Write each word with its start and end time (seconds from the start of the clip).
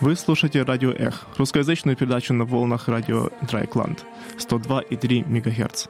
Вы 0.00 0.16
слушаете 0.16 0.62
радио 0.62 0.90
Эх, 0.90 1.26
русскоязычную 1.36 1.96
передачу 1.96 2.34
на 2.34 2.44
волнах 2.44 2.88
радио 2.88 3.30
Драйкланд, 3.42 4.04
102,3 4.36 5.24
МГц. 5.28 5.86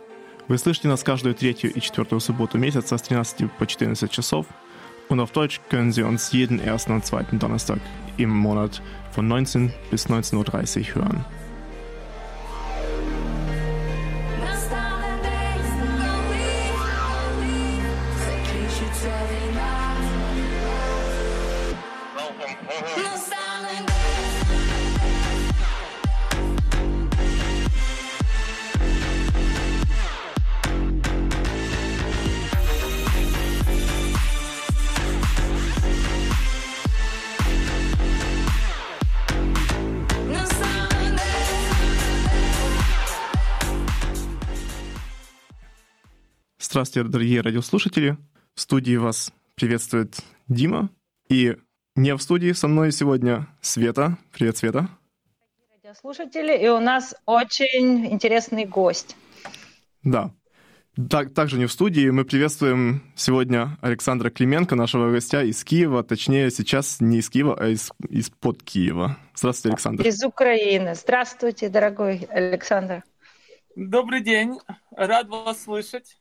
Вы 0.49 0.59
слышите 0.59 0.89
нас 0.89 1.03
каждую 1.03 1.35
третью 1.35 1.73
и 1.73 1.81
четвертую 1.81 2.21
субботу 2.21 2.59
месяца 2.59 2.99
с 2.99 3.03
13 3.03 3.51
по 3.51 3.65
14 3.65 4.11
часов. 4.11 4.47
Und 5.09 5.21
auf 5.21 5.33
Deutsch 5.33 5.61
können 5.71 5.93
Sie 5.93 6.03
uns 6.03 6.33
jeden 6.33 6.61
ersten 6.61 6.93
und 6.93 7.07
zweiten 7.07 7.39
Donnerstag 7.39 7.79
im 8.19 8.29
Monat 8.29 8.83
von 9.13 9.27
19 9.27 9.73
bis 9.91 10.07
19.30 10.07 10.81
Uhr 10.81 10.95
hören. 10.97 11.25
Здравствуйте, 46.75 47.09
дорогие 47.09 47.41
радиослушатели. 47.41 48.17
В 48.57 48.61
студии 48.61 48.97
вас 48.97 49.33
приветствует 49.55 50.17
Дима. 50.49 50.91
И 51.29 51.55
не 51.95 52.17
в 52.17 52.21
студии 52.21 52.51
со 52.51 52.67
мной 52.67 52.91
сегодня 52.91 53.47
Света. 53.61 54.19
Привет, 54.33 54.57
Света. 54.57 54.89
Радиослушатели, 55.71 56.65
и 56.65 56.69
у 56.69 56.81
нас 56.81 57.15
очень 57.27 58.07
интересный 58.07 58.65
гость. 58.65 59.15
Да. 60.03 60.33
Так, 61.09 61.33
также 61.33 61.59
не 61.59 61.67
в 61.67 61.73
студии. 61.73 62.11
Мы 62.11 62.25
приветствуем 62.25 63.05
сегодня 63.15 63.79
Александра 63.81 64.31
Клименко, 64.31 64.75
нашего 64.75 65.13
гостя 65.13 65.45
из 65.45 65.63
Киева. 65.63 66.03
Точнее, 66.03 66.51
сейчас 66.51 67.01
не 67.01 67.19
из 67.19 67.31
Киева, 67.31 67.57
а 67.57 67.69
из, 67.69 67.93
из-под 68.09 68.65
Киева. 68.65 69.17
Здравствуйте, 69.37 69.75
Александр. 69.75 70.09
Из 70.09 70.25
Украины. 70.25 70.97
Здравствуйте, 70.97 71.69
дорогой 71.69 72.27
Александр. 72.29 73.05
Добрый 73.77 74.23
день. 74.23 74.59
Рад 74.91 75.29
вас 75.29 75.63
слышать. 75.63 76.19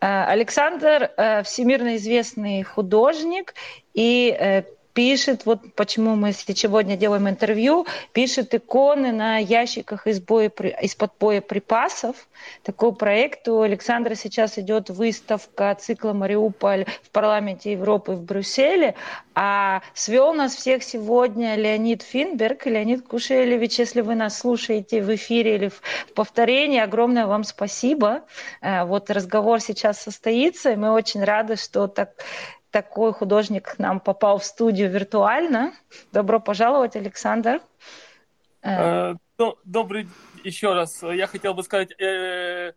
Э, 0.00 0.24
Александр 0.24 1.10
э, 1.16 1.42
всемирно 1.42 1.96
известный 1.96 2.62
художник 2.62 3.54
и 3.92 4.34
э, 4.38 4.62
пишет, 5.00 5.46
вот 5.46 5.60
почему 5.76 6.14
мы 6.14 6.34
сегодня 6.34 6.94
делаем 6.94 7.26
интервью, 7.26 7.86
пишет 8.12 8.54
иконы 8.54 9.12
на 9.12 9.38
ящиках 9.38 10.06
из 10.06 10.18
из-под 10.18 11.12
боеприпасов. 11.18 12.28
Такой 12.62 12.94
проект 12.94 13.48
у 13.48 13.62
Александра 13.62 14.14
сейчас 14.14 14.58
идет 14.58 14.90
выставка 14.90 15.74
цикла 15.80 16.12
«Мариуполь» 16.12 16.84
в 17.02 17.08
парламенте 17.12 17.72
Европы 17.72 18.12
в 18.12 18.22
Брюсселе, 18.22 18.94
а 19.34 19.80
свел 19.94 20.34
нас 20.34 20.54
всех 20.54 20.82
сегодня 20.82 21.56
Леонид 21.56 22.02
Финберг. 22.02 22.66
Леонид 22.66 23.08
Кушелевич, 23.08 23.78
если 23.78 24.02
вы 24.02 24.14
нас 24.14 24.38
слушаете 24.38 25.02
в 25.02 25.14
эфире 25.14 25.54
или 25.54 25.68
в 25.68 25.80
повторении, 26.14 26.78
огромное 26.78 27.26
вам 27.26 27.44
спасибо. 27.44 28.24
Э, 28.60 28.84
вот 28.84 29.08
разговор 29.08 29.60
сейчас 29.60 30.02
состоится, 30.02 30.72
и 30.72 30.76
мы 30.76 30.90
очень 30.90 31.24
рады, 31.24 31.56
что 31.56 31.86
так 31.86 32.10
такой 32.70 33.12
художник 33.12 33.74
к 33.74 33.78
нам 33.78 34.00
попал 34.00 34.38
в 34.38 34.44
студию 34.44 34.90
виртуально. 34.90 35.72
Добро 36.12 36.40
пожаловать, 36.40 36.96
Александр. 36.96 37.60
Э, 38.62 39.14
добрый 39.64 40.08
еще 40.44 40.74
раз. 40.74 41.02
Я 41.02 41.26
хотел 41.26 41.54
бы 41.54 41.62
сказать 41.62 41.92
э, 41.98 42.72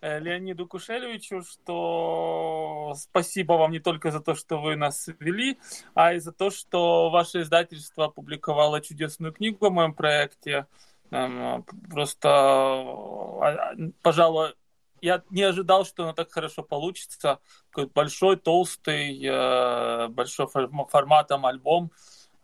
э, 0.00 0.20
Леониду 0.20 0.66
Кушелевичу, 0.66 1.42
что 1.42 2.94
спасибо 2.96 3.54
вам 3.54 3.72
не 3.72 3.80
только 3.80 4.10
за 4.10 4.20
то, 4.20 4.34
что 4.34 4.60
вы 4.60 4.76
нас 4.76 5.08
вели, 5.18 5.58
а 5.94 6.14
и 6.14 6.18
за 6.18 6.32
то, 6.32 6.50
что 6.50 7.10
ваше 7.10 7.42
издательство 7.42 8.06
опубликовало 8.06 8.80
чудесную 8.80 9.32
книгу 9.32 9.66
о 9.66 9.70
моем 9.70 9.94
проекте. 9.94 10.66
Эм, 11.10 11.64
просто, 11.90 12.28
а, 12.28 13.74
пожалуй, 14.02 14.54
я 15.00 15.22
не 15.30 15.42
ожидал, 15.42 15.84
что 15.84 16.04
оно 16.04 16.12
так 16.12 16.30
хорошо 16.32 16.62
получится. 16.62 17.40
Такой 17.70 17.86
большой, 17.86 18.36
толстый, 18.36 19.20
э, 19.24 20.08
большой 20.08 20.46
форматом 20.46 21.46
альбом 21.46 21.90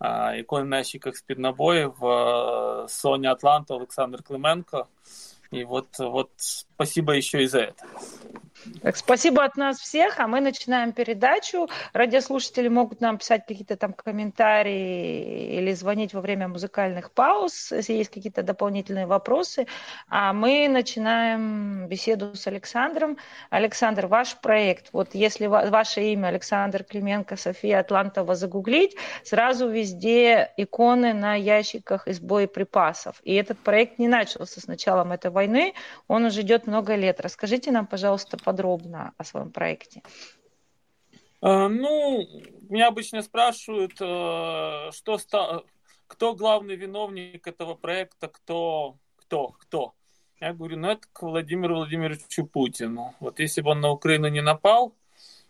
э, 0.00 0.40
икон 0.40 0.68
на 0.68 0.78
ящиках 0.78 1.16
спиднобоев 1.16 1.94
э, 2.02 2.86
Соня 2.88 3.32
Атланта, 3.32 3.74
Александр 3.74 4.22
Клименко. 4.22 4.88
И 5.50 5.64
вот, 5.64 5.98
вот 5.98 6.30
спасибо 6.74 7.12
еще 7.12 7.42
и 7.42 7.46
за 7.46 7.60
это. 7.60 7.84
Так, 8.82 8.96
спасибо 8.96 9.44
от 9.44 9.56
нас 9.56 9.78
всех, 9.78 10.20
а 10.20 10.26
мы 10.26 10.40
начинаем 10.40 10.92
передачу. 10.92 11.68
Радиослушатели 11.92 12.68
могут 12.68 13.00
нам 13.00 13.18
писать 13.18 13.44
какие-то 13.46 13.76
там 13.76 13.92
комментарии 13.92 15.58
или 15.58 15.72
звонить 15.72 16.14
во 16.14 16.20
время 16.20 16.48
музыкальных 16.48 17.10
пауз, 17.10 17.72
если 17.72 17.94
есть 17.94 18.10
какие-то 18.10 18.42
дополнительные 18.42 19.06
вопросы. 19.06 19.66
А 20.08 20.32
мы 20.32 20.68
начинаем 20.68 21.86
беседу 21.88 22.34
с 22.34 22.46
Александром. 22.46 23.18
Александр, 23.50 24.06
ваш 24.06 24.36
проект, 24.36 24.88
вот 24.92 25.14
если 25.14 25.46
ваше 25.46 26.02
имя 26.12 26.28
Александр 26.28 26.84
Клименко, 26.84 27.36
София 27.36 27.80
Атлантова 27.80 28.34
загуглить, 28.34 28.96
сразу 29.24 29.68
везде 29.68 30.52
иконы 30.56 31.12
на 31.12 31.34
ящиках 31.34 32.08
из 32.08 32.20
боеприпасов. 32.20 33.16
И 33.24 33.34
этот 33.34 33.58
проект 33.58 33.98
не 33.98 34.08
начался 34.08 34.60
с 34.60 34.66
началом 34.66 35.12
этой 35.12 35.30
войны, 35.30 35.74
он 36.08 36.24
уже 36.24 36.40
идет 36.40 36.63
много 36.66 36.94
лет. 36.94 37.20
Расскажите 37.20 37.70
нам, 37.70 37.86
пожалуйста, 37.86 38.36
подробно 38.36 39.12
о 39.16 39.24
своем 39.24 39.50
проекте? 39.50 40.02
Э, 41.44 41.68
ну, 41.68 42.26
меня 42.70 42.88
обычно 42.88 43.22
спрашивают, 43.22 43.92
э, 44.00 44.90
что 44.92 45.18
ста... 45.18 45.62
кто 46.06 46.34
главный 46.34 46.74
виновник 46.74 47.46
этого 47.46 47.74
проекта, 47.74 48.28
кто, 48.28 48.96
кто, 49.16 49.48
кто. 49.48 49.94
Я 50.40 50.54
говорю, 50.54 50.78
ну 50.78 50.88
это 50.88 51.06
к 51.12 51.22
Владимиру 51.22 51.76
Владимировичу 51.76 52.46
Путину. 52.46 53.14
Вот 53.20 53.40
если 53.40 53.60
бы 53.60 53.70
он 53.70 53.80
на 53.80 53.90
Украину 53.90 54.28
не 54.28 54.40
напал, 54.40 54.94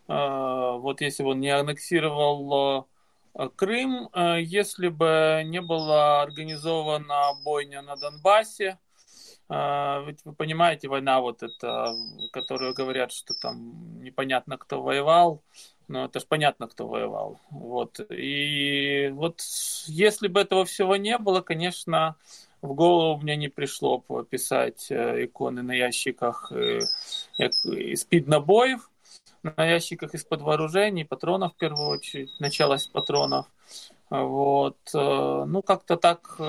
э, 0.07 0.13
вот 0.13 0.99
если 0.99 1.23
бы 1.23 1.29
он 1.29 1.39
не 1.39 1.49
аннексировал 1.49 2.87
Крым, 3.57 4.09
если 4.15 4.87
бы 4.87 5.43
не 5.45 5.59
была 5.59 6.21
организована 6.21 7.33
бойня 7.43 7.81
на 7.81 7.97
Донбассе, 7.97 8.79
ведь 9.47 10.25
вы 10.25 10.33
понимаете, 10.33 10.87
война 10.87 11.21
вот 11.21 11.43
эта, 11.43 11.93
которую 12.31 12.73
говорят, 12.73 13.11
что 13.11 13.33
там 13.39 14.01
непонятно 14.01 14.57
кто 14.57 14.81
воевал, 14.81 15.43
но 15.87 16.05
это 16.05 16.19
же 16.19 16.25
понятно, 16.25 16.67
кто 16.67 16.87
воевал. 16.87 17.39
Вот. 17.49 17.99
И 18.09 19.09
вот 19.13 19.41
если 19.85 20.27
бы 20.27 20.41
этого 20.41 20.65
всего 20.65 20.95
не 20.95 21.17
было, 21.17 21.41
конечно, 21.41 22.15
в 22.61 22.73
голову 22.73 23.21
мне 23.21 23.35
не 23.35 23.49
пришло 23.49 23.99
писать 24.29 24.87
э, 24.89 25.25
иконы 25.25 25.61
на 25.61 25.73
ящиках 25.73 26.51
э, 26.51 26.79
из-под 27.37 28.27
набоев, 28.27 28.89
на 29.43 29.65
ящиках 29.65 30.15
из-под 30.15 30.41
вооружений, 30.41 31.05
патронов 31.05 31.53
в 31.53 31.57
первую 31.57 31.89
очередь, 31.89 32.31
начало 32.39 32.77
с 32.77 32.87
патронов. 32.87 33.45
Вот. 34.09 34.77
Э, 34.93 35.43
ну, 35.45 35.61
как-то 35.61 35.97
так 35.97 36.39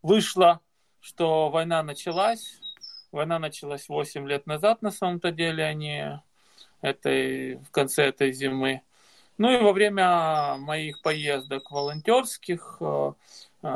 вышло 0.00 0.60
что 1.08 1.48
война 1.48 1.82
началась. 1.82 2.60
Война 3.12 3.38
началась 3.38 3.88
8 3.88 4.28
лет 4.28 4.46
назад, 4.46 4.82
на 4.82 4.90
самом-то 4.90 5.32
деле, 5.32 5.64
а 5.64 6.22
этой, 6.82 7.56
в 7.56 7.70
конце 7.70 8.08
этой 8.08 8.32
зимы. 8.32 8.82
Ну 9.38 9.50
и 9.50 9.56
во 9.56 9.72
время 9.72 10.56
моих 10.58 11.00
поездок 11.00 11.70
волонтерских 11.70 12.76
э, 12.80 13.12
э, 13.62 13.68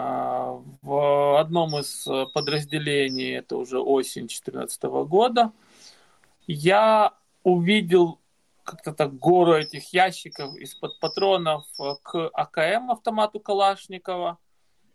в 0.83 1.41
одном 1.41 1.79
из 1.79 2.07
подразделений, 2.35 3.39
это 3.39 3.57
уже 3.57 3.81
осень 3.81 4.27
2014 4.27 4.83
года, 5.09 5.53
я 6.47 7.15
увидел 7.45 8.19
как-то 8.63 8.93
так 8.93 9.19
гору 9.19 9.55
этих 9.55 9.95
ящиков 9.95 10.55
из-под 10.57 11.01
патронов 11.01 11.65
к 12.03 12.29
АКМ 12.29 12.91
автомату 12.91 13.41
Калашникова– 13.41 14.37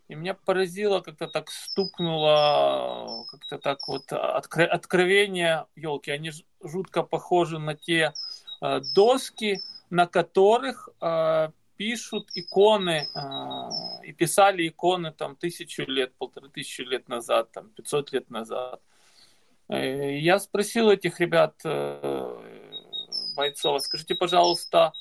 и 0.08 0.14
меня 0.14 0.34
поразило, 0.34 1.00
как-то 1.00 1.28
так 1.28 1.50
стукнуло, 1.50 3.26
как-то 3.30 3.58
так 3.58 3.86
вот 3.88 4.10
откро- 4.10 4.64
откровение, 4.64 5.66
елки, 5.76 6.10
они 6.10 6.32
жутко 6.62 7.02
похожи 7.02 7.58
на 7.58 7.74
те 7.74 8.14
э, 8.62 8.80
доски, 8.94 9.60
на 9.90 10.06
которых 10.06 10.88
э, 11.00 11.50
пишут 11.76 12.30
иконы 12.34 13.06
э, 13.14 14.06
и 14.06 14.12
писали 14.12 14.66
иконы 14.68 15.12
там 15.12 15.36
тысячу 15.36 15.82
лет, 15.82 16.14
полторы 16.16 16.48
тысячи 16.48 16.80
лет 16.80 17.08
назад, 17.08 17.52
там 17.52 17.68
500 17.70 18.12
лет 18.12 18.30
назад. 18.30 18.80
Я 19.68 20.38
спросил 20.38 20.88
этих 20.88 21.20
ребят, 21.20 21.60
бойцов, 23.36 23.82
скажите, 23.82 24.14
пожалуйста, 24.14 24.92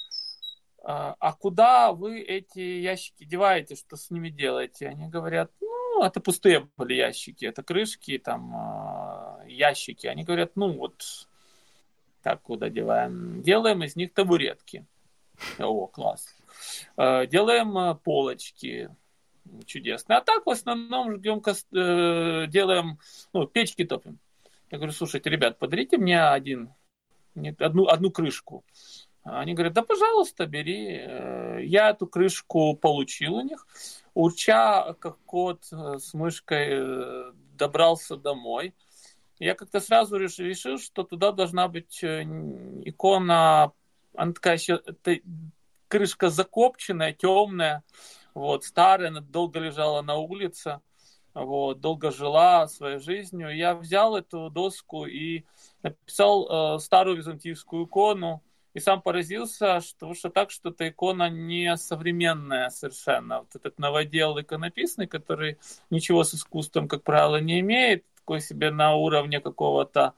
а 0.90 1.34
куда 1.34 1.92
вы 1.92 2.22
эти 2.22 2.60
ящики 2.60 3.26
деваете, 3.26 3.76
что 3.76 3.98
с 3.98 4.10
ними 4.10 4.30
делаете? 4.30 4.88
Они 4.88 5.10
говорят, 5.10 5.52
ну, 5.60 6.02
это 6.02 6.22
пустые 6.22 6.70
были 6.78 6.94
ящики, 6.94 7.44
это 7.44 7.62
крышки, 7.62 8.18
там, 8.18 9.44
ящики. 9.48 10.08
Они 10.08 10.24
говорят, 10.24 10.56
ну, 10.56 10.72
вот, 10.78 11.28
так 12.24 12.42
куда 12.42 12.70
деваем? 12.70 13.42
Делаем 13.42 13.84
из 13.84 13.98
них 13.98 14.14
табуретки. 14.14 14.86
О, 15.60 15.88
класс. 15.88 16.34
Делаем 16.96 17.98
полочки, 17.98 18.90
чудесно. 19.66 20.18
А 20.18 20.22
так 20.22 20.46
в 20.46 20.50
основном 20.50 21.18
ждем, 21.18 21.42
э, 21.46 22.48
делаем, 22.48 23.00
ну, 23.34 23.46
печки 23.46 23.84
топим. 23.84 24.20
Я 24.72 24.78
говорю, 24.78 24.94
слушайте, 24.94 25.30
ребят, 25.30 25.60
подарите 25.60 25.98
мне 25.98 26.22
один, 26.22 26.74
одну, 27.60 27.88
одну 27.88 28.12
крышку. 28.12 28.64
Они 29.30 29.54
говорят, 29.54 29.74
да, 29.74 29.82
пожалуйста, 29.82 30.46
бери. 30.46 31.00
Э, 31.02 31.60
я 31.64 31.90
эту 31.90 32.08
крышку 32.08 32.76
получил 32.76 33.36
у 33.36 33.42
них. 33.42 33.68
Урча, 34.14 34.94
как 35.00 35.18
кот 35.26 35.64
э, 35.72 36.00
с 36.00 36.14
мышкой, 36.14 37.34
добрался 37.58 38.16
домой. 38.16 38.74
Я 39.40 39.54
как-то 39.54 39.80
сразу 39.80 40.18
решил, 40.18 40.80
что 40.80 41.04
туда 41.04 41.32
должна 41.32 41.68
быть 41.68 42.04
икона, 42.04 43.72
она 44.16 44.34
такая 44.34 44.58
еще, 44.58 44.82
крышка 45.88 46.30
закопченная, 46.30 47.14
темная, 47.14 47.84
вот, 48.34 48.64
старая, 48.64 49.10
она 49.10 49.22
долго 49.22 49.60
лежала 49.60 50.02
на 50.02 50.16
улице, 50.16 50.82
вот, 51.34 51.80
долго 51.82 52.12
жила 52.12 52.68
своей 52.68 53.00
жизнью. 53.00 53.56
Я 53.56 53.76
взял 53.76 54.16
эту 54.16 54.50
доску 54.50 55.06
и 55.06 55.46
написал 55.84 56.76
э, 56.76 56.80
старую 56.80 57.18
византийскую 57.18 57.86
икону, 57.86 58.44
и 58.74 58.80
сам 58.80 59.02
поразился, 59.02 59.82
что, 59.82 60.14
что 60.14 60.30
так, 60.30 60.52
что 60.52 60.70
эта 60.70 60.90
икона 60.90 61.30
не 61.30 61.76
современная 61.78 62.70
совершенно. 62.70 63.40
Вот 63.40 63.56
этот 63.56 63.80
новодел 63.80 64.40
иконописный, 64.40 65.08
который 65.08 65.58
ничего 65.90 66.24
с 66.24 66.34
искусством, 66.34 66.88
как 66.88 67.04
правило, 67.04 67.40
не 67.42 67.60
имеет, 67.60 68.06
такой 68.16 68.42
себе 68.42 68.72
на 68.72 68.96
уровне 68.96 69.40
какого-то 69.40 70.14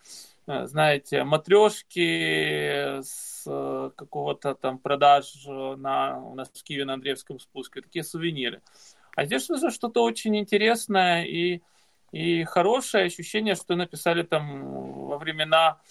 Э, 0.50 0.66
знаете, 0.66 1.24
матрешки 1.24 3.02
с 3.04 3.44
э, 3.46 3.92
какого-то 3.96 4.56
там 4.56 4.80
продаж 4.80 5.46
на, 5.46 6.18
у 6.18 6.34
нас 6.34 6.50
в 6.50 6.64
Киеве 6.64 6.86
на 6.86 6.96
Андреевском 6.96 7.40
спуске, 7.40 7.82
такие 7.82 8.04
сувениры. 8.04 8.64
А 9.16 9.26
здесь 9.26 9.44
что-то 9.44 10.04
очень 10.04 10.36
интересное 10.38 11.24
и, 11.24 11.62
и 12.12 12.44
хорошее 12.46 13.06
ощущение, 13.06 13.54
что 13.54 13.76
написали 13.76 14.24
там 14.24 14.64
во 15.06 15.20
времена 15.20 15.82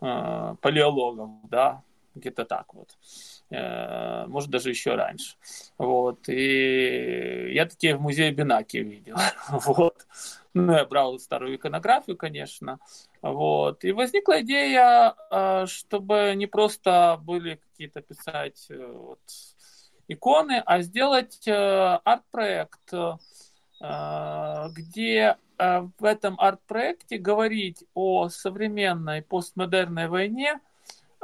э, 0.00 0.54
палеологов, 0.62 1.28
да, 1.50 1.82
где-то 2.16 2.44
так 2.44 2.74
вот. 2.74 2.96
Э, 3.50 4.26
может, 4.26 4.50
даже 4.50 4.70
еще 4.70 4.94
раньше. 4.94 5.36
Вот. 5.78 6.28
И 6.28 7.52
я 7.52 7.66
такие 7.66 7.96
в 7.96 8.00
музее 8.00 8.32
Бинаки 8.32 8.78
видел. 8.78 9.16
вот. 9.50 10.06
Ну, 10.54 10.72
я 10.72 10.84
брал 10.84 11.18
старую 11.18 11.56
иконографию, 11.56 12.16
конечно. 12.16 12.78
Вот. 13.22 13.84
И 13.84 13.92
возникла 13.92 14.40
идея, 14.40 15.14
э, 15.30 15.66
чтобы 15.66 16.34
не 16.36 16.46
просто 16.46 17.20
были 17.22 17.60
какие-то 17.70 18.00
писать 18.00 18.66
э, 18.70 18.86
вот, 18.86 19.20
иконы, 20.08 20.62
а 20.64 20.82
сделать 20.82 21.46
арт-проект, 21.46 22.92
где 24.72 25.36
в 25.58 26.04
этом 26.04 26.40
арт-проекте 26.40 27.18
говорить 27.18 27.84
о 27.94 28.28
современной 28.28 29.20
постмодерной 29.22 30.08
войне 30.08 30.60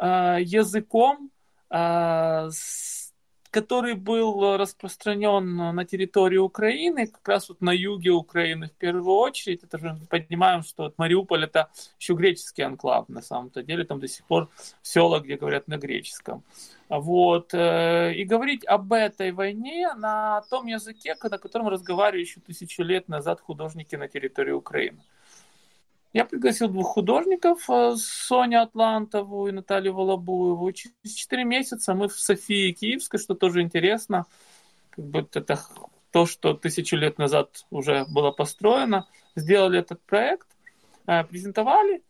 языком, 0.02 1.30
который 3.52 3.94
был 3.94 4.56
распространен 4.56 5.56
на 5.56 5.84
территории 5.84 6.38
Украины, 6.38 7.06
как 7.06 7.28
раз 7.28 7.50
вот 7.50 7.60
на 7.60 7.70
юге 7.70 8.10
Украины 8.10 8.68
в 8.68 8.72
первую 8.72 9.14
очередь. 9.14 9.62
Это 9.62 9.78
же 9.78 9.92
мы 9.92 10.06
понимаем, 10.06 10.62
что 10.62 10.84
вот 10.84 10.96
Мариуполь 10.96 11.44
это 11.44 11.68
еще 12.00 12.14
греческий 12.14 12.62
анклав 12.62 13.10
на 13.10 13.20
самом-то 13.20 13.62
деле, 13.62 13.84
там 13.84 14.00
до 14.00 14.08
сих 14.08 14.24
пор 14.24 14.48
села, 14.80 15.20
где 15.20 15.36
говорят 15.36 15.68
на 15.68 15.76
греческом. 15.76 16.42
Вот. 16.88 17.52
Э, 17.52 18.14
и 18.14 18.24
говорить 18.24 18.64
об 18.64 18.90
этой 18.90 19.32
войне 19.32 19.92
на 19.94 20.40
том 20.48 20.66
языке, 20.66 21.14
на 21.22 21.38
котором 21.38 21.68
разговаривали 21.68 22.22
еще 22.22 22.40
тысячи 22.40 22.80
лет 22.80 23.08
назад 23.08 23.42
художники 23.42 23.96
на 23.96 24.08
территории 24.08 24.52
Украины. 24.52 25.02
Я 26.12 26.26
пригласил 26.26 26.68
двух 26.68 26.88
художников, 26.88 27.70
э, 27.70 27.94
Соню 27.96 28.62
Атлантову 28.62 29.48
и 29.48 29.52
Наталью 29.52 29.94
Волобуеву. 29.94 30.70
Через 30.72 31.14
четыре 31.14 31.44
месяца 31.44 31.94
мы 31.94 32.08
в 32.08 32.20
Софии 32.20 32.72
Киевской, 32.72 33.16
что 33.16 33.34
тоже 33.34 33.62
интересно. 33.62 34.26
Как 34.90 35.06
бы 35.06 35.20
это 35.20 35.58
то, 36.10 36.26
что 36.26 36.52
тысячу 36.52 36.96
лет 36.96 37.16
назад 37.16 37.64
уже 37.70 38.04
было 38.10 38.30
построено. 38.30 39.08
Сделали 39.36 39.78
этот 39.78 40.02
проект, 40.02 40.46
э, 41.06 41.24
презентовали. 41.24 42.02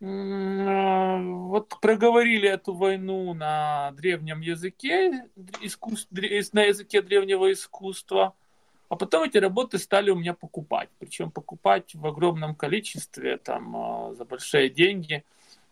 Э, 0.00 1.22
вот 1.22 1.80
проговорили 1.80 2.50
эту 2.50 2.74
войну 2.74 3.32
на 3.32 3.92
древнем 3.92 4.42
языке, 4.42 5.30
на 5.36 6.64
языке 6.64 7.00
древнего 7.00 7.50
искусства– 7.50 8.34
а 8.92 8.96
потом 8.96 9.22
эти 9.22 9.38
работы 9.38 9.78
стали 9.78 10.10
у 10.10 10.16
меня 10.16 10.34
покупать. 10.34 10.90
Причем 10.98 11.30
покупать 11.30 11.94
в 11.94 12.06
огромном 12.06 12.54
количестве, 12.54 13.38
там, 13.38 13.74
а, 13.74 14.14
за 14.14 14.26
большие 14.26 14.68
деньги. 14.68 15.24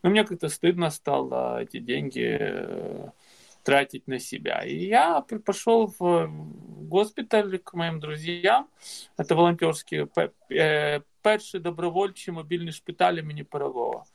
Но 0.03 0.09
мне 0.09 0.25
как-то 0.25 0.49
стыдно 0.49 0.89
стало 0.89 1.61
эти 1.61 1.81
деньги 1.81 2.39
э, 2.41 3.11
тратить 3.63 4.09
на 4.09 4.19
себя. 4.19 4.65
И 4.65 4.87
я 4.87 5.23
пошел 5.45 5.93
в 5.99 6.33
госпиталь 6.89 7.59
к 7.59 7.75
моим 7.75 8.01
друзьям. 8.01 8.71
Это 9.19 9.37
волонтерский 9.37 10.09
э, 10.49 11.01
перший 11.21 11.61
добровольчий 11.61 12.33
мобильный 12.33 12.73
шпиталь 12.73 13.19
имени 13.19 13.43
Парового. 13.43 14.07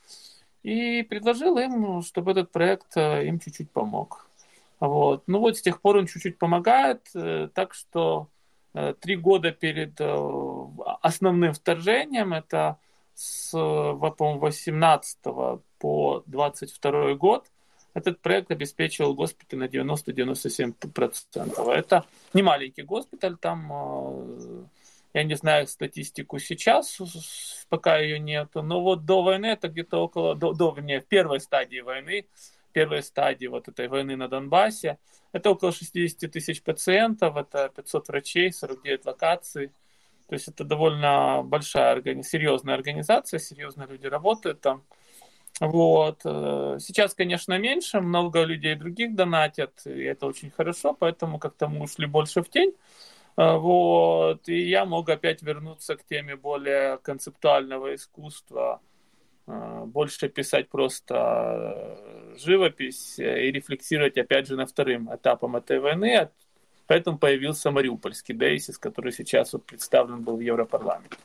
И 0.64 1.04
предложил 1.04 1.60
им, 1.60 2.02
чтобы 2.02 2.32
этот 2.32 2.52
проект 2.52 2.98
э, 2.98 3.28
им 3.28 3.40
чуть-чуть 3.40 3.70
помог. 3.70 4.28
Вот. 4.80 5.26
Ну 5.28 5.42
вот 5.42 5.58
с 5.58 5.62
тех 5.62 5.80
пор 5.80 5.98
он 5.98 6.08
чуть-чуть 6.08 6.40
помогает, 6.40 7.08
так 7.54 7.76
что 7.76 8.30
три 9.00 9.16
года 9.16 9.52
перед 9.52 10.02
э, 10.02 10.18
основным 11.02 11.54
вторжением, 11.54 12.34
это 12.34 12.78
с, 13.14 13.52
по 13.52 14.14
18 14.18 15.20
по 15.80 16.24
22 16.26 17.14
год, 17.14 17.46
этот 17.94 18.22
проект 18.22 18.52
обеспечивал 18.52 19.16
госпиталь 19.16 19.60
на 19.60 19.66
90-97%. 19.66 21.72
Это 21.72 22.06
не 22.34 22.44
маленький 22.44 22.84
госпиталь, 22.84 23.38
там, 23.38 23.72
э, 23.72 24.66
я 25.14 25.24
не 25.24 25.36
знаю 25.36 25.68
статистику 25.68 26.40
сейчас, 26.40 27.00
пока 27.70 27.98
ее 27.98 28.20
нету, 28.20 28.62
но 28.62 28.82
вот 28.82 29.06
до 29.06 29.24
войны 29.24 29.46
это 29.46 29.70
где-то 29.70 30.00
около, 30.00 30.36
до, 30.36 30.52
до 30.52 30.74
вернее, 30.74 31.00
в 31.00 31.06
первой 31.06 31.40
стадии 31.40 31.80
войны 31.80 32.26
первой 32.76 33.02
стадии 33.02 33.48
вот 33.48 33.70
этой 33.70 33.88
войны 33.88 34.18
на 34.18 34.28
Донбассе. 34.28 34.98
Это 35.32 35.50
около 35.50 35.72
60 35.72 36.30
тысяч 36.30 36.62
пациентов, 36.62 37.38
это 37.38 37.72
500 37.74 38.08
врачей, 38.10 38.52
49 38.52 39.06
локаций. 39.06 39.68
То 40.28 40.36
есть 40.36 40.50
это 40.50 40.66
довольно 40.66 41.42
большая, 41.44 42.02
серьезная 42.24 42.76
организация, 42.76 43.40
серьезные 43.40 43.88
люди 43.88 44.08
работают 44.08 44.60
там. 44.60 44.84
Вот. 45.62 46.22
Э, 46.26 46.78
сейчас, 46.80 47.14
конечно, 47.14 47.58
меньше, 47.58 48.02
много 48.02 48.44
людей 48.44 48.76
других 48.76 49.16
донатят, 49.16 49.72
и 49.86 50.04
это 50.04 50.26
очень 50.26 50.52
хорошо, 50.52 50.94
поэтому 50.94 51.40
как-то 51.40 51.70
мы 51.70 51.84
ушли 51.84 52.08
больше 52.08 52.42
в 52.42 52.50
тень. 52.50 52.74
Э, 53.38 53.56
вот. 53.58 54.50
И 54.50 54.68
я 54.70 54.86
мог 54.86 55.10
опять 55.10 55.42
вернуться 55.44 55.96
к 55.96 56.04
теме 56.04 56.36
более 56.36 56.98
концептуального 56.98 57.96
искусства, 57.96 58.82
э, 59.48 59.84
больше 59.86 60.28
писать 60.28 60.68
просто 60.70 61.16
живопись 62.40 63.20
э, 63.20 63.48
и 63.48 63.52
рефлексировать 63.52 64.18
опять 64.18 64.48
же 64.48 64.56
на 64.56 64.66
вторым 64.66 65.14
этапом 65.14 65.56
этой 65.56 65.80
войны. 65.80 66.30
Поэтому 66.88 67.18
появился 67.18 67.72
Мариупольский 67.72 68.36
Дейсис, 68.36 68.78
который 68.78 69.12
сейчас 69.12 69.54
вот 69.54 69.66
представлен 69.66 70.22
был 70.22 70.38
в 70.38 70.42
Европарламенте. 70.42 71.18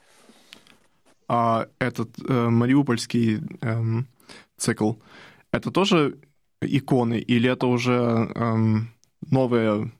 А 1.29 1.69
этот 1.79 2.11
э, 2.29 2.49
Мариупольский 2.49 3.41
э, 3.61 4.03
цикл, 4.57 4.95
это 5.53 5.71
тоже 5.71 6.19
иконы 6.61 7.19
или 7.19 7.51
это 7.51 7.67
уже 7.67 7.93
э, 7.93 8.55
новые, 9.31 9.93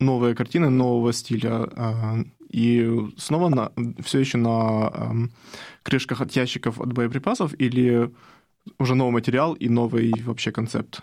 новые 0.00 0.34
картины 0.34 0.70
нового 0.70 1.12
стиля? 1.12 1.68
Э, 1.76 2.24
и 2.54 2.88
снова 3.16 3.48
на, 3.48 3.72
все 4.02 4.20
еще 4.20 4.38
на 4.38 4.90
э, 4.92 5.12
крышках 5.82 6.20
от 6.20 6.30
ящиков 6.32 6.80
от 6.80 6.92
боеприпасов 6.92 7.52
или 7.58 8.12
уже 8.78 8.94
новый 8.94 9.12
материал 9.12 9.54
и 9.54 9.68
новый 9.68 10.12
вообще 10.22 10.52
концепт? 10.52 11.00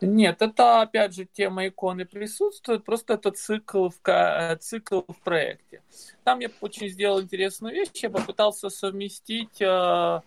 Нет, 0.00 0.42
это 0.42 0.82
опять 0.82 1.14
же 1.14 1.24
тема 1.24 1.68
иконы 1.68 2.04
присутствует, 2.04 2.84
просто 2.84 3.14
это 3.14 3.30
цикл 3.30 3.90
в, 3.90 4.08
э, 4.08 4.56
цикл 4.56 5.02
в 5.06 5.20
проекте. 5.22 5.82
Там 6.24 6.40
я 6.40 6.50
очень 6.60 6.88
сделал 6.88 7.22
интересную 7.22 7.74
вещь, 7.74 7.90
я 8.02 8.10
попытался 8.10 8.70
совместить 8.70 9.60
э, 9.60 10.20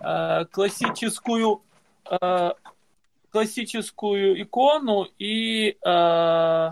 э, 0.00 0.44
классическую 0.50 1.62
э, 2.10 2.50
классическую 3.30 4.42
икону 4.42 5.06
и 5.18 5.76
э, 5.84 6.70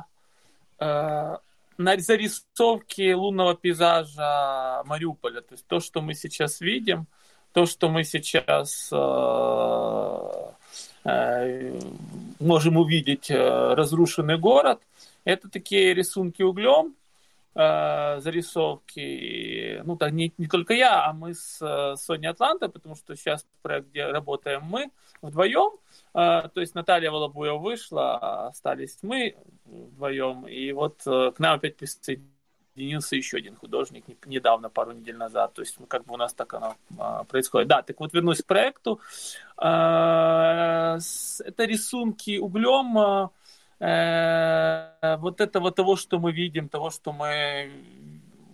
э, 0.81 1.37
зарисовки 1.77 3.13
лунного 3.13 3.55
пейзажа 3.55 4.83
Мариуполя. 4.87 5.41
То 5.43 5.55
есть 5.55 5.67
то, 5.67 5.81
что 5.81 6.01
мы 6.01 6.15
сейчас 6.15 6.61
видим, 6.61 7.07
то, 7.55 7.67
что 7.67 7.89
мы 7.89 8.03
сейчас 8.03 8.89
э, 8.93 10.19
э, 11.05 11.79
можем 12.41 12.77
увидеть 12.77 13.31
э, 13.31 13.75
разрушенный 13.75 14.39
город, 14.39 14.81
это 15.25 15.49
такие 15.49 15.95
рисунки 15.95 16.43
углем, 16.43 16.97
зарисовки, 17.55 19.01
ну 19.85 19.97
так 19.97 20.11
не, 20.11 20.33
не 20.39 20.49
только 20.49 20.75
я, 20.75 21.07
а 21.07 21.13
мы 21.13 21.35
с 21.35 21.95
Соней 21.97 22.31
Атланта, 22.31 22.69
потому 22.69 22.97
что 22.97 23.15
сейчас 23.15 23.47
проект, 23.63 23.91
где 23.91 24.07
работаем 24.07 24.63
мы 24.65 24.91
вдвоем, 25.23 25.71
то 26.13 26.51
есть 26.57 26.75
Наталья 26.75 27.13
Волобуева 27.13 27.59
вышла, 27.59 28.49
остались 28.49 28.99
мы 29.03 29.37
вдвоем, 29.67 30.49
и 30.49 30.73
вот 30.73 31.03
к 31.05 31.35
нам 31.39 31.55
опять 31.55 31.77
присоединился 32.75 33.17
еще 33.17 33.37
один 33.37 33.57
художник 33.57 34.05
недавно, 34.27 34.69
пару 34.69 34.93
недель 34.93 35.17
назад, 35.17 35.55
то 35.55 35.63
есть 35.63 35.77
ну, 35.81 35.87
как 35.87 36.05
бы 36.05 36.15
у 36.15 36.17
нас 36.17 36.35
так 36.35 36.53
оно 36.55 36.75
э, 36.99 37.25
происходит. 37.29 37.69
Да, 37.69 37.83
так 37.83 38.01
вот 38.01 38.13
вернусь 38.13 38.43
к 38.43 38.47
проекту, 38.47 39.01
э, 39.59 39.65
это 39.65 41.65
рисунки 41.65 42.39
углем, 42.39 42.99
э, 42.99 43.29
Э, 43.81 45.17
вот 45.19 45.41
этого 45.41 45.71
того, 45.71 45.97
что 45.97 46.19
мы 46.19 46.33
видим, 46.33 46.69
того, 46.69 46.91
что 46.91 47.13
мы 47.13 47.71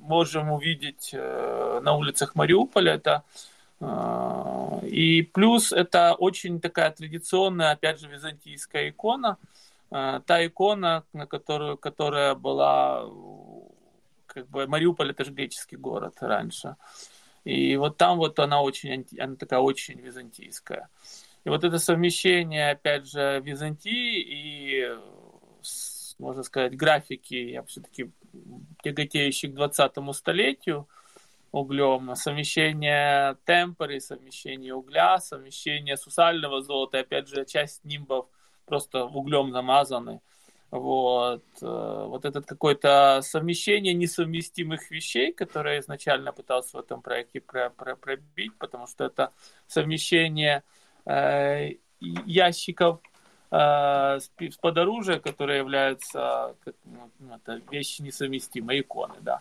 можем 0.01 0.51
увидеть 0.51 1.11
э, 1.13 1.81
на 1.83 1.93
улицах 1.93 2.35
Мариуполя, 2.35 2.95
это 2.95 3.23
и 4.83 5.23
плюс 5.33 5.73
это 5.73 6.13
очень 6.13 6.61
такая 6.61 6.91
традиционная, 6.91 7.71
опять 7.71 7.99
же, 7.99 8.09
византийская 8.09 8.91
икона, 8.91 9.39
та 9.89 10.47
икона, 10.47 11.05
на 11.15 11.27
которую, 11.27 11.79
которая 11.79 12.35
была, 12.35 13.07
как 14.33 14.49
бы 14.49 14.67
Мариуполь 14.67 15.11
это 15.11 15.25
же 15.25 15.33
греческий 15.33 15.77
город 15.77 16.17
раньше, 16.21 16.77
и 17.45 17.77
вот 17.77 17.97
там 17.97 18.19
вот 18.19 18.39
она 18.39 18.63
очень, 18.63 19.07
она 19.19 19.37
такая 19.37 19.61
очень 19.61 20.01
византийская. 20.01 20.89
И 21.45 21.49
вот 21.49 21.65
это 21.65 21.79
совмещение, 21.79 22.71
опять 22.71 23.11
же, 23.11 23.41
Византии 23.43 24.21
и, 24.21 24.89
можно 26.19 26.43
сказать, 26.43 26.77
графики, 26.77 27.35
я 27.35 27.63
все-таки 27.63 28.11
тяготеющий 28.83 29.49
к 29.49 29.55
20 29.55 29.93
столетию 30.15 30.87
углем, 31.51 32.15
совмещение 32.15 33.37
темпоры, 33.45 34.01
совмещение 34.01 34.75
угля, 34.75 35.19
совмещение 35.19 35.97
сусального 35.97 36.63
золота, 36.63 37.01
опять 37.01 37.29
же, 37.29 37.45
часть 37.45 37.85
нимбов 37.85 38.29
просто 38.67 39.05
углем 39.05 39.51
замазаны. 39.51 40.21
Вот, 40.71 41.45
э, 41.63 42.05
вот 42.09 42.25
этот 42.25 42.47
какое-то 42.47 43.21
совмещение 43.23 43.93
несовместимых 43.93 44.91
вещей, 44.91 45.33
которое 45.33 45.75
я 45.75 45.81
изначально 45.81 46.33
пытался 46.33 46.77
в 46.77 46.81
этом 46.81 47.03
проекте 47.03 47.41
пробить, 47.41 48.53
потому 48.59 48.87
что 48.87 49.05
это 49.05 49.33
совмещение 49.67 50.63
Э, 51.07 51.71
ящиков 52.01 53.01
э, 53.51 53.57
с 54.21 54.57
подоружия, 54.61 55.19
которые 55.19 55.59
являются 55.59 56.55
как, 56.65 56.75
ну, 56.85 57.11
ну, 57.19 57.35
это 57.35 57.61
вещи 57.71 58.01
несовместимые, 58.01 58.81
иконы, 58.81 59.17
да. 59.21 59.41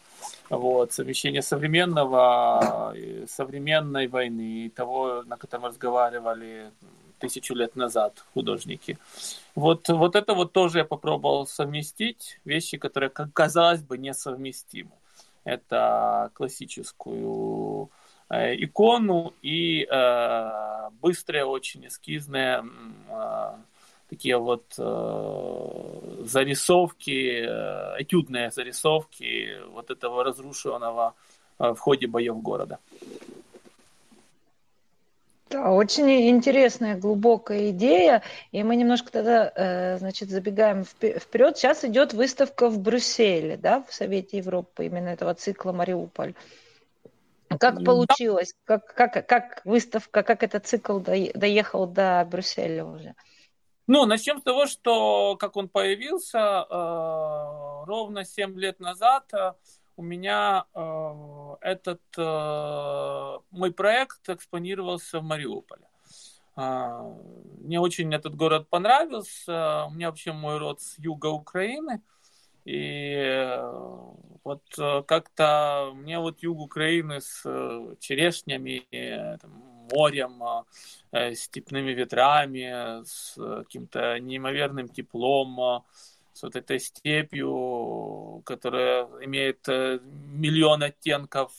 Вот, 0.50 0.92
совмещение 0.92 1.42
современного, 1.42 2.94
современной 3.28 4.08
войны 4.08 4.72
того, 4.76 5.24
на 5.26 5.38
котором 5.38 5.66
разговаривали 5.66 6.72
тысячу 7.20 7.54
лет 7.54 7.76
назад 7.76 8.24
художники. 8.34 8.98
Вот, 9.56 9.88
вот 9.90 10.16
это 10.16 10.34
вот 10.34 10.54
тоже 10.54 10.80
я 10.80 10.86
попробовал 10.86 11.46
совместить, 11.48 12.40
вещи, 12.46 12.78
которые, 12.78 13.10
казалось 13.10 13.82
бы, 13.82 13.98
несовместимы. 13.98 14.92
Это 15.44 16.32
классическую 16.34 17.90
Э, 18.30 18.56
икону 18.56 19.34
и 19.42 19.88
э, 19.90 20.90
быстрые, 21.02 21.46
очень 21.46 21.88
эскизные 21.88 22.64
э, 23.10 23.54
такие 24.08 24.38
вот 24.38 24.66
э, 24.78 26.24
зарисовки, 26.26 27.46
э, 27.48 27.96
этюдные 28.04 28.52
зарисовки 28.52 29.58
вот 29.72 29.90
этого 29.90 30.24
разрушенного 30.24 31.16
э, 31.58 31.74
в 31.74 31.80
ходе 31.80 32.06
боев 32.06 32.40
города. 32.40 32.78
Да, 35.50 35.72
очень 35.72 36.30
интересная, 36.30 36.96
глубокая 36.96 37.72
идея. 37.72 38.22
И 38.52 38.62
мы 38.62 38.76
немножко 38.76 39.12
тогда, 39.12 39.52
э, 39.56 39.98
значит, 39.98 40.30
забегаем 40.30 40.84
вперед. 40.84 41.58
Сейчас 41.58 41.84
идет 41.84 42.14
выставка 42.14 42.70
в 42.70 42.80
Брюсселе, 42.80 43.58
да, 43.58 43.84
в 43.84 43.94
Совете 43.94 44.38
Европы, 44.38 44.86
именно 44.86 45.10
этого 45.10 45.34
цикла 45.34 45.72
Мариуполь. 45.72 46.36
Как 47.60 47.84
получилось? 47.84 48.54
Как, 48.64 48.94
как, 48.94 49.28
как 49.28 49.62
выставка, 49.66 50.22
как 50.22 50.44
этот 50.44 50.68
цикл 50.68 51.00
доехал 51.00 51.88
до 51.88 52.28
Брюсселя 52.30 52.86
уже? 52.86 53.16
Ну, 53.88 54.06
начнем 54.06 54.38
с 54.38 54.44
того, 54.44 54.68
что 54.68 55.36
как 55.38 55.58
он 55.58 55.68
появился 55.68 56.38
э, 56.70 57.86
ровно 57.88 58.24
7 58.24 58.60
лет 58.60 58.80
назад, 58.80 59.34
э, 59.34 59.54
у 60.00 60.02
меня 60.02 60.64
э, 60.74 61.56
этот 61.60 62.02
э, 62.18 63.38
мой 63.52 63.74
проект 63.74 64.30
экспонировался 64.30 65.20
в 65.20 65.24
Мариуполе. 65.24 65.90
Э, 66.56 67.02
мне 67.58 67.82
очень 67.82 68.14
этот 68.14 68.34
город 68.34 68.70
понравился. 68.70 69.84
У 69.88 69.92
меня 69.92 70.08
вообще 70.08 70.32
мой 70.32 70.58
род 70.58 70.80
с 70.80 70.98
юга 71.00 71.28
Украины. 71.28 72.02
И 72.64 73.14
э, 73.14 73.72
вот 74.46 74.64
э, 74.78 75.04
как-то 75.06 75.92
мне 75.94 76.18
вот 76.20 76.42
юг 76.44 76.60
Украины 76.60 77.20
с 77.20 77.42
э, 77.46 77.96
черешнями, 78.00 78.86
там, 79.42 79.52
морем, 79.92 80.66
степными 81.36 81.92
ветрами, 81.92 83.04
с 83.04 83.34
каким-то 83.36 84.18
неимоверным 84.20 84.88
теплом, 84.88 85.84
с 86.40 86.44
вот 86.44 86.56
этой 86.56 86.80
степью, 86.80 88.42
которая 88.46 89.04
имеет 89.26 89.68
миллион 89.68 90.84
оттенков, 90.84 91.52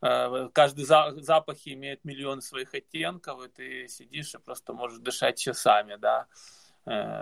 каждый 0.00 0.84
запах 0.84 1.56
имеет 1.64 2.04
миллион 2.04 2.42
своих 2.42 2.74
оттенков, 2.74 3.42
и 3.46 3.48
ты 3.48 3.88
сидишь 3.88 4.34
и 4.34 4.38
просто 4.38 4.74
можешь 4.74 4.98
дышать 4.98 5.38
часами, 5.38 5.96
да, 5.96 6.26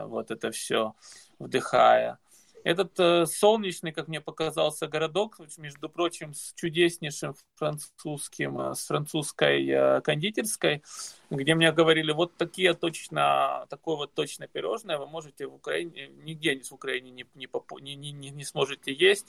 вот 0.06 0.32
это 0.32 0.50
все 0.50 0.96
вдыхая. 1.38 2.18
Этот 2.64 2.98
э, 2.98 3.26
солнечный, 3.26 3.92
как 3.92 4.08
мне 4.08 4.22
показался, 4.22 4.88
городок, 4.88 5.38
между 5.58 5.90
прочим, 5.90 6.32
с 6.32 6.54
чудеснейшим 6.54 7.34
французским, 7.56 8.58
э, 8.58 8.74
с 8.74 8.86
французской 8.86 9.68
э, 9.68 10.00
кондитерской, 10.00 10.82
где 11.28 11.54
мне 11.54 11.70
говорили, 11.72 12.12
вот 12.12 12.34
такие 12.38 12.72
точно, 12.72 13.66
такое 13.68 13.96
вот 13.96 14.14
точно 14.14 14.48
пирожное 14.48 14.96
вы 14.96 15.06
можете 15.06 15.46
в 15.46 15.54
Украине, 15.54 16.08
нигде 16.08 16.58
в 16.58 16.72
Украине 16.72 17.10
не, 17.10 17.26
не, 17.34 17.94
не, 17.96 18.12
не, 18.12 18.30
не 18.30 18.44
сможете 18.44 18.94
есть, 18.94 19.26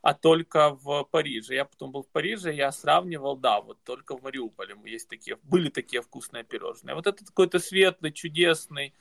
а 0.00 0.14
только 0.14 0.70
в 0.70 1.04
Париже. 1.10 1.56
Я 1.56 1.66
потом 1.66 1.92
был 1.92 2.04
в 2.04 2.08
Париже, 2.08 2.54
я 2.54 2.72
сравнивал, 2.72 3.36
да, 3.36 3.60
вот 3.60 3.76
только 3.84 4.16
в 4.16 4.22
Мариуполе 4.22 4.74
есть 4.86 5.08
такие, 5.08 5.36
были 5.42 5.68
такие 5.68 6.00
вкусные 6.00 6.42
пирожные. 6.42 6.94
Вот 6.94 7.06
это 7.06 7.22
какой-то 7.22 7.58
светлый, 7.58 8.12
чудесный, 8.12 8.94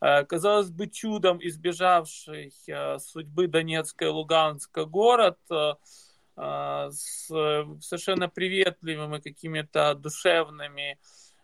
казалось 0.00 0.70
бы, 0.70 0.88
чудом 0.88 1.38
избежавший 1.42 2.54
э, 2.66 2.98
судьбы 2.98 3.48
Донецка 3.48 4.06
и 4.06 4.08
Луганска 4.08 4.86
город 4.86 5.38
э, 5.50 5.74
с 6.36 7.26
совершенно 7.26 8.28
приветливыми 8.30 9.18
какими-то 9.18 9.94
душевными, 9.94 10.98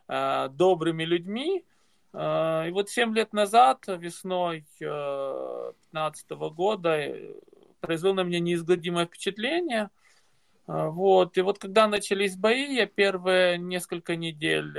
добрыми 0.08 1.04
людьми. 1.04 1.66
И 2.14 2.70
вот 2.72 2.88
семь 2.88 3.14
лет 3.14 3.34
назад, 3.34 3.84
весной 3.88 4.64
2015 4.78 6.30
года, 6.30 7.12
произвел 7.80 8.14
на 8.14 8.22
меня 8.22 8.40
неизгладимое 8.40 9.04
впечатление. 9.04 9.90
Вот. 10.66 11.36
И 11.36 11.42
вот 11.42 11.58
когда 11.58 11.88
начались 11.88 12.36
бои, 12.36 12.76
я 12.76 12.86
первые 12.86 13.58
несколько 13.58 14.16
недель 14.16 14.72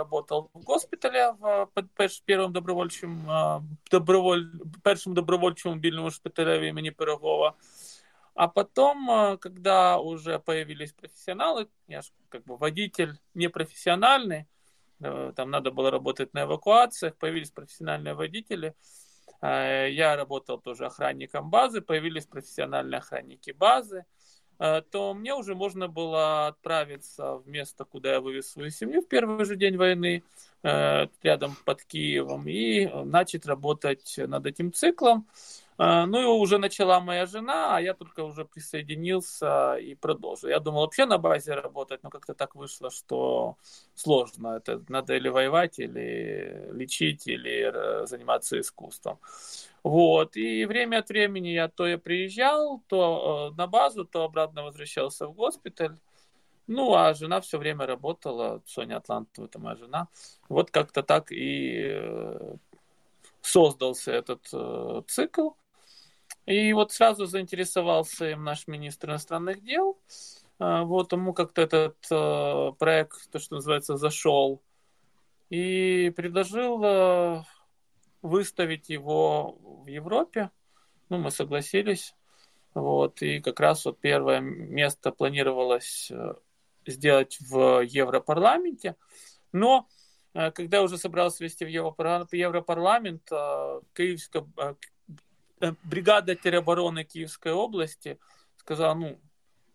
работал 0.00 0.50
в 0.54 0.64
госпіталі 0.64 1.34
в 1.40 1.82
першому 1.94 2.48
добровольчому 2.48 3.62
доброволь, 3.90 4.44
першому 4.82 5.14
добровольчому 5.14 5.74
мобильному 5.74 6.10
шпитале 6.10 6.68
имени 6.68 6.90
Пирогова. 6.90 7.54
А 8.34 8.48
потом, 8.48 9.08
когда 9.38 9.98
уже 9.98 10.38
появились 10.38 10.92
профессионалы, 10.92 11.66
я 11.88 12.02
же 12.02 12.10
как 12.28 12.44
бы 12.44 12.56
водитель 12.56 13.12
непрофессиональный, 13.34 14.44
там 15.34 15.50
надо 15.50 15.70
было 15.70 15.90
работать 15.90 16.34
на 16.34 16.42
эвакуациях, 16.42 17.16
появились 17.16 17.50
профессиональные 17.50 18.14
водители, 18.14 18.74
я 19.42 20.16
работал 20.16 20.58
тоже 20.58 20.86
охранником 20.86 21.50
базы, 21.50 21.80
появились 21.80 22.26
профессиональные 22.26 22.98
охранники 22.98 23.50
базы, 23.52 24.04
то 24.90 25.14
мне 25.14 25.34
уже 25.34 25.54
можно 25.54 25.88
было 25.88 26.48
отправиться 26.48 27.36
в 27.36 27.48
место, 27.48 27.84
куда 27.84 28.12
я 28.12 28.20
вывез 28.20 28.50
свою 28.50 28.70
семью 28.70 29.00
в 29.00 29.08
первый 29.08 29.44
же 29.46 29.56
день 29.56 29.76
войны, 29.76 30.22
рядом 30.62 31.56
под 31.64 31.82
Киевом, 31.84 32.46
и 32.46 32.86
начать 33.04 33.46
работать 33.46 34.14
над 34.18 34.44
этим 34.44 34.72
циклом. 34.72 35.26
А, 35.82 36.04
ну, 36.04 36.20
его 36.20 36.38
уже 36.38 36.58
начала 36.58 37.00
моя 37.00 37.24
жена, 37.24 37.76
а 37.76 37.80
я 37.80 37.94
только 37.94 38.20
уже 38.20 38.44
присоединился 38.44 39.76
и 39.76 39.94
продолжил. 39.94 40.50
Я 40.50 40.60
думал 40.60 40.82
вообще 40.82 41.06
на 41.06 41.16
базе 41.16 41.54
работать, 41.54 42.02
но 42.02 42.10
как-то 42.10 42.34
так 42.34 42.54
вышло, 42.54 42.90
что 42.90 43.56
сложно. 43.94 44.58
Это 44.58 44.84
надо 44.88 45.16
или 45.16 45.30
воевать, 45.30 45.78
или 45.78 46.68
лечить, 46.70 47.26
или 47.26 47.72
э, 47.72 48.06
заниматься 48.06 48.60
искусством. 48.60 49.20
Вот. 49.82 50.36
И 50.36 50.66
время 50.66 50.98
от 50.98 51.08
времени 51.08 51.48
я 51.48 51.68
то 51.68 51.86
я 51.86 51.96
приезжал, 51.96 52.82
то 52.86 53.52
э, 53.54 53.56
на 53.56 53.66
базу, 53.66 54.04
то 54.04 54.24
обратно 54.24 54.64
возвращался 54.64 55.28
в 55.28 55.32
госпиталь. 55.32 55.96
Ну, 56.66 56.94
а 56.94 57.14
жена 57.14 57.40
все 57.40 57.56
время 57.56 57.86
работала, 57.86 58.60
Соня 58.66 58.98
Атлантова, 58.98 59.46
это 59.46 59.58
моя 59.58 59.76
жена. 59.76 60.08
Вот 60.50 60.70
как-то 60.70 61.02
так 61.02 61.32
и 61.32 61.84
э, 61.90 62.54
создался 63.40 64.12
этот 64.12 64.46
цикл. 65.08 65.52
И 66.50 66.72
вот 66.72 66.90
сразу 66.90 67.26
заинтересовался 67.26 68.30
им 68.30 68.42
наш 68.42 68.66
министр 68.66 69.10
иностранных 69.10 69.62
дел. 69.62 69.96
А, 70.58 70.82
вот 70.82 71.12
ему 71.12 71.32
как-то 71.32 71.62
этот 71.62 71.96
э, 72.10 72.72
проект, 72.76 73.30
то, 73.30 73.38
что 73.38 73.54
называется, 73.54 73.96
зашел. 73.96 74.60
И 75.48 76.12
предложил 76.16 76.82
э, 76.82 77.44
выставить 78.20 78.88
его 78.88 79.52
в 79.62 79.86
Европе. 79.86 80.50
Ну, 81.08 81.18
мы 81.18 81.30
согласились. 81.30 82.16
Вот, 82.74 83.22
и 83.22 83.38
как 83.38 83.60
раз 83.60 83.84
вот 83.84 84.00
первое 84.00 84.40
место 84.40 85.12
планировалось 85.12 86.10
э, 86.10 86.34
сделать 86.84 87.38
в 87.38 87.82
Европарламенте. 87.82 88.96
Но 89.52 89.86
когда 90.32 90.82
уже 90.82 90.96
собрался 90.96 91.42
вести 91.42 91.64
в 91.64 91.68
Европарламент, 91.68 93.28
Киевская, 93.94 94.46
Э, 94.56 94.74
бригада 95.82 96.34
теробороны 96.34 97.04
Киевской 97.04 97.52
области 97.52 98.18
сказала, 98.56 98.94
ну, 98.94 99.20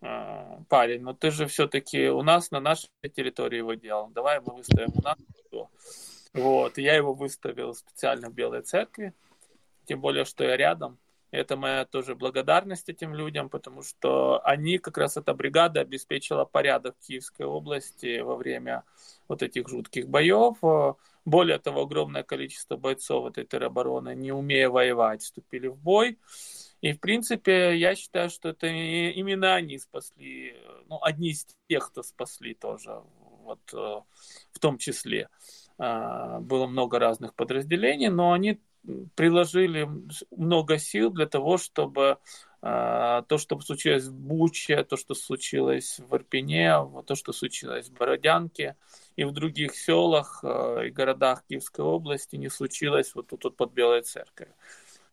э, 0.02 0.64
парень, 0.70 1.02
ну 1.02 1.14
ты 1.14 1.32
же 1.32 1.48
все-таки 1.48 2.10
у 2.10 2.22
нас 2.22 2.52
на 2.52 2.60
нашей 2.60 2.90
территории 3.16 3.58
его 3.58 3.74
делал, 3.74 4.10
давай 4.10 4.40
мы 4.40 4.56
выставим 4.56 4.92
у 4.96 5.02
нас. 5.02 5.18
Вот, 6.34 6.78
я 6.78 6.96
его 6.96 7.14
выставил 7.14 7.74
специально 7.74 8.30
в 8.30 8.34
Белой 8.34 8.62
Церкви, 8.62 9.14
тем 9.86 10.02
более, 10.02 10.26
что 10.26 10.44
я 10.44 10.58
рядом. 10.58 11.00
Это 11.32 11.58
моя 11.58 11.86
тоже 11.86 12.16
благодарность 12.16 12.90
этим 12.90 13.14
людям, 13.14 13.50
потому 13.50 13.84
что 13.84 14.42
они, 14.46 14.78
как 14.78 14.98
раз 14.98 15.18
эта 15.18 15.34
бригада, 15.34 15.82
обеспечила 15.82 16.46
порядок 16.46 16.96
в 17.00 17.08
Киевской 17.08 17.46
области 17.46 18.20
во 18.20 18.36
время 18.36 18.84
вот 19.28 19.44
этих 19.44 19.68
жутких 19.68 20.08
боев. 20.08 20.58
Более 21.26 21.58
того, 21.58 21.82
огромное 21.82 22.24
количество 22.24 22.78
бойцов 22.78 23.28
этой 23.28 23.46
теробороны, 23.46 24.16
не 24.16 24.32
умея 24.32 24.70
воевать, 24.70 25.24
вступили 25.24 25.68
в 25.68 25.78
бой. 25.78 26.20
И, 26.82 26.94
в 26.94 27.00
принципе, 27.00 27.76
я 27.78 27.96
считаю, 27.96 28.30
что 28.30 28.50
это 28.50 28.68
именно 28.68 29.56
они 29.56 29.80
спасли, 29.80 30.56
ну, 30.88 31.00
одни 31.02 31.32
из 31.32 31.48
тех, 31.68 31.88
кто 31.88 32.04
спасли 32.04 32.54
тоже, 32.54 33.02
вот 33.44 33.60
э, 33.74 34.02
в 34.52 34.60
том 34.60 34.78
числе. 34.78 35.30
А, 35.78 36.40
было 36.42 36.68
много 36.68 37.00
разных 37.00 37.34
подразделений, 37.34 38.10
но 38.10 38.34
они 38.34 38.62
приложили 39.16 39.90
много 40.32 40.78
сил 40.78 41.10
для 41.10 41.26
того, 41.26 41.58
чтобы 41.58 42.20
то, 42.66 43.38
что 43.38 43.60
случилось 43.60 44.06
в 44.06 44.14
Буче, 44.16 44.84
то, 44.84 44.98
что 44.98 45.14
случилось 45.14 46.00
в 46.00 46.16
Ирпене, 46.16 46.74
то, 47.06 47.14
что 47.14 47.32
случилось 47.32 47.90
в 47.90 47.94
Бородянке 47.94 48.76
и 49.16 49.24
в 49.24 49.32
других 49.34 49.76
селах 49.76 50.40
а, 50.44 50.82
и 50.82 50.90
городах 50.90 51.44
Киевской 51.48 51.82
области, 51.86 52.38
не 52.38 52.50
случилось 52.50 53.14
вот 53.14 53.28
тут 53.28 53.44
вот 53.44 53.56
под 53.56 53.72
Белой 53.74 54.02
Церковью. 54.02 54.56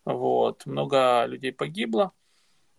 Вот. 0.06 0.64
Много 0.64 1.26
людей 1.26 1.52
погибло. 1.52 2.12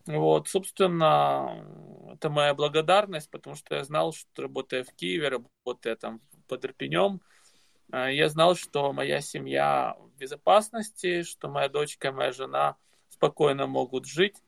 Вот, 0.07 0.47
собственно, 0.47 1.65
это 2.11 2.31
моя 2.31 2.55
благодарность, 2.55 3.29
потому 3.29 3.55
что 3.55 3.75
я 3.75 3.83
знал, 3.83 4.11
что 4.11 4.41
работая 4.41 4.83
в 4.83 4.91
Киеве, 4.93 5.29
работая 5.29 5.95
там 5.95 6.19
под 6.47 6.65
Ирпенем, 6.65 7.21
а, 7.91 8.09
я 8.09 8.27
знал, 8.27 8.55
что 8.55 8.91
моя 8.91 9.21
семья 9.21 9.95
в 9.99 10.17
безопасности, 10.17 11.21
что 11.21 11.47
моя 11.47 11.69
дочка 11.69 12.11
моя 12.11 12.31
жена 12.31 12.75
спокойно 13.09 13.67
могут 13.67 14.07
жить, 14.07 14.41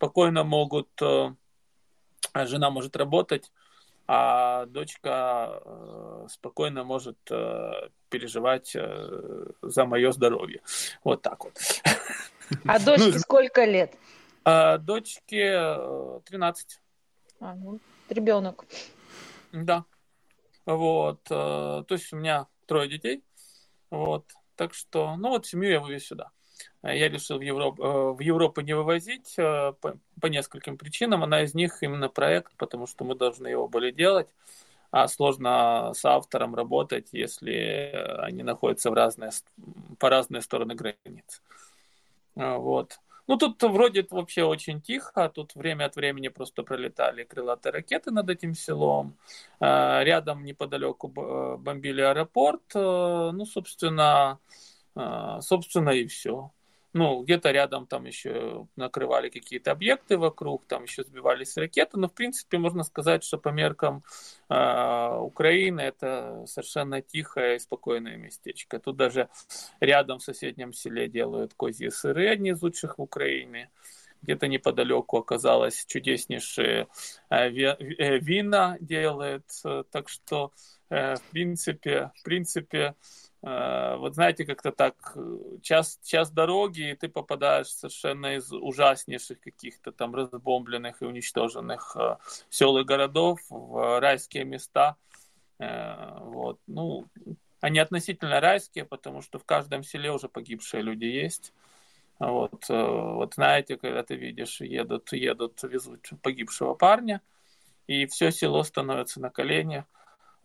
спокойно 0.00 0.44
могут, 0.44 0.88
э, 1.02 1.34
жена 2.46 2.70
может 2.70 2.96
работать, 2.96 3.52
а 4.06 4.64
дочка 4.64 5.60
э, 5.62 6.26
спокойно 6.30 6.84
может 6.84 7.18
э, 7.30 7.90
переживать 8.08 8.74
за 9.60 9.84
мое 9.84 10.12
здоровье. 10.12 10.62
Вот 11.04 11.20
так 11.20 11.44
вот. 11.44 11.52
А 12.66 12.78
дочке 12.84 13.12
ну, 13.12 13.18
сколько 13.18 13.64
лет? 13.66 13.94
А, 14.44 14.78
дочке 14.78 15.76
13. 16.24 16.80
А, 17.40 17.54
ну, 17.54 17.78
ребенок. 18.08 18.64
Да. 19.52 19.84
Вот. 20.64 21.22
То 21.24 21.86
есть 21.90 22.12
у 22.12 22.16
меня 22.16 22.46
трое 22.66 22.88
детей. 22.88 23.22
Вот. 23.90 24.24
Так 24.56 24.72
что, 24.72 25.16
ну 25.16 25.28
вот 25.28 25.46
семью 25.46 25.70
я 25.70 25.80
вывез 25.80 26.06
сюда. 26.06 26.30
Я 26.82 27.10
решил 27.10 27.38
в 27.38 27.42
Европу, 27.42 27.82
э, 27.82 28.12
в 28.12 28.20
Европу 28.20 28.62
не 28.62 28.74
вывозить 28.74 29.34
э, 29.36 29.72
по, 29.80 29.98
по 30.20 30.26
нескольким 30.26 30.78
причинам. 30.78 31.22
Одна 31.22 31.42
из 31.42 31.54
них 31.54 31.82
именно 31.82 32.08
проект, 32.08 32.52
потому 32.56 32.86
что 32.86 33.04
мы 33.04 33.14
должны 33.14 33.48
его 33.48 33.68
были 33.68 33.90
делать. 33.90 34.28
А 34.90 35.06
сложно 35.06 35.92
с 35.94 36.04
автором 36.04 36.54
работать, 36.54 37.08
если 37.12 37.92
они 38.22 38.42
находятся 38.42 38.90
в 38.90 38.94
разные, 38.94 39.30
по 39.98 40.08
разные 40.08 40.42
стороны 40.42 40.74
границ. 40.74 41.42
Вот. 42.34 42.98
Ну, 43.28 43.36
тут 43.36 43.62
вроде 43.62 44.04
вообще 44.10 44.42
очень 44.42 44.80
тихо, 44.80 45.28
тут 45.28 45.54
время 45.54 45.84
от 45.84 45.94
времени 45.94 46.26
просто 46.26 46.64
пролетали 46.64 47.22
крылатые 47.22 47.72
ракеты 47.72 48.10
над 48.10 48.30
этим 48.30 48.54
селом. 48.54 49.16
Рядом 49.60 50.44
неподалеку 50.44 51.06
бомбили 51.06 52.00
аэропорт. 52.00 52.62
Э, 52.74 53.30
ну, 53.32 53.44
собственно, 53.44 54.40
собственно 55.40 55.90
и 55.90 56.06
все 56.08 56.50
ну, 56.92 57.22
где-то 57.22 57.52
рядом 57.52 57.86
там 57.86 58.04
еще 58.04 58.66
накрывали 58.76 59.28
какие-то 59.28 59.70
объекты 59.70 60.18
вокруг, 60.18 60.66
там 60.66 60.84
еще 60.84 61.04
сбивались 61.04 61.56
ракеты, 61.56 61.98
но, 61.98 62.08
в 62.08 62.14
принципе, 62.14 62.58
можно 62.58 62.82
сказать, 62.82 63.22
что 63.22 63.38
по 63.38 63.50
меркам 63.50 64.02
э, 64.48 65.16
Украины 65.18 65.80
это 65.80 66.44
совершенно 66.46 67.00
тихое 67.00 67.56
и 67.56 67.60
спокойное 67.60 68.16
местечко. 68.16 68.80
Тут 68.80 68.96
даже 68.96 69.28
рядом 69.78 70.18
в 70.18 70.24
соседнем 70.24 70.72
селе 70.72 71.08
делают 71.08 71.54
козьи 71.54 71.90
сыры, 71.90 72.28
одни 72.28 72.50
из 72.50 72.62
лучших 72.62 72.98
в 72.98 73.02
Украине. 73.02 73.70
Где-то 74.22 74.48
неподалеку 74.48 75.18
оказалось 75.18 75.86
чудеснейшие 75.86 76.88
э, 77.30 77.48
вина 77.48 78.76
делает, 78.80 79.44
так 79.90 80.08
что, 80.08 80.52
э, 80.90 81.14
в 81.14 81.22
принципе, 81.30 82.10
в 82.16 82.22
принципе, 82.24 82.96
вот 83.42 84.14
знаете, 84.14 84.44
как-то 84.44 84.70
так, 84.70 85.12
э, 85.14 85.38
час, 85.62 85.98
час 86.04 86.30
дороги, 86.30 86.90
и 86.90 86.94
ты 86.94 87.08
попадаешь 87.08 87.68
совершенно 87.68 88.36
из 88.36 88.52
ужаснейших 88.52 89.40
каких-то 89.40 89.92
там 89.92 90.14
разбомбленных 90.14 91.00
и 91.00 91.06
уничтоженных 91.06 91.96
э, 91.98 92.16
сел 92.50 92.76
и 92.76 92.84
городов 92.84 93.40
в 93.48 94.00
райские 94.00 94.44
места. 94.44 94.96
Вот. 95.58 96.58
Ну, 96.66 97.06
они 97.60 97.80
относительно 97.80 98.40
райские, 98.40 98.86
потому 98.86 99.20
что 99.20 99.38
в 99.38 99.44
каждом 99.44 99.82
селе 99.82 100.10
уже 100.10 100.26
погибшие 100.26 100.82
люди 100.82 101.04
есть. 101.04 101.52
Вот, 102.18 102.66
вот 102.68 103.34
знаете, 103.34 103.76
когда 103.76 104.02
ты 104.02 104.16
видишь, 104.16 104.62
едут, 104.62 105.12
едут, 105.12 105.62
везут 105.62 106.08
погибшего 106.22 106.72
парня, 106.72 107.20
и 107.86 108.06
все 108.06 108.30
село 108.30 108.62
становится 108.62 109.20
на 109.20 109.28
колени 109.28 109.84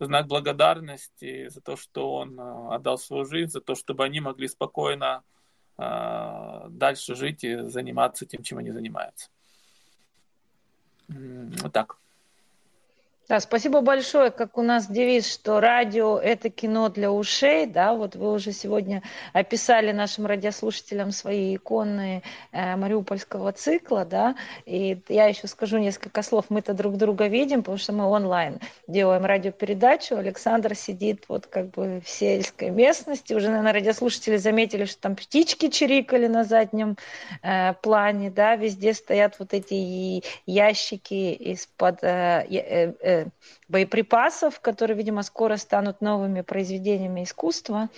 знак 0.04 0.26
благодарности 0.26 1.48
за 1.48 1.60
то, 1.60 1.76
что 1.76 2.14
он 2.14 2.38
э, 2.38 2.74
отдал 2.74 2.98
свою 2.98 3.24
жизнь, 3.24 3.50
за 3.50 3.60
то, 3.60 3.74
чтобы 3.74 4.04
они 4.04 4.20
могли 4.20 4.48
спокойно 4.48 5.22
э, 5.78 6.66
дальше 6.68 7.14
жить 7.14 7.44
и 7.44 7.56
заниматься 7.68 8.26
тем, 8.26 8.42
чем 8.42 8.58
они 8.58 8.70
занимаются. 8.70 9.30
Вот 11.08 11.72
так. 11.72 11.96
Да, 13.28 13.40
спасибо 13.40 13.80
большое. 13.80 14.30
Как 14.30 14.56
у 14.56 14.62
нас 14.62 14.86
девиз, 14.86 15.28
что 15.32 15.58
радио– 15.58 16.16
это 16.22 16.48
кино 16.48 16.90
для 16.90 17.10
ушей, 17.10 17.66
да, 17.66 17.92
вот 17.92 18.14
вы 18.14 18.32
уже 18.32 18.52
сегодня 18.52 19.02
описали 19.32 19.90
нашим 19.90 20.26
радиослушателям 20.26 21.10
свои 21.10 21.56
иконы 21.56 22.22
э, 22.52 22.76
мариупольского 22.76 23.50
цикла, 23.50 24.04
да, 24.04 24.36
и 24.64 25.00
я 25.08 25.26
еще 25.26 25.48
скажу 25.48 25.78
несколько 25.78 26.22
слов. 26.22 26.44
Мы-то 26.50 26.72
друг 26.72 26.98
друга 26.98 27.26
видим, 27.26 27.62
потому 27.62 27.78
что 27.78 27.92
мы 27.92 28.04
онлайн 28.06 28.60
делаем 28.86 29.24
радиопередачу. 29.24 30.14
Александр 30.16 30.76
сидит 30.76 31.24
вот 31.26 31.48
как 31.48 31.70
бы 31.70 32.00
в 32.04 32.08
сельской 32.08 32.70
местности. 32.70 33.34
Уже, 33.34 33.48
наверное, 33.48 33.72
радиослушатели 33.72 34.36
заметили, 34.36 34.84
что 34.84 35.00
там 35.00 35.16
птички 35.16 35.68
чирикали 35.68 36.28
на 36.28 36.44
заднем 36.44 36.96
э, 37.42 37.74
плане, 37.82 38.30
да, 38.30 38.54
везде 38.54 38.94
стоят 38.94 39.40
вот 39.40 39.52
эти 39.52 40.22
ящики 40.46 41.32
из-под 41.32 42.04
э, 42.04 42.46
э, 42.48 43.15
боеприпасов, 43.68 44.60
которые, 44.60 44.96
видимо, 44.96 45.22
скоро 45.22 45.56
станут 45.56 46.00
новыми 46.00 46.42
произведениями 46.42 47.24
искусства. 47.24 47.88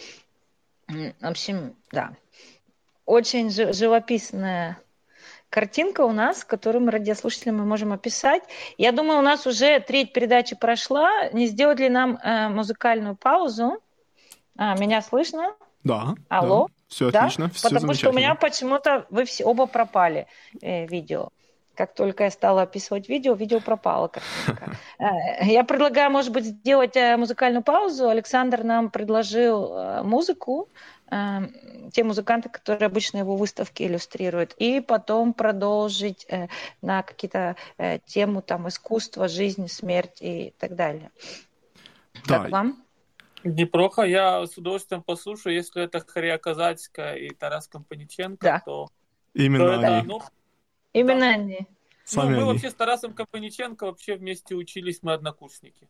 В 0.88 1.12
общем, 1.20 1.74
да, 1.92 2.12
очень 3.04 3.50
живописная 3.50 4.78
картинка 5.50 6.02
у 6.02 6.12
нас, 6.12 6.44
которую 6.44 6.84
мы 6.84 6.90
радиослушателям 6.90 7.56
мы 7.58 7.64
можем 7.64 7.92
описать. 7.92 8.42
Я 8.76 8.92
думаю, 8.92 9.18
у 9.18 9.22
нас 9.22 9.46
уже 9.46 9.80
треть 9.80 10.12
передачи 10.12 10.56
прошла. 10.56 11.28
Не 11.32 11.46
сделать 11.46 11.80
ли 11.80 11.88
нам 11.88 12.16
э, 12.16 12.48
музыкальную 12.48 13.16
паузу? 13.16 13.78
А, 14.56 14.76
меня 14.76 15.02
слышно? 15.02 15.54
Да. 15.84 16.14
Алло? 16.28 16.66
Да. 16.66 16.74
Все 16.88 17.10
да? 17.10 17.20
отлично, 17.20 17.50
все 17.50 17.68
Потому 17.68 17.94
что 17.94 18.10
у 18.10 18.12
меня 18.12 18.34
почему-то 18.34 19.06
вы 19.10 19.24
все 19.24 19.44
оба 19.44 19.66
пропали 19.66 20.26
э, 20.60 20.86
видео. 20.86 21.28
Как 21.78 21.94
только 21.94 22.24
я 22.24 22.30
стала 22.32 22.62
описывать 22.62 23.08
видео, 23.08 23.34
видео 23.34 23.60
пропало 23.60 24.08
картинка. 24.08 24.76
Э, 24.98 25.44
я 25.44 25.62
предлагаю, 25.62 26.10
может 26.10 26.32
быть, 26.32 26.44
сделать 26.44 26.96
э, 26.96 27.16
музыкальную 27.16 27.62
паузу. 27.62 28.08
Александр 28.08 28.64
нам 28.64 28.90
предложил 28.90 29.72
э, 29.72 30.02
музыку, 30.02 30.68
те 31.08 32.04
музыканты, 32.04 32.48
которые 32.50 32.86
обычно 32.86 33.18
его 33.18 33.36
выставки 33.36 33.84
иллюстрируют, 33.84 34.54
и 34.58 34.80
потом 34.80 35.32
продолжить 35.32 36.26
на 36.82 37.02
какие-то 37.02 37.56
тему 38.04 38.42
там 38.42 38.68
искусства, 38.68 39.26
жизнь, 39.26 39.68
смерть 39.68 40.18
и 40.20 40.52
так 40.58 40.74
далее. 40.76 41.10
Да. 42.26 42.40
Как 42.40 42.50
вам? 42.50 42.82
Неплохо, 43.42 44.02
я 44.02 44.46
с 44.46 44.58
удовольствием 44.58 45.02
послушаю. 45.02 45.54
Если 45.54 45.82
это 45.82 46.00
Хария 46.00 46.36
Казацкая 46.36 47.14
и 47.14 47.30
Тарас 47.30 47.68
Компаниченко, 47.68 48.44
да. 48.44 48.62
то... 48.66 48.88
Именно 49.32 49.64
то 49.64 49.74
они. 49.74 49.98
Это, 50.00 50.06
ну, 50.06 50.20
Именно 50.92 51.20
да. 51.20 51.28
они. 51.28 51.66
Ну, 52.14 52.22
мы 52.22 52.34
они. 52.36 52.44
вообще 52.44 52.70
с 52.70 52.74
Тарасом 52.74 53.12
Компаниченко 53.12 53.86
вообще 53.86 54.16
вместе 54.16 54.54
учились, 54.54 55.00
мы 55.02 55.12
однокурсники. 55.12 55.88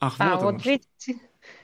Ах, 0.00 0.16
а, 0.18 0.36
вот, 0.36 0.54
вот 0.54 0.66
видите. 0.66 1.20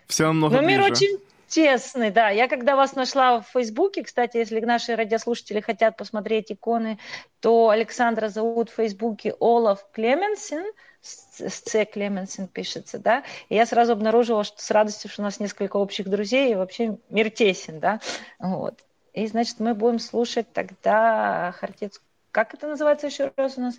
Все 0.06 0.26
намного 0.26 0.56
Но 0.56 0.62
ближе. 0.62 0.78
мир 0.78 0.90
очень 0.90 1.18
тесный, 1.46 2.10
да. 2.10 2.30
Я 2.30 2.48
когда 2.48 2.74
вас 2.74 2.96
нашла 2.96 3.40
в 3.40 3.46
Фейсбуке, 3.52 4.02
кстати, 4.02 4.38
если 4.38 4.60
наши 4.60 4.96
радиослушатели 4.96 5.60
хотят 5.60 5.96
посмотреть 5.96 6.50
иконы, 6.50 6.98
то 7.40 7.68
Александра 7.68 8.28
зовут 8.28 8.70
в 8.70 8.74
Фейсбуке 8.74 9.34
Олаф 9.38 9.86
Клеменсен, 9.92 10.64
с 11.00 11.38
С 11.38 11.84
Клеменсен 11.84 12.48
пишется, 12.48 12.98
да. 12.98 13.24
И 13.50 13.54
я 13.54 13.66
сразу 13.66 13.92
обнаружила, 13.92 14.42
что 14.42 14.60
с 14.60 14.70
радостью, 14.70 15.10
что 15.10 15.22
у 15.22 15.24
нас 15.24 15.38
несколько 15.38 15.76
общих 15.76 16.08
друзей, 16.08 16.52
и 16.52 16.56
вообще 16.56 16.98
мир 17.10 17.30
тесен, 17.30 17.78
да. 17.78 18.00
Вот. 18.38 18.80
И, 19.12 19.26
значит, 19.26 19.60
мы 19.60 19.74
будем 19.74 19.98
слушать 19.98 20.52
тогда 20.52 21.54
Хартицкую 21.58 22.08
как 22.34 22.52
это 22.52 22.66
называется 22.66 23.06
еще 23.06 23.32
раз 23.36 23.56
у 23.58 23.60
нас? 23.60 23.76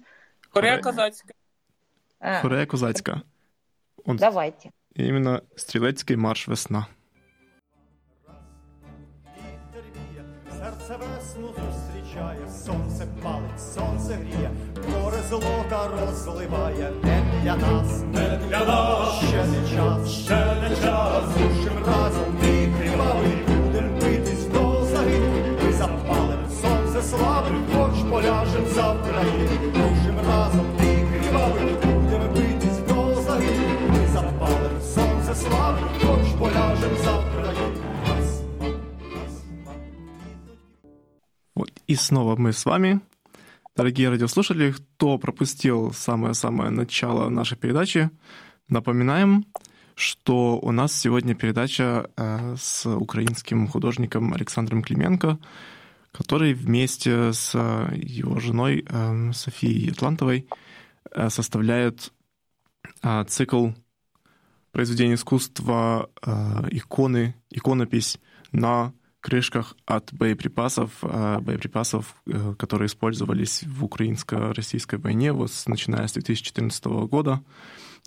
Хорея 0.49 0.79
Козацька. 0.79 1.33
А. 2.21 2.41
Хорея 2.41 2.65
Козацька. 2.65 3.23
Он... 4.05 4.15
Давайте. 4.15 4.71
Именно 4.95 5.41
стрілецький 5.57 6.15
марш 6.15 6.47
весна. 6.47 6.87
Серце 10.57 10.97
весну 10.97 11.47
зустрічає, 11.47 12.49
сонце 12.65 13.07
палить, 13.23 13.59
сонце 13.59 14.13
гріє, 14.13 14.51
море 14.91 15.17
золота 15.29 15.87
розливає, 15.87 16.91
не 17.03 17.41
для 17.43 17.55
нас, 17.55 18.01
не 18.01 18.39
для 18.47 18.65
нас, 18.65 19.17
ще 19.17 19.45
не 19.45 19.69
час, 19.75 20.11
ще 20.11 20.55
не 20.61 20.75
час, 20.75 21.23
Рушим 21.37 21.83
разом 21.85 22.35
ми 22.41 22.73
кривавий, 22.79 23.37
будем 23.47 23.99
битись 23.99 24.45
до 24.45 24.85
загибелі, 24.85 25.57
ми 25.63 25.73
запалим 25.73 26.49
сонце 26.61 27.01
слави, 27.01 27.51
хоч 27.73 27.94
поляжем 28.10 28.66
за 28.66 28.92
Україну, 28.92 29.72
Рушим 29.74 30.16
разом 30.26 30.66
ми 30.78 31.06
кривавий, 31.10 31.74
будем 31.74 32.34
битись 32.34 32.78
до 32.88 33.22
загибелі, 33.22 33.88
ми 33.90 34.06
запалим 34.12 34.80
сонце 34.80 35.34
слави, 35.34 35.78
хоч 36.00 36.28
поляжем 36.38 36.96
за 37.04 37.12
Україну. 37.18 37.30
Вот. 41.54 41.72
И 41.90 41.96
снова 41.96 42.36
мы 42.36 42.52
с 42.52 42.66
вами. 42.66 43.00
Дорогие 43.76 44.10
радиослушатели, 44.10 44.72
кто 44.72 45.18
пропустил 45.18 45.92
самое-самое 45.92 46.70
начало 46.70 47.30
нашей 47.30 47.56
передачи, 47.56 48.10
напоминаем, 48.68 49.44
что 49.94 50.58
у 50.58 50.72
нас 50.72 50.92
сегодня 50.92 51.34
передача 51.34 52.10
э, 52.16 52.56
с 52.58 52.86
украинским 52.86 53.68
художником 53.68 54.34
Александром 54.34 54.82
Клименко, 54.82 55.38
который 56.17 56.53
вместе 56.53 57.33
с 57.33 57.53
его 57.93 58.39
женой 58.39 58.85
э, 58.87 59.31
Софией 59.33 59.91
Атлантовой 59.91 60.47
э, 61.11 61.29
составляет 61.29 62.11
цикл 63.27 63.69
произведений 64.71 65.15
искусства 65.15 66.09
иконы, 66.71 67.35
иконопись 67.51 68.19
на 68.51 68.93
крышках 69.19 69.75
от 69.85 70.11
боеприпасов, 70.13 70.91
боеприпасов, 71.01 72.15
которые 72.57 72.87
использовались 72.87 73.63
в 73.63 73.83
украинско-российской 73.83 74.97
войне, 74.97 75.33
вот 75.33 75.51
начиная 75.67 76.07
с 76.07 76.13
2014 76.13 76.85
года. 76.85 77.43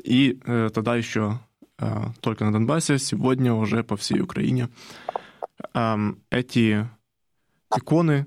И 0.03 0.39
тогда 0.75 0.97
еще 0.97 1.41
только 2.21 2.45
на 2.45 2.53
Донбассе, 2.53 2.99
сегодня 2.99 3.53
уже 3.53 3.85
по 3.85 3.97
всей 3.97 4.21
Украине. 4.21 4.69
Эти 6.31 6.89
иконы, 7.77 8.27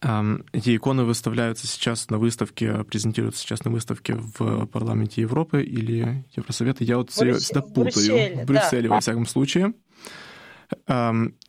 эти 0.00 0.76
иконы 0.76 1.02
выставляются 1.04 1.66
сейчас 1.66 2.08
на 2.08 2.18
выставке, 2.18 2.84
презентируются 2.84 3.40
сейчас 3.40 3.64
на 3.64 3.70
выставке 3.70 4.14
в 4.14 4.66
парламенте 4.66 5.22
Европы 5.22 5.62
или 5.62 6.24
Евросовета. 6.36 6.84
Я 6.84 6.98
вот 6.98 7.06
Брюссель, 7.08 7.34
всегда 7.34 7.62
путаю. 7.62 7.84
Брюсселе, 7.84 8.42
в 8.42 8.46
Брюсселе, 8.46 8.88
да. 8.88 8.94
во 8.94 9.00
всяком 9.00 9.26
случае. 9.26 9.72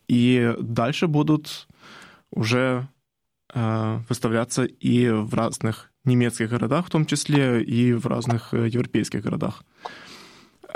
И 0.08 0.54
дальше 0.58 1.06
будут 1.06 1.68
уже 2.32 2.88
выставляться 3.54 4.64
и 4.64 5.08
в 5.08 5.34
разных 5.34 5.92
немецких 6.04 6.48
городах, 6.50 6.86
в 6.86 6.90
том 6.90 7.04
числе 7.06 7.62
и 7.62 7.92
в 7.92 8.06
разных 8.06 8.52
европейских 8.52 9.22
городах. 9.22 9.62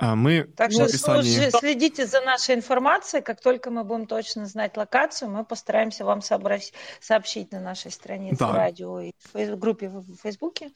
Мы 0.01 0.45
так 0.57 0.73
что 0.73 0.85
описании... 0.85 1.51
следите 1.51 2.07
за 2.07 2.21
нашей 2.21 2.55
информацией. 2.55 3.23
Как 3.23 3.41
только 3.41 3.71
мы 3.71 3.85
будем 3.85 4.07
точно 4.07 4.47
знать 4.47 4.77
локацию, 4.77 5.31
мы 5.31 5.45
постараемся 5.45 6.05
вам 6.05 6.21
сообщить 6.23 7.53
на 7.53 7.61
нашей 7.61 7.91
странице 7.91 8.39
Да. 8.39 8.53
радио 8.53 9.01
и 9.01 9.13
в 9.35 9.57
группе 9.57 9.89
в 9.89 10.05
Фейсбуке. 10.23 10.71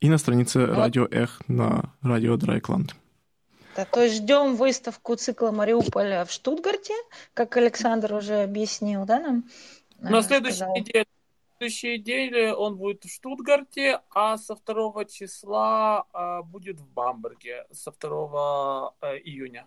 И 0.00 0.08
на 0.08 0.18
странице 0.18 0.60
Вот. 0.66 0.76
Радио 0.76 1.06
Эх 1.10 1.40
на 1.48 1.92
Радио 2.02 2.36
Драйкланд. 2.36 2.94
Да, 3.76 3.84
то 3.84 4.02
есть 4.02 4.16
ждем 4.16 4.56
выставку 4.56 5.14
цикла 5.14 5.50
Мариуполя 5.52 6.24
в 6.24 6.30
Штутгарте, 6.32 6.94
как 7.34 7.56
Александр 7.56 8.12
уже 8.14 8.42
объяснил, 8.42 9.04
да, 9.04 9.20
нам? 9.20 9.44
На 10.00 10.18
Э, 10.18 10.22
следующей 10.22 10.56
сказал. 10.58 10.76
неделе, 10.76 11.06
следующей 11.58 11.98
неделе 11.98 12.54
он 12.54 12.76
будет 12.76 13.04
в 13.04 13.12
Штутгарте, 13.12 14.00
а 14.10 14.38
со 14.38 14.54
2 14.54 15.04
числа 15.06 16.04
а, 16.12 16.42
будет 16.42 16.80
в 16.80 16.86
Бамберге, 16.88 17.66
со 17.72 17.92
2 17.92 18.94
э, 19.00 19.18
июня. 19.18 19.66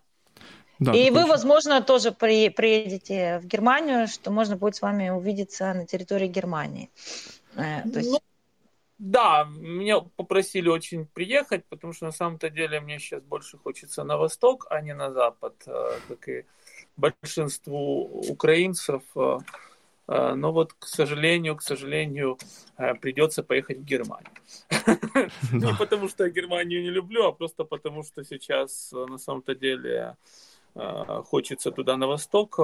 Да, 0.79 0.93
И 0.93 1.09
вы, 1.09 1.19
точно. 1.19 1.27
возможно, 1.27 1.81
тоже 1.81 2.11
при, 2.11 2.49
приедете 2.49 3.39
в 3.39 3.45
Германию, 3.45 4.07
что 4.07 4.31
можно 4.31 4.55
будет 4.57 4.75
с 4.75 4.81
вами 4.81 5.09
увидеться 5.09 5.73
на 5.73 5.85
территории 5.85 6.27
Германии. 6.27 6.89
Э, 7.55 7.83
То 7.89 7.99
есть, 7.99 8.11
Ну, 8.11 8.19
да, 8.97 9.47
меня 9.57 9.99
попросили 10.15 10.69
очень 10.69 11.05
приехать, 11.05 11.65
потому 11.65 11.93
что 11.93 12.05
на 12.05 12.11
самом-то 12.11 12.49
деле 12.49 12.79
мне 12.79 12.99
сейчас 12.99 13.21
больше 13.23 13.57
хочется 13.57 14.03
на 14.03 14.17
восток, 14.17 14.67
а 14.69 14.81
не 14.81 14.93
на 14.93 15.11
запад, 15.11 15.55
э, 15.67 15.99
как 16.07 16.29
и 16.29 16.45
большинству 16.97 18.23
украинцев. 18.29 19.03
Э, 19.15 19.19
э, 19.19 19.39
Но 20.07 20.51
вот, 20.51 20.73
к 20.73 20.87
сожалению, 20.87 21.55
к 21.55 21.61
сожалению, 21.61 22.37
э, 22.77 22.95
придется 22.95 23.43
поехать 23.43 23.77
в 23.77 23.83
Германию. 23.83 24.31
Не 25.53 25.73
потому, 25.77 26.09
что 26.09 26.25
я 26.25 26.29
Германию 26.29 26.81
не 26.81 26.89
люблю, 26.89 27.25
а 27.27 27.31
просто 27.31 27.63
потому, 27.63 28.03
что 28.03 28.23
сейчас 28.23 28.91
э, 28.93 29.05
на 29.05 29.17
самом-то 29.17 29.55
деле 29.55 30.17
э, 30.75 31.23
хочется 31.25 31.71
туда 31.71 31.97
на 31.97 32.07
восток, 32.07 32.55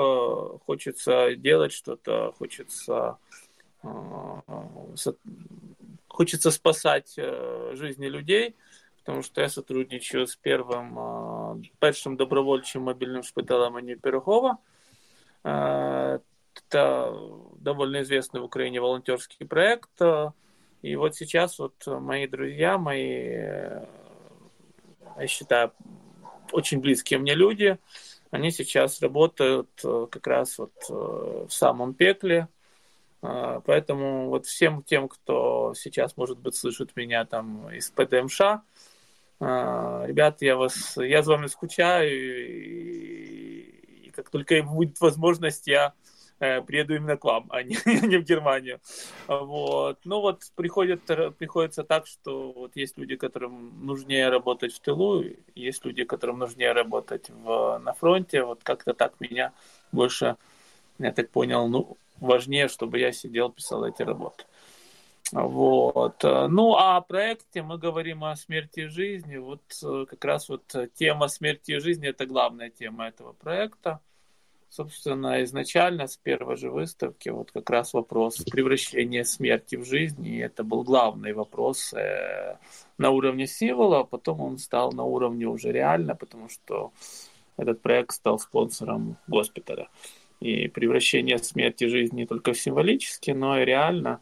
хочется 0.65 1.35
делать 1.35 1.71
что-то, 1.71 2.33
хочется 2.37 3.17
хочется 6.07 6.51
спасать 6.51 7.15
жизни 7.73 8.07
людей, 8.07 8.55
потому 8.99 9.23
что 9.23 9.41
я 9.41 9.49
сотрудничаю 9.49 10.25
с 10.25 10.35
первым, 10.35 11.63
першим 11.79 12.17
добровольчим 12.17 12.81
мобильным 12.81 13.23
шпиталем 13.23 13.77
имени 13.77 13.95
Пирогова. 13.95 14.57
Э, 16.71 16.77
это 16.77 17.13
довольно 17.59 18.01
известный 18.01 18.41
в 18.41 18.45
Украине 18.45 18.81
волонтерский 18.81 19.45
проект. 19.45 20.01
И 20.81 20.95
вот 20.95 21.15
сейчас 21.15 21.59
вот 21.59 21.75
мои 21.85 22.27
друзья, 22.27 22.77
мои, 22.77 23.31
я 25.17 25.27
считаю, 25.27 25.73
очень 26.51 26.79
близкие 26.79 27.19
мне 27.19 27.33
люди, 27.33 27.77
они 28.31 28.51
сейчас 28.51 29.01
работают 29.01 29.69
как 29.81 30.27
раз 30.27 30.57
вот 30.59 30.73
в 30.87 31.49
самом 31.49 31.93
пекле, 31.93 32.47
а, 33.21 33.59
поэтому 33.61 34.29
вот 34.29 34.45
всем 34.45 34.83
тем, 34.83 35.09
кто 35.09 35.73
сейчас, 35.75 36.15
может 36.15 36.37
быть, 36.37 36.55
слышит 36.55 36.95
меня 36.95 37.25
там 37.25 37.69
из 37.71 37.89
ПДМШ, 37.89 38.39
ребят, 39.39 40.41
я 40.41 40.55
вас, 40.55 40.95
я 40.97 41.23
за 41.23 41.33
вами 41.33 41.47
скучаю, 41.47 42.09
и, 42.09 44.07
и 44.07 44.11
как 44.11 44.29
только 44.29 44.61
будет 44.63 45.01
возможность, 45.01 45.67
я 45.67 45.87
э, 45.87 46.16
приеду 46.37 46.95
именно 46.95 47.17
к 47.17 47.23
вам, 47.23 47.47
а 47.49 47.63
не, 47.63 47.75
не 48.07 48.17
в 48.17 48.23
Германию. 48.23 48.79
Вот. 49.27 49.99
Ну 50.03 50.21
вот 50.21 50.43
приходит, 50.55 51.03
приходится 51.37 51.83
так, 51.83 52.07
что 52.07 52.51
вот 52.51 52.75
есть 52.75 52.97
люди, 52.97 53.15
которым 53.15 53.85
нужнее 53.85 54.29
работать 54.29 54.73
в 54.73 54.79
тылу, 54.79 55.23
есть 55.55 55.85
люди, 55.85 56.03
которым 56.03 56.39
нужнее 56.39 56.71
работать 56.73 57.29
в, 57.29 57.79
на 57.83 57.93
фронте. 57.93 58.43
Вот 58.43 58.63
как-то 58.63 58.93
так 58.93 59.19
меня 59.19 59.53
больше, 59.91 60.37
я 60.99 61.11
так 61.11 61.29
понял, 61.29 61.67
ну, 61.67 61.97
важнее, 62.19 62.67
чтобы 62.67 62.99
я 62.99 63.11
сидел, 63.11 63.51
писал 63.51 63.85
эти 63.85 64.01
работы. 64.03 64.43
Вот. 65.31 66.23
Ну, 66.23 66.75
а 66.75 66.97
о 66.97 67.01
проекте 67.01 67.61
мы 67.61 67.77
говорим 67.77 68.23
о 68.23 68.35
смерти 68.35 68.81
и 68.81 68.85
жизни. 68.85 69.35
Вот 69.35 69.61
э, 69.83 70.05
как 70.09 70.23
раз 70.23 70.47
вот 70.47 70.73
тема 70.93 71.27
смерти 71.27 71.71
и 71.71 71.79
жизни– 71.79 72.07
это 72.09 72.25
главная 72.25 72.69
тема 72.69 73.07
этого 73.07 73.33
проекта. 73.33 73.99
Собственно, 74.69 75.43
изначально 75.43 76.07
с 76.07 76.17
первой 76.17 76.57
же 76.57 76.69
выставки 76.69 77.29
вот 77.29 77.51
как 77.51 77.69
раз 77.69 77.93
вопрос 77.93 78.37
превращения 78.37 79.23
смерти 79.23 79.75
в 79.75 79.85
жизнь, 79.85 80.25
и 80.27 80.37
это 80.37 80.63
был 80.63 80.83
главный 80.83 81.33
вопрос 81.33 81.93
э, 81.93 82.57
на 82.97 83.09
уровне 83.11 83.47
символа, 83.47 84.01
а 84.01 84.03
потом 84.03 84.41
он 84.41 84.57
стал 84.57 84.91
на 84.91 85.03
уровне 85.03 85.47
уже 85.47 85.71
реально, 85.71 86.15
потому 86.15 86.49
что 86.49 86.91
этот 87.55 87.81
проект 87.81 88.11
стал 88.11 88.39
спонсором 88.39 89.17
госпиталя 89.27 89.87
и 90.39 90.67
превращение 90.67 91.37
смерти 91.39 91.85
жизни 91.85 92.21
не 92.21 92.25
только 92.27 92.53
символически, 92.53 93.31
но 93.31 93.59
и 93.59 93.65
реально. 93.65 94.21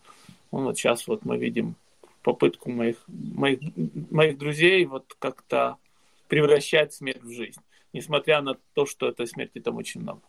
Ну, 0.51 0.63
вот 0.63 0.77
сейчас 0.77 1.08
вот 1.08 1.25
мы 1.25 1.38
видим 1.38 1.75
попытку 2.23 2.71
моих, 2.71 3.03
моих, 3.08 3.60
моих 4.10 4.38
друзей 4.38 4.86
вот 4.86 5.15
как-то 5.19 5.77
превращать 6.27 6.93
смерть 6.93 7.23
в 7.23 7.31
жизнь, 7.31 7.62
несмотря 7.93 8.41
на 8.41 8.58
то, 8.73 8.86
что 8.86 9.08
этой 9.08 9.27
смерти 9.27 9.60
там 9.60 9.75
очень 9.75 10.01
много. 10.01 10.21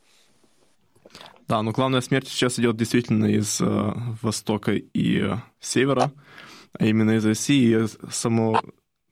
Да, 1.48 1.62
но 1.62 1.70
главная 1.70 2.00
смерть 2.00 2.28
сейчас 2.28 2.58
идет 2.58 2.76
действительно 2.76 3.26
из 3.26 3.60
э, 3.60 3.92
востока 4.22 4.72
и 4.72 5.20
э, 5.20 5.36
севера, 5.60 6.12
а 6.78 6.86
именно 6.86 7.12
из 7.12 7.24
России. 7.24 7.84
И 7.84 7.86
само, 8.10 8.60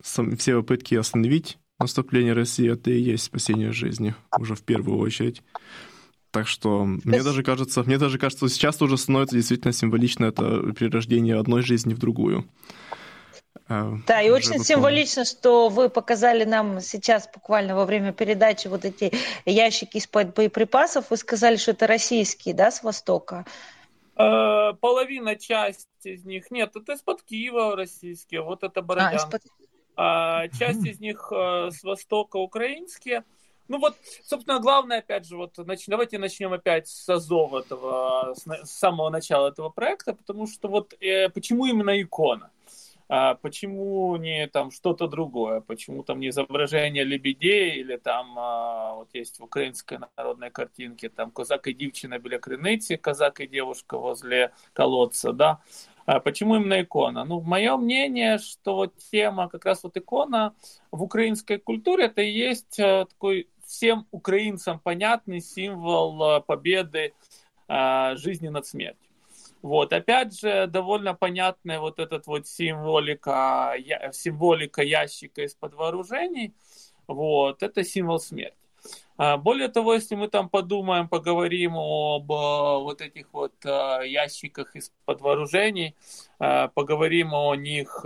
сам, 0.03 0.37
все 0.37 0.57
попытки 0.57 0.97
остановить 0.97 1.59
наступление 1.79 2.33
России, 2.33 2.71
это 2.71 2.91
и 2.91 3.01
есть 3.01 3.25
спасение 3.25 3.73
жизни, 3.73 4.15
уже 4.39 4.55
в 4.55 4.63
первую 4.63 4.99
очередь. 4.99 5.43
Так 6.31 6.49
что 6.49 6.85
мне 6.85 7.23
даже 7.23 7.45
кажется, 7.45 7.85
мне 7.85 7.99
даже 7.99 8.19
кажется, 8.19 8.49
сейчас 8.49 8.83
уже 8.83 8.99
становится 8.99 9.37
действительно 9.37 9.73
символично 9.73 10.25
это 10.25 10.73
перерождение 10.73 11.39
одной 11.39 11.63
жизни 11.63 11.95
в 11.95 11.99
другую. 11.99 12.45
Э, 13.69 13.93
да, 14.07 14.21
и 14.21 14.31
очень 14.31 14.49
выполнено. 14.49 14.65
символично, 14.65 15.25
что 15.25 15.69
вы 15.69 15.89
показали 15.89 16.45
нам 16.45 16.81
сейчас 16.81 17.29
буквально 17.33 17.75
во 17.75 17.85
время 17.85 18.13
передачи 18.13 18.69
вот 18.69 18.85
эти 18.85 19.13
ящики 19.45 19.97
из-под 19.97 20.35
боеприпасов. 20.35 21.11
Вы 21.11 21.17
сказали, 21.17 21.57
что 21.57 21.71
это 21.71 21.87
российские, 21.87 22.55
да, 22.55 22.71
с 22.71 22.83
Востока? 22.83 23.45
Э, 24.17 24.73
половина, 24.81 25.37
часть 25.37 25.89
из 26.05 26.25
них. 26.25 26.51
Нет, 26.51 26.77
это 26.77 26.93
из-под 26.93 27.23
Киева 27.23 27.77
российские. 27.77 28.43
Вот 28.43 28.63
это 28.63 28.83
Бородян. 28.83 29.13
А, 29.13 29.17
из-под... 29.17 29.43
а, 29.97 30.49
часть 30.49 30.85
из 30.85 31.01
них 31.01 31.33
э, 31.35 31.71
с 31.71 31.83
Востока 31.83 32.37
украинские. 32.37 33.25
Ну 33.67 33.79
вот, 33.79 33.97
собственно, 34.23 34.61
главное, 34.61 34.99
опять 34.99 35.27
же, 35.27 35.39
вот 35.39 35.57
нач... 35.57 35.87
давайте 35.87 36.19
начнем 36.19 36.53
опять 36.53 36.87
с 36.87 37.09
азов 37.09 37.55
этого, 37.55 38.35
с, 38.35 38.71
самого 38.71 39.09
начала 39.09 39.49
этого 39.49 39.71
проекта, 39.71 40.13
потому 40.13 40.47
что 40.47 40.69
вот 40.69 40.95
э, 41.01 41.31
почему 41.31 41.65
именно 41.65 42.01
икона? 42.01 42.51
А 43.09 43.35
почему 43.35 44.17
не 44.17 44.47
там 44.47 44.71
что-то 44.71 45.09
другое? 45.09 45.61
Почему 45.61 46.03
там 46.03 46.21
не 46.21 46.29
изображение 46.29 47.05
лебедей 47.05 47.81
или 47.81 47.97
там 47.97 48.39
а, 48.39 48.95
вот 48.95 49.11
есть 49.13 49.39
в 49.41 49.45
украинской 49.45 49.99
народной 50.17 50.51
картинке 50.51 51.09
там 51.09 51.31
казак 51.31 51.67
и 51.67 51.75
девчина 51.75 52.19
біля 52.19 52.39
криниці, 52.39 52.97
казак 52.97 53.41
и 53.41 53.47
девушка 53.47 53.99
возле 53.99 54.51
колодца, 54.73 55.33
да? 55.33 55.59
А 56.07 56.21
почему 56.21 56.57
именно 56.57 56.83
икона? 56.83 57.25
Ну, 57.25 57.41
мое 57.41 57.77
мнение, 57.77 58.39
что 58.39 58.75
вот 58.75 58.97
тема, 59.11 59.49
как 59.49 59.65
раз 59.65 59.83
вот 59.83 59.97
икона 59.97 60.55
в 60.91 61.03
украинской 61.03 61.59
культуре, 61.59 62.07
это 62.07 62.21
и 62.23 62.31
есть 62.31 62.79
э, 62.79 63.07
такой 63.09 63.49
всем 63.67 64.07
украинцам 64.11 64.79
понятный 64.79 65.41
символ 65.41 66.23
э, 66.23 66.41
победы 66.43 67.15
э, 67.69 68.17
жизни 68.17 68.49
над 68.49 68.67
смертью. 68.67 69.04
Вот, 69.65 69.95
опять 69.95 70.39
же, 70.39 70.67
довольно 70.67 71.15
понятная 71.15 71.81
вот 71.81 71.99
этот 71.99 72.27
вот 72.27 72.47
символика, 72.47 73.75
символика 74.13 74.83
ящика 74.83 75.41
из-под 75.41 75.73
вооружений, 75.73 76.53
вот, 77.07 77.63
это 77.63 77.83
символ 77.83 78.21
смерти. 78.21 78.59
А, 79.17 79.37
более 79.37 79.69
того, 79.69 79.95
если 79.95 80.15
мы 80.15 80.29
там 80.29 80.49
подумаем, 80.49 81.09
поговорим 81.09 81.77
об 81.77 82.31
э, 82.31 82.35
вот 82.83 83.01
этих 83.01 83.33
вот 83.33 83.55
ящиках 83.65 84.75
из-под 84.77 85.21
вооружений, 85.21 85.95
поговорим 86.39 87.33
о 87.33 87.55
них, 87.55 88.01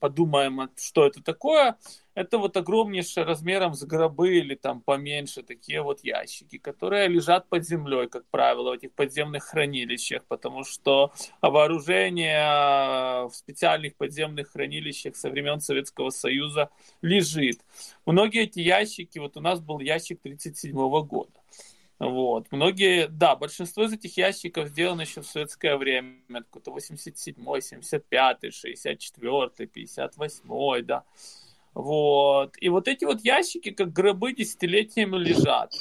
подумаем, 0.00 0.68
что 0.76 1.06
это 1.06 1.22
такое, 1.22 1.76
это 2.14 2.38
вот 2.38 2.56
огромнейшие 2.56 3.24
размером 3.24 3.74
с 3.74 3.84
гробы 3.84 4.38
или 4.38 4.54
там 4.54 4.80
поменьше 4.80 5.42
такие 5.42 5.82
вот 5.82 6.04
ящики, 6.04 6.58
которые 6.58 7.08
лежат 7.08 7.48
под 7.48 7.64
землей, 7.64 8.08
как 8.08 8.24
правило, 8.30 8.70
в 8.70 8.74
этих 8.74 8.92
подземных 8.92 9.44
хранилищах, 9.44 10.24
потому 10.26 10.64
что 10.64 11.12
вооружение 11.40 13.28
в 13.28 13.32
специальных 13.34 13.96
подземных 13.96 14.50
хранилищах 14.52 15.16
со 15.16 15.30
времен 15.30 15.60
Советского 15.60 16.10
Союза 16.10 16.70
лежит. 17.02 17.60
Многие 18.06 18.42
эти 18.42 18.60
ящики, 18.60 19.18
вот 19.18 19.36
у 19.36 19.40
нас 19.44 19.60
был 19.60 19.78
ящик 19.78 20.18
1937 20.20 21.06
года. 21.06 21.30
Вот. 21.98 22.50
Многие, 22.50 23.06
да, 23.08 23.36
большинство 23.36 23.84
из 23.84 23.92
этих 23.92 24.16
ящиков 24.16 24.68
сделано 24.68 25.02
еще 25.02 25.20
в 25.20 25.26
советское 25.26 25.76
время, 25.76 26.42
какой-то 26.42 26.72
87 26.72 27.60
75 27.60 28.54
64 28.54 29.66
58 29.68 30.86
да. 30.86 31.04
Вот. 31.72 32.54
И 32.60 32.68
вот 32.68 32.88
эти 32.88 33.04
вот 33.04 33.20
ящики, 33.20 33.70
как 33.70 33.92
гробы, 33.92 34.32
десятилетиями 34.32 35.16
лежат. 35.16 35.72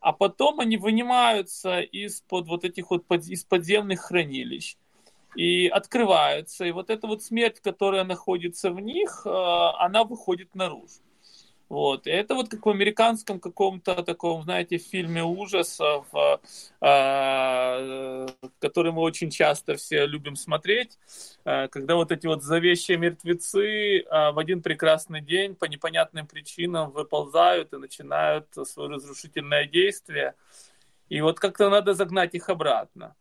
А 0.00 0.12
потом 0.12 0.60
они 0.60 0.76
вынимаются 0.76 1.80
из-под 1.80 2.46
вот 2.46 2.64
этих 2.64 2.90
вот 2.90 3.06
под, 3.06 3.26
из 3.26 3.44
подземных 3.44 4.00
хранилищ 4.00 4.76
и 5.34 5.66
открываются. 5.66 6.64
И 6.64 6.72
вот 6.72 6.90
эта 6.90 7.06
вот 7.06 7.22
смерть, 7.22 7.60
которая 7.60 8.04
находится 8.04 8.70
в 8.70 8.80
них, 8.80 9.22
э, 9.24 9.30
она 9.30 10.04
выходит 10.04 10.54
наружу. 10.54 11.00
Вот. 11.68 12.06
И 12.06 12.10
это 12.10 12.34
вот 12.34 12.48
как 12.50 12.66
в 12.66 12.68
американском 12.68 13.40
каком-то 13.40 14.02
таком, 14.02 14.42
знаете, 14.42 14.76
фильме 14.78 15.24
ужасов, 15.24 16.06
э, 16.14 16.36
который 18.58 18.92
мы 18.92 19.00
очень 19.00 19.30
часто 19.30 19.76
все 19.76 20.06
любим 20.06 20.36
смотреть, 20.36 20.98
э, 21.44 21.68
когда 21.68 21.94
вот 21.96 22.12
эти 22.12 22.26
вот 22.26 22.42
зловещие 22.42 22.98
мертвецы 22.98 24.00
э, 24.00 24.32
в 24.32 24.38
один 24.38 24.60
прекрасный 24.62 25.22
день 25.22 25.54
по 25.54 25.64
непонятным 25.64 26.26
причинам 26.26 26.90
выползают 26.90 27.72
и 27.72 27.78
начинают 27.78 28.46
свое 28.64 28.90
разрушительное 28.90 29.64
действие. 29.66 30.34
И 31.08 31.22
вот 31.22 31.40
как-то 31.40 31.70
надо 31.70 31.94
загнать 31.94 32.34
их 32.34 32.50
обратно. 32.50 33.14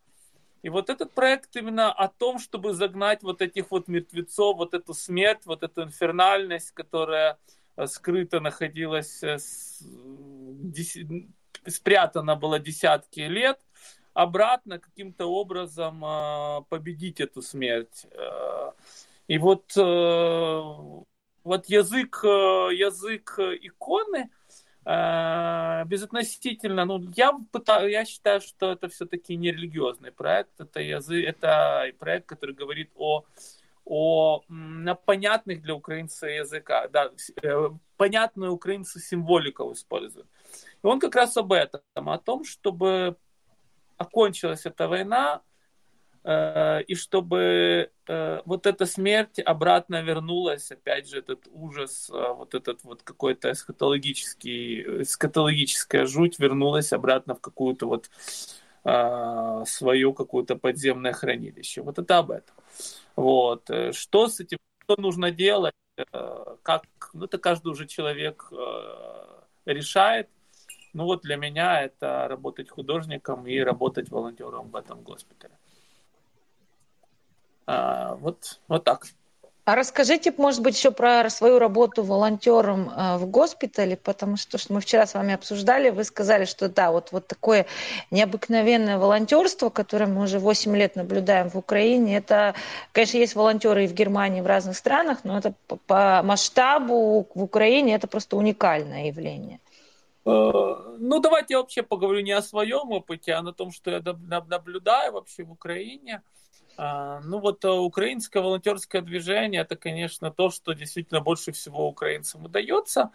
И 0.63 0.69
вот 0.69 0.89
этот 0.89 1.11
проект 1.11 1.55
именно 1.55 1.91
о 1.91 2.07
том, 2.07 2.39
чтобы 2.39 2.73
загнать 2.73 3.23
вот 3.23 3.41
этих 3.41 3.71
вот 3.71 3.87
мертвецов, 3.89 4.57
вот 4.57 4.73
эту 4.73 4.93
смерть, 4.93 5.45
вот 5.45 5.63
эту 5.63 5.83
инфернальность, 5.83 6.71
которая 6.71 7.37
скрыто 7.87 8.39
находилась, 8.39 9.23
э, 9.23 9.37
спрятана 11.67 12.35
была 12.35 12.59
десятки 12.59 13.21
лет, 13.21 13.59
обратно 14.13 14.79
каким-то 14.79 15.25
образом 15.25 16.03
э, 16.03 16.61
победить 16.69 17.19
эту 17.19 17.41
смерть. 17.41 18.05
И 19.27 19.37
вот, 19.37 19.73
вот 19.77 21.65
язык, 21.67 22.19
язык 22.23 23.39
иконы 23.39 24.29
безотносительно, 24.83 26.83
ну, 26.83 27.01
я, 27.15 27.31
пытаюсь, 27.53 27.93
я 27.93 28.03
считаю, 28.03 28.41
что 28.41 28.73
это 28.73 28.89
все-таки 28.89 29.37
не 29.37 29.51
религиозный 29.51 30.11
проект, 30.11 30.59
это, 30.59 30.81
язык, 30.81 31.25
это 31.25 31.89
проект, 31.99 32.27
который 32.27 32.53
говорит 32.53 32.91
о 32.95 33.23
о 33.85 34.41
на 34.47 34.95
понятных 34.95 35.61
для 35.61 35.75
украинца 35.75 36.27
языка, 36.27 36.87
да, 36.87 37.11
э, 37.41 37.69
понятную 37.97 38.51
украинцу 38.51 38.99
символику 38.99 39.71
использует. 39.73 40.27
И 40.83 40.87
он 40.87 40.99
как 40.99 41.15
раз 41.15 41.37
об 41.37 41.51
этом, 41.53 41.81
о 41.95 42.17
том, 42.17 42.43
чтобы 42.45 43.17
окончилась 43.97 44.65
эта 44.65 44.87
война, 44.87 45.41
э, 46.23 46.83
и 46.83 46.95
чтобы 46.95 47.91
э, 48.07 48.41
вот 48.45 48.65
эта 48.67 48.85
смерть 48.85 49.39
обратно 49.39 50.01
вернулась, 50.01 50.71
опять 50.71 51.09
же, 51.09 51.19
этот 51.19 51.47
ужас, 51.51 52.09
э, 52.09 52.33
вот 52.33 52.55
этот 52.55 52.83
вот 52.83 53.03
какой-то 53.03 53.51
эсхатологический, 53.51 55.01
эсхатологическая 55.01 56.05
жуть 56.05 56.39
вернулась 56.39 56.93
обратно 56.93 57.35
в 57.35 57.41
какую-то 57.41 57.87
вот 57.87 58.09
э, 58.85 59.63
свое 59.65 60.13
какое-то 60.13 60.55
подземное 60.55 61.13
хранилище. 61.13 61.81
Вот 61.81 61.99
это 61.99 62.17
об 62.17 62.31
этом. 62.31 62.55
Вот. 63.15 63.69
Э, 63.69 63.91
что 63.93 64.27
с 64.27 64.39
этим, 64.39 64.57
что 64.83 64.99
нужно 64.99 65.31
делать, 65.31 65.73
э, 65.97 66.55
как, 66.63 66.83
ну, 67.13 67.25
это 67.25 67.37
каждый 67.37 67.69
уже 67.69 67.87
человек 67.87 68.47
э, 68.51 69.41
решает. 69.65 70.29
Ну 70.93 71.05
вот 71.05 71.21
для 71.21 71.37
меня 71.37 71.81
это 71.81 72.27
работать 72.27 72.69
художником 72.69 73.47
и 73.47 73.59
работать 73.59 74.11
волонтером 74.11 74.69
в 74.69 74.75
этом 74.75 75.01
госпитале. 75.01 75.57
А, 77.65 78.15
вот, 78.15 78.61
вот 78.67 78.83
так. 78.83 79.07
А 79.65 79.75
расскажите, 79.75 80.33
может 80.37 80.61
быть, 80.61 80.75
еще 80.75 80.91
про 80.91 81.29
свою 81.29 81.57
работу 81.57 82.03
волонтером 82.03 82.89
э, 82.89 83.17
в 83.17 83.25
госпитале, 83.27 83.95
потому 83.95 84.35
что, 84.35 84.57
что 84.57 84.73
мы 84.73 84.81
вчера 84.81 85.05
с 85.05 85.13
вами 85.13 85.33
обсуждали, 85.33 85.89
вы 85.89 86.03
сказали, 86.03 86.43
что 86.43 86.67
да, 86.67 86.91
вот, 86.91 87.13
вот 87.13 87.27
такое 87.27 87.65
необыкновенное 88.11 88.97
волонтерство, 88.97 89.69
которое 89.69 90.07
мы 90.07 90.23
уже 90.23 90.39
8 90.39 90.75
лет 90.75 90.97
наблюдаем 90.97 91.49
в 91.49 91.55
Украине, 91.55 92.17
это, 92.17 92.55
конечно, 92.91 93.17
есть 93.17 93.35
волонтеры 93.35 93.85
и 93.85 93.87
в 93.87 93.93
Германии, 93.93 94.39
и 94.39 94.41
в 94.41 94.47
разных 94.47 94.75
странах, 94.75 95.19
но 95.23 95.37
это 95.37 95.53
по, 95.87 96.21
масштабу 96.23 97.25
в 97.33 97.43
Украине 97.43 97.95
это 97.95 98.07
просто 98.07 98.35
уникальное 98.35 99.07
явление. 99.07 99.61
Э, 100.25 100.29
ну, 100.99 101.19
давайте 101.19 101.53
я 101.53 101.59
вообще 101.59 101.83
поговорю 101.83 102.19
не 102.19 102.33
о 102.33 102.41
своем 102.41 102.91
опыте, 102.91 103.31
а 103.31 103.41
на 103.41 103.53
том, 103.53 103.71
что 103.71 103.91
я 103.91 104.01
наблюдаю 104.49 105.13
вообще 105.13 105.45
в 105.45 105.51
Украине. 105.53 106.21
А, 106.75 107.21
ну 107.21 107.39
вот 107.39 107.63
э, 107.65 107.69
украинское 107.69 108.41
волонтерское 108.41 109.01
движение 109.01 109.61
это, 109.61 109.75
конечно, 109.75 110.31
то, 110.31 110.49
что 110.49 110.73
действительно 110.73 111.21
больше 111.21 111.51
всего 111.51 111.87
украинцам 111.87 112.45
удается. 112.45 113.11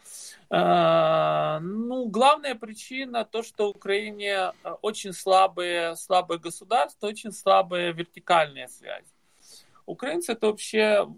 А, 0.48 1.58
ну, 1.60 2.06
главная 2.06 2.54
причина 2.54 3.24
то, 3.24 3.42
что 3.42 3.66
в 3.66 3.76
Украине 3.76 4.52
э, 4.62 4.70
очень 4.82 5.12
слабые, 5.12 5.96
слабые 5.96 6.38
государства, 6.38 7.08
очень 7.08 7.32
слабые 7.32 7.92
вертикальные 7.92 8.68
связи. 8.68 9.08
Украинцы 9.86 10.32
это 10.32 10.48
вообще 10.48 11.08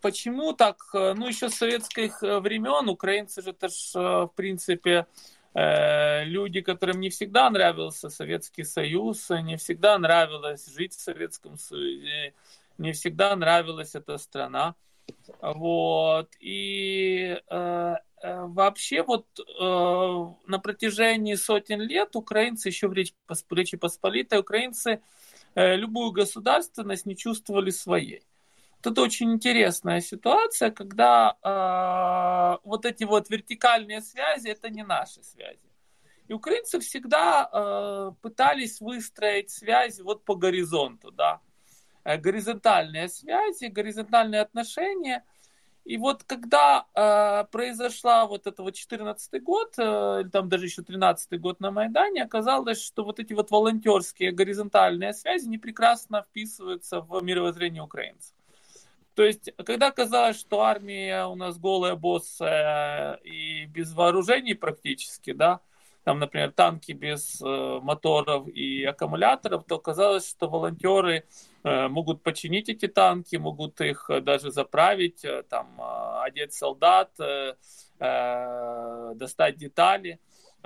почему 0.00 0.54
так? 0.54 0.78
Э, 0.94 1.12
ну, 1.14 1.28
еще 1.28 1.50
с 1.50 1.56
советских 1.56 2.22
времен 2.22 2.88
украинцы 2.88 3.42
же 3.42 3.50
это 3.50 3.68
ж, 3.68 3.92
в 3.94 4.32
принципе, 4.34 5.06
люди, 5.54 6.60
которым 6.60 7.00
не 7.00 7.10
всегда 7.10 7.48
нравился 7.50 8.10
Советский 8.10 8.64
Союз, 8.64 9.28
не 9.30 9.56
всегда 9.56 9.98
нравилось 9.98 10.66
жить 10.66 10.94
в 10.94 11.00
Советском 11.00 11.56
Союзе, 11.58 12.34
не 12.76 12.92
всегда 12.92 13.34
нравилась 13.34 13.94
эта 13.94 14.18
страна. 14.18 14.74
Вот. 15.40 16.30
И 16.40 17.40
э, 17.48 17.94
э, 18.22 18.44
вообще 18.46 19.02
вот 19.02 19.26
э, 19.38 19.42
на 20.46 20.58
протяжении 20.58 21.34
сотен 21.34 21.80
лет 21.80 22.16
украинцы, 22.16 22.68
еще 22.68 22.88
в 22.88 22.92
Речи 22.92 23.76
Посполитой, 23.76 24.40
украинцы 24.40 25.00
э, 25.54 25.76
любую 25.76 26.12
государственность 26.12 27.06
не 27.06 27.16
чувствовали 27.16 27.70
своей. 27.70 28.22
Тут 28.80 28.98
очень 28.98 29.32
интересная 29.32 30.00
ситуация, 30.00 30.70
когда 30.70 31.36
э, 31.42 32.58
вот 32.64 32.86
эти 32.86 33.02
вот 33.04 33.28
вертикальные 33.28 34.02
связи 34.02 34.48
это 34.48 34.70
не 34.70 34.84
наши 34.84 35.22
связи. 35.22 35.58
И 36.28 36.32
украинцы 36.32 36.78
всегда 36.78 37.48
э, 37.52 38.12
пытались 38.22 38.80
выстроить 38.80 39.50
связи 39.50 40.02
вот 40.02 40.24
по 40.24 40.36
горизонту, 40.36 41.10
да, 41.10 41.40
э, 42.04 42.18
горизонтальные 42.18 43.08
связи, 43.08 43.64
горизонтальные 43.64 44.42
отношения. 44.42 45.24
И 45.84 45.96
вот 45.96 46.22
когда 46.22 46.86
э, 46.94 47.50
произошла 47.50 48.26
вот 48.26 48.46
это 48.46 48.62
вот 48.62 48.74
14 48.74 49.42
год, 49.42 49.74
э, 49.78 50.24
там 50.30 50.48
даже 50.48 50.66
еще 50.66 50.82
13 50.82 51.40
год 51.40 51.58
на 51.58 51.72
Майдане, 51.72 52.22
оказалось, 52.22 52.80
что 52.80 53.04
вот 53.04 53.18
эти 53.18 53.32
вот 53.32 53.50
волонтерские 53.50 54.30
горизонтальные 54.30 55.14
связи 55.14 55.48
не 55.48 55.58
прекрасно 55.58 56.22
вписываются 56.22 57.00
в 57.00 57.20
мировоззрение 57.24 57.82
украинцев. 57.82 58.37
То 59.18 59.24
есть, 59.24 59.50
когда 59.66 59.90
казалось, 59.90 60.38
что 60.38 60.60
армия 60.60 61.26
у 61.26 61.34
нас 61.34 61.58
голая 61.58 61.96
босс 61.96 62.40
и 62.40 63.66
без 63.66 63.92
вооружений 63.92 64.54
практически, 64.54 65.32
да, 65.32 65.58
там, 66.04 66.20
например, 66.20 66.52
танки 66.52 66.92
без 66.92 67.42
э, 67.42 67.80
моторов 67.82 68.46
и 68.46 68.84
аккумуляторов, 68.84 69.64
то 69.64 69.80
казалось, 69.80 70.30
что 70.30 70.48
волонтеры 70.48 71.24
э, 71.64 71.88
могут 71.88 72.22
починить 72.22 72.68
эти 72.68 72.86
танки, 72.86 73.34
могут 73.34 73.80
их 73.80 74.08
даже 74.22 74.52
заправить, 74.52 75.24
э, 75.24 75.42
там, 75.42 75.66
э, 75.80 76.22
одеть 76.22 76.52
солдат, 76.52 77.10
э, 77.18 77.56
э, 77.98 79.12
достать 79.16 79.56
детали. 79.56 80.20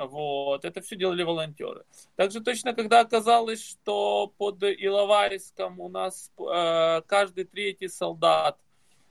Вот, 0.06 0.64
это 0.64 0.80
все 0.80 0.96
делали 0.96 1.22
волонтеры. 1.22 1.84
Также 2.16 2.40
точно, 2.40 2.72
когда 2.74 3.00
оказалось, 3.00 3.64
что 3.64 4.32
под 4.38 4.62
Иловайском 4.62 5.80
у 5.80 5.88
нас 5.88 6.30
э, 6.38 7.02
каждый 7.06 7.44
третий 7.44 7.88
солдат 7.88 8.58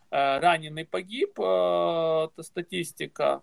э, 0.09 0.39
раненый 0.39 0.85
погиб, 0.85 1.39
э, 1.39 1.43
это 1.43 2.43
статистика. 2.43 3.41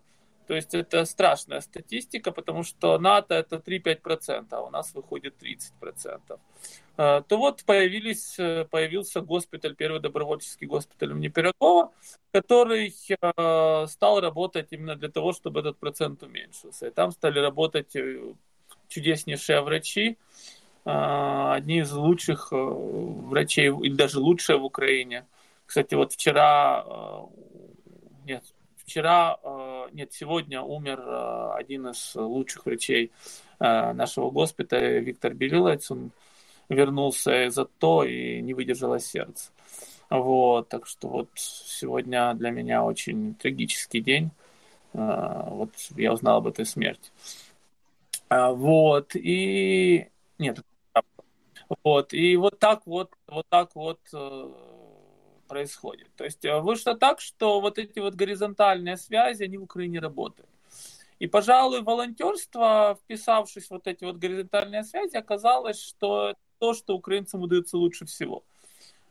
То 0.49 0.55
есть 0.55 0.73
это 0.73 1.05
страшная 1.05 1.61
статистика, 1.61 2.31
потому 2.31 2.63
что 2.63 2.97
НАТО 2.97 3.35
это 3.35 3.57
3-5%, 3.57 4.47
а 4.49 4.61
у 4.61 4.71
нас 4.71 4.95
выходит 4.95 5.35
30%. 5.39 6.39
Э, 6.97 7.21
то 7.27 7.37
вот 7.37 7.63
появились, 7.65 8.39
э, 8.39 8.65
появился 8.65 9.21
госпиталь, 9.21 9.75
первый 9.75 10.01
добровольческий 10.01 10.65
госпиталь 10.65 11.11
имени 11.11 11.27
Пирогова, 11.27 11.91
который 12.31 12.91
э, 13.09 13.87
стал 13.87 14.21
работать 14.21 14.69
именно 14.71 14.95
для 14.95 15.09
того, 15.09 15.33
чтобы 15.33 15.59
этот 15.59 15.77
процент 15.77 16.23
уменьшился. 16.23 16.87
И 16.87 16.89
там 16.89 17.11
стали 17.11 17.37
работать 17.37 17.95
чудеснейшие 18.87 19.61
врачи, 19.61 20.17
одни 20.83 21.81
из 21.81 21.91
лучших 21.91 22.47
врачей, 22.51 23.67
или 23.67 23.93
даже 23.93 24.19
лучшие 24.19 24.57
в 24.57 24.63
Украине. 24.63 25.27
Кстати, 25.67 25.93
вот 25.93 26.13
вчера, 26.13 26.83
нет, 28.25 28.43
вчера, 28.89 29.37
нет, 29.91 30.11
сегодня 30.13 30.61
умер 30.63 30.99
один 31.55 31.89
из 31.89 32.15
лучших 32.15 32.65
врачей 32.65 33.11
нашего 33.59 34.31
госпиталя, 34.31 34.99
Виктор 34.99 35.35
Белиловец. 35.35 35.91
Он 35.91 36.11
вернулся 36.69 37.49
за 37.51 37.65
то 37.65 38.03
и 38.03 38.41
не 38.41 38.55
выдержало 38.55 38.99
сердце. 38.99 39.51
Вот, 40.09 40.69
так 40.69 40.87
что 40.87 41.07
вот 41.07 41.29
сегодня 41.35 42.33
для 42.33 42.49
меня 42.49 42.83
очень 42.83 43.35
трагический 43.35 44.01
день. 44.01 44.31
Вот 44.93 45.69
я 45.95 46.11
узнал 46.11 46.37
об 46.37 46.47
этой 46.47 46.65
смерти. 46.65 47.11
А, 48.27 48.51
вот, 48.51 49.11
и... 49.15 50.07
Нет, 50.39 50.61
вот, 51.83 52.13
и 52.13 52.35
вот 52.37 52.57
так 52.57 52.81
вот, 52.87 53.11
вот 53.27 53.45
так 53.49 53.75
вот 53.75 53.99
э, 54.13 54.51
происходит. 55.49 56.07
То 56.15 56.23
есть 56.23 56.45
э, 56.45 56.59
вышло 56.59 56.95
так, 56.95 57.19
что 57.19 57.59
вот 57.59 57.77
эти 57.77 57.99
вот 57.99 58.15
горизонтальные 58.15 58.95
связи, 58.95 59.43
они 59.43 59.57
в 59.57 59.63
Украине 59.63 59.99
работают. 59.99 60.49
И, 61.19 61.27
пожалуй, 61.27 61.81
волонтерство, 61.81 62.97
вписавшись 63.03 63.67
в 63.67 63.71
вот 63.71 63.87
эти 63.87 64.05
вот 64.05 64.17
горизонтальные 64.17 64.83
связи, 64.83 65.17
оказалось, 65.17 65.81
что 65.81 66.35
то, 66.59 66.73
что 66.73 66.95
украинцам 66.95 67.41
удается 67.41 67.77
лучше 67.77 68.05
всего. 68.05 68.43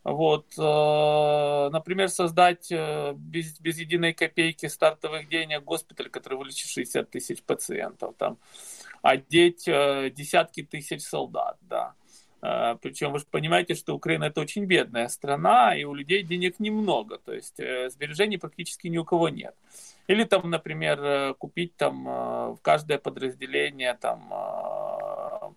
Вот, 0.05 0.47
э, 0.57 1.69
например, 1.71 2.09
создать 2.09 2.73
э, 2.73 3.13
без, 3.15 3.61
без 3.61 3.79
единой 3.79 4.15
копейки 4.15 4.67
стартовых 4.67 5.29
денег 5.29 5.65
госпиталь, 5.65 6.09
который 6.09 6.39
вылечит 6.39 6.69
60 6.69 7.11
тысяч 7.11 7.43
пациентов, 7.43 8.15
там, 8.17 8.39
одеть 9.03 9.65
десятки 9.65 10.63
тысяч 10.63 11.03
солдат, 11.03 11.59
да. 11.61 11.95
Причем 12.41 13.13
вы 13.13 13.19
же 13.19 13.25
понимаете, 13.31 13.75
что 13.75 13.95
Украина 13.95 14.25
это 14.25 14.41
очень 14.41 14.65
бедная 14.65 15.09
страна, 15.09 15.75
и 15.77 15.85
у 15.85 15.95
людей 15.95 16.23
денег 16.23 16.61
немного, 16.61 17.19
то 17.19 17.33
есть 17.33 17.57
сбережений 17.57 18.39
практически 18.39 18.89
ни 18.89 18.99
у 18.99 19.05
кого 19.05 19.29
нет. 19.29 19.55
Или 20.07 20.25
там, 20.25 20.49
например, 20.51 21.35
купить 21.35 21.77
там 21.77 22.05
в 22.05 22.59
каждое 22.63 22.99
подразделение 22.99 23.95
там 23.95 25.55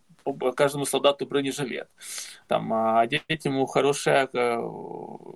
каждому 0.56 0.86
солдату 0.86 1.26
бронежилет, 1.26 1.90
там, 2.48 2.72
одеть 2.98 3.46
ему 3.46 3.66
хорошие 3.66 4.30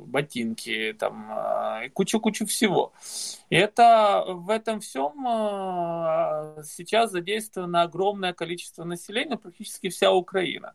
ботинки, 0.06 0.94
там, 1.00 1.32
и 1.84 1.90
кучу-кучу 1.90 2.46
всего. 2.46 2.94
И 3.50 3.56
это 3.56 4.24
в 4.28 4.50
этом 4.52 4.80
всем 4.82 5.14
сейчас 6.64 7.12
задействовано 7.12 7.82
огромное 7.82 8.34
количество 8.34 8.84
населения, 8.84 9.38
практически 9.38 9.90
вся 9.90 10.12
Украина 10.12 10.74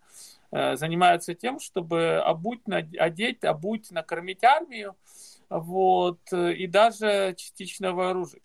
занимается 0.51 1.35
тем, 1.35 1.61
чтобы 1.61 2.17
обуть, 2.17 2.61
одеть, 2.99 3.45
обуть, 3.45 3.91
накормить 3.91 4.43
армию, 4.43 4.97
вот, 5.49 6.21
и 6.33 6.67
даже 6.67 7.35
частично 7.37 7.93
вооружить. 7.93 8.43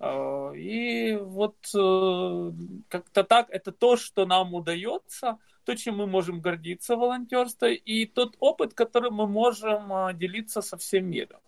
А, 0.00 0.52
и 0.52 1.14
вот 1.16 1.56
э, 1.74 2.52
как-то 2.88 3.22
так, 3.22 3.50
это 3.50 3.70
то, 3.70 3.96
что 3.96 4.24
нам 4.24 4.54
удается, 4.54 5.38
то, 5.64 5.76
чем 5.76 5.98
мы 5.98 6.06
можем 6.06 6.40
гордиться 6.40 6.96
волонтерство, 6.96 7.66
и 7.66 8.06
тот 8.06 8.34
опыт, 8.40 8.72
который 8.72 9.10
мы 9.10 9.26
можем 9.26 10.16
делиться 10.16 10.62
со 10.62 10.78
всем 10.78 11.10
миром. 11.10 11.40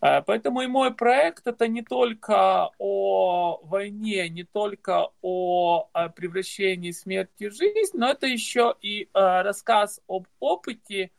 А, 0.00 0.22
поэтому 0.22 0.60
и 0.62 0.66
мой 0.66 0.94
проект 0.94 1.46
это 1.46 1.68
не 1.68 1.82
только 1.82 2.70
о 2.78 3.60
войне, 3.64 4.28
не 4.28 4.44
только 4.44 5.08
о 5.22 5.88
превращении 6.14 6.92
смерти 6.92 7.48
в 7.48 7.54
жизнь, 7.54 7.96
но 7.96 8.10
это 8.10 8.26
еще 8.26 8.74
и 8.80 9.08
рассказ 9.12 10.00
об 10.06 10.26
опыте, 10.38 11.10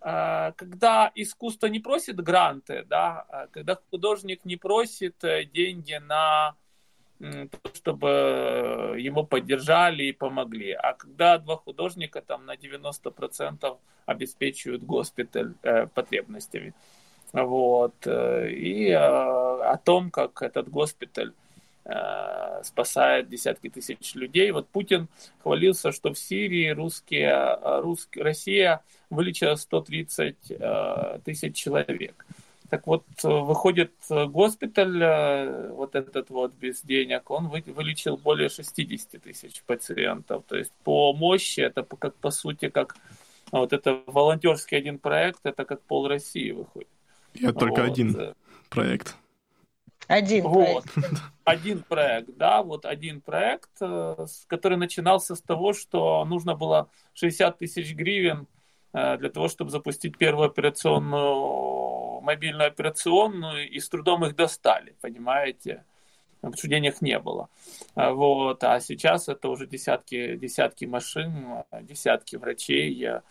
Э, 0.00 0.52
когда 0.56 1.10
искусство 1.14 1.66
не 1.66 1.80
просит 1.80 2.16
гранты, 2.16 2.84
да, 2.88 3.24
а 3.28 3.46
когда 3.48 3.78
художник 3.90 4.44
не 4.44 4.56
просит 4.56 5.22
э, 5.24 5.44
деньги 5.44 5.94
на 5.94 6.54
то, 7.18 7.74
чтобы 7.74 8.94
его 8.96 9.24
поддержали 9.24 10.04
и 10.04 10.12
помогли. 10.12 10.70
А 10.70 10.92
когда 10.92 11.38
два 11.38 11.56
художника 11.56 12.22
там 12.22 12.46
на 12.46 12.54
90% 12.54 13.76
обеспечивают 14.06 14.84
госпиталь 14.84 15.54
э, 15.62 15.88
потребностями. 15.88 16.74
Вот. 17.32 17.94
Э, 18.06 18.50
и 18.50 18.88
э, 18.88 18.96
о 18.96 19.78
том, 19.82 20.10
как 20.10 20.42
этот 20.42 20.68
госпиталь 20.68 21.32
Э, 21.90 22.60
спасает 22.64 23.30
десятки 23.30 23.70
тысяч 23.70 24.14
людей. 24.14 24.50
Вот 24.50 24.68
Путин 24.68 25.08
хвалился, 25.42 25.90
что 25.90 26.12
в 26.12 26.18
Сирии 26.18 26.68
русские, 26.68 27.58
рус, 27.80 28.06
Россия 28.14 28.82
вылечила 29.08 29.54
130 29.54 30.36
э, 30.50 31.18
тысяч 31.24 31.56
человек. 31.56 32.26
Так 32.68 32.86
вот, 32.86 33.04
выходит 33.22 33.92
госпиталь, 34.10 35.70
вот 35.70 35.94
этот 35.94 36.28
вот 36.28 36.52
без 36.52 36.82
денег, 36.82 37.30
он 37.30 37.48
вылечил 37.48 38.18
более 38.18 38.50
60 38.50 39.22
тысяч 39.22 39.62
пациентов. 39.62 40.44
То 40.46 40.58
есть 40.58 40.72
по 40.84 41.14
мощи, 41.14 41.60
это 41.60 41.84
как 41.84 42.14
по 42.16 42.30
сути, 42.30 42.68
как 42.68 42.96
вот 43.50 43.72
это 43.72 44.02
волонтерский 44.04 44.76
один 44.76 44.98
проект, 44.98 45.40
это 45.44 45.64
как 45.64 45.80
пол 45.80 46.06
России 46.06 46.50
выходит. 46.50 46.88
Я 47.40 47.52
вот. 47.52 47.58
только 47.58 47.84
один 47.84 48.34
проект. 48.68 49.16
Один 50.08 50.44
вот. 50.44 50.84
проект. 50.84 51.22
Один 51.44 51.82
проект, 51.82 52.36
да, 52.36 52.62
вот 52.62 52.84
один 52.84 53.22
проект, 53.22 53.70
э, 53.80 54.26
который 54.48 54.76
начинался 54.76 55.34
с 55.34 55.40
того, 55.40 55.72
что 55.72 56.22
нужно 56.26 56.54
было 56.54 56.90
60 57.14 57.56
тысяч 57.56 57.94
гривен 57.94 58.46
э, 58.92 59.16
для 59.16 59.30
того, 59.30 59.48
чтобы 59.48 59.70
запустить 59.70 60.18
первую 60.18 60.48
операционную, 60.48 62.20
мобильную 62.20 62.68
операционную, 62.68 63.66
и 63.70 63.80
с 63.80 63.88
трудом 63.88 64.26
их 64.26 64.36
достали, 64.36 64.94
понимаете? 65.00 65.84
потому 66.40 66.56
что 66.56 66.68
денег 66.68 67.00
не 67.00 67.18
было. 67.18 67.48
Э, 67.96 68.10
вот. 68.10 68.62
А 68.62 68.78
сейчас 68.80 69.28
это 69.28 69.48
уже 69.48 69.66
десятки, 69.66 70.36
десятки 70.36 70.84
машин, 70.84 71.64
десятки 71.80 72.36
врачей, 72.36 73.22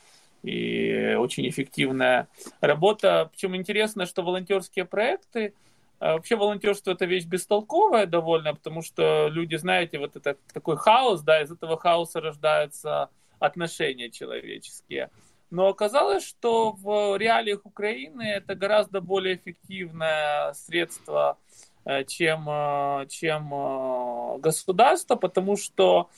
и 0.43 1.15
очень 1.17 1.47
эффективная 1.47 2.27
работа. 2.61 3.29
Причем 3.31 3.55
интересно, 3.55 4.05
что 4.05 4.23
волонтерские 4.23 4.85
проекты, 4.85 5.53
а 5.99 6.13
вообще 6.13 6.35
волонтерство 6.35 6.91
это 6.91 7.05
вещь 7.05 7.25
бестолковая 7.25 8.05
довольно, 8.05 8.53
потому 8.53 8.81
что 8.81 9.27
люди, 9.29 9.55
знаете, 9.55 9.97
вот 9.97 10.15
это 10.15 10.37
такой 10.53 10.77
хаос, 10.77 11.21
да, 11.21 11.41
из 11.41 11.51
этого 11.51 11.77
хаоса 11.77 12.21
рождаются 12.21 13.09
отношения 13.39 14.09
человеческие. 14.09 15.09
Но 15.49 15.67
оказалось, 15.67 16.25
что 16.25 16.71
в 16.73 17.17
реалиях 17.17 17.65
Украины 17.65 18.23
это 18.23 18.53
гораздо 18.53 18.99
более 19.01 19.35
эффективное 19.37 20.53
средство, 20.53 21.37
э, 21.85 22.03
чем, 22.03 22.47
э, 22.49 23.07
чем 23.09 23.53
э, 23.53 24.37
государство, 24.39 25.15
потому 25.15 25.55
что 25.55 26.09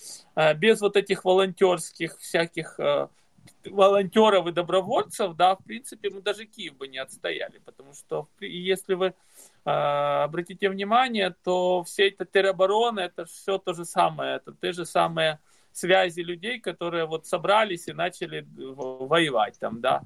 без 0.56 0.82
вот 0.82 0.98
этих 0.98 1.26
волонтерских 1.26 2.18
всяких 2.20 2.80
волонтеров 3.66 4.48
и 4.48 4.52
добровольцев, 4.52 5.36
да, 5.36 5.56
в 5.56 5.64
принципе, 5.64 6.10
мы 6.10 6.22
даже 6.22 6.46
Киев 6.46 6.78
бы 6.78 6.88
не 6.88 6.98
отстояли, 6.98 7.60
потому 7.66 7.94
что 7.94 8.28
если 8.40 8.94
вы 8.94 9.08
э, 9.08 9.70
обратите 9.70 10.70
внимание, 10.70 11.36
то 11.44 11.84
все 11.84 12.10
это 12.10 12.26
теробороны, 12.26 13.02
это 13.02 13.26
все 13.26 13.58
то 13.58 13.74
же 13.74 13.86
самое, 13.86 14.38
это 14.38 14.54
те 14.62 14.72
же 14.72 14.86
самые 14.86 15.40
связи 15.72 16.22
людей, 16.22 16.60
которые 16.60 17.06
вот 17.06 17.26
собрались 17.26 17.88
и 17.88 17.94
начали 17.94 18.46
воевать 18.58 19.60
там, 19.60 19.82
да, 19.82 20.04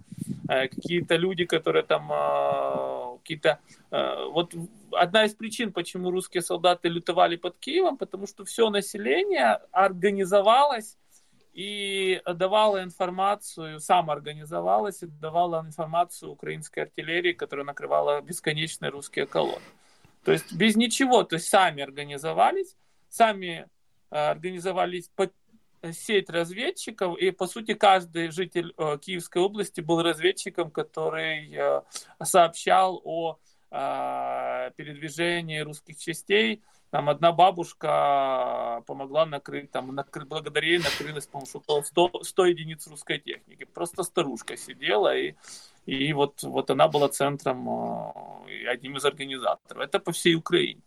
э, 0.50 0.68
какие-то 0.68 1.16
люди, 1.16 1.46
которые 1.46 1.84
там 1.84 2.12
э, 2.12 3.18
какие-то, 3.20 3.60
э, 3.92 4.26
вот 4.32 4.54
одна 4.92 5.26
из 5.26 5.34
причин, 5.34 5.72
почему 5.72 6.12
русские 6.12 6.42
солдаты 6.42 6.90
лютовали 6.90 7.38
под 7.38 7.58
Киевом, 7.58 7.98
потому 7.98 8.28
что 8.28 8.46
все 8.46 8.70
население 8.70 9.60
организовалось 9.72 10.98
и 11.54 12.22
давала 12.26 12.84
информацию, 12.84 13.80
сам 13.80 14.10
организовалась 14.10 15.04
и 15.04 15.08
давала 15.08 15.62
информацию 15.62 16.32
украинской 16.32 16.80
артиллерии, 16.80 17.34
которая 17.34 17.66
накрывала 17.66 18.22
бесконечные 18.22 18.90
русские 18.90 19.28
колонны. 19.28 19.62
То 20.24 20.32
есть 20.32 20.52
без 20.54 20.76
ничего, 20.76 21.24
то 21.24 21.36
есть 21.36 21.48
сами 21.50 21.84
организовались, 21.84 22.76
сами 23.10 23.68
э, 24.10 24.16
организовались 24.16 25.10
под 25.16 25.32
сеть 25.92 26.30
разведчиков, 26.30 27.18
и 27.18 27.32
по 27.32 27.46
сути 27.46 27.74
каждый 27.74 28.32
житель 28.32 28.74
э, 28.78 28.98
Киевской 29.00 29.40
области 29.40 29.82
был 29.82 30.02
разведчиком, 30.02 30.72
который 30.72 31.54
э, 31.54 31.82
сообщал 32.24 33.02
о 33.06 33.38
передвижении 34.76 35.58
русских 35.58 35.98
частей 35.98 36.62
там 36.94 37.10
одна 37.10 37.32
бабушка 37.32 38.84
помогла 38.86 39.26
накрыть, 39.26 39.72
там, 39.72 39.96
накры, 39.96 40.26
благодаря 40.26 40.68
ей 40.68 40.78
накрылось, 40.78 41.26
по-моему, 41.26 41.84
100, 41.84 42.24
100 42.24 42.46
единиц 42.46 42.86
русской 42.86 43.18
техники. 43.18 43.64
Просто 43.64 44.04
старушка 44.04 44.56
сидела, 44.58 45.18
и, 45.18 45.34
и 45.88 46.14
вот, 46.14 46.44
вот 46.44 46.70
она 46.70 46.88
была 46.88 47.10
центром, 47.10 47.68
э, 48.48 48.68
одним 48.68 48.98
из 48.98 49.06
организаторов. 49.06 49.82
Это 49.82 49.98
по 49.98 50.12
всей 50.12 50.36
Украине. 50.36 50.82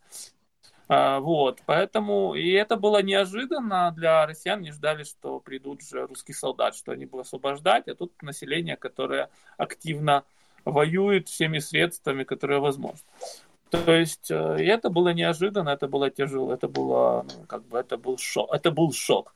А, 0.86 1.18
вот, 1.18 1.61
поэтому, 1.66 2.36
и 2.36 2.52
это 2.52 2.76
было 2.76 3.02
неожиданно 3.02 3.90
для 3.90 4.26
россиян, 4.26 4.61
не 4.61 4.70
ждали, 4.70 5.02
что 5.02 5.40
придут 5.40 5.82
же 5.82 6.07
русские 6.07 6.36
солдаты, 6.36 6.78
что 6.78 6.92
они 6.92 7.07
будут 7.07 7.26
освобождать, 7.26 7.88
а 7.88 7.96
тут 7.96 8.12
население, 8.22 8.76
которое 8.76 9.28
активно 9.57 10.22
воюет 10.64 11.28
всеми 11.28 11.59
средствами, 11.59 12.22
которые 12.22 12.61
возможны. 12.61 13.07
То 13.70 13.92
есть 13.92 14.30
э, 14.30 14.34
это 14.34 14.90
было 14.90 15.12
неожиданно, 15.12 15.70
это 15.70 15.88
было 15.88 16.10
тяжело, 16.10 16.52
это 16.52 16.68
было, 16.68 17.26
ну, 17.36 17.46
как 17.46 17.64
бы, 17.66 17.78
это 17.78 17.96
был 17.96 18.16
шок, 18.18 18.52
это 18.52 18.70
был 18.70 18.92
шок. 18.92 19.34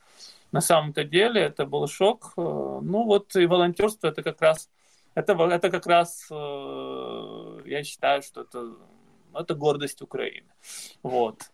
На 0.51 0.61
самом-то 0.61 1.03
деле 1.03 1.41
это 1.41 1.65
был 1.65 1.87
шок. 1.87 2.33
Э, 2.37 2.41
ну 2.81 3.03
вот 3.03 3.35
и 3.35 3.45
волонтерство 3.45 4.07
это 4.07 4.23
как 4.23 4.41
раз, 4.41 4.69
это, 5.15 5.33
это 5.33 5.69
как 5.69 5.85
раз, 5.85 6.27
э, 6.31 7.61
я 7.65 7.83
считаю, 7.83 8.21
что 8.21 8.41
это, 8.41 8.73
это 9.33 9.53
гордость 9.53 10.01
Украины. 10.01 10.49
Вот. 11.03 11.51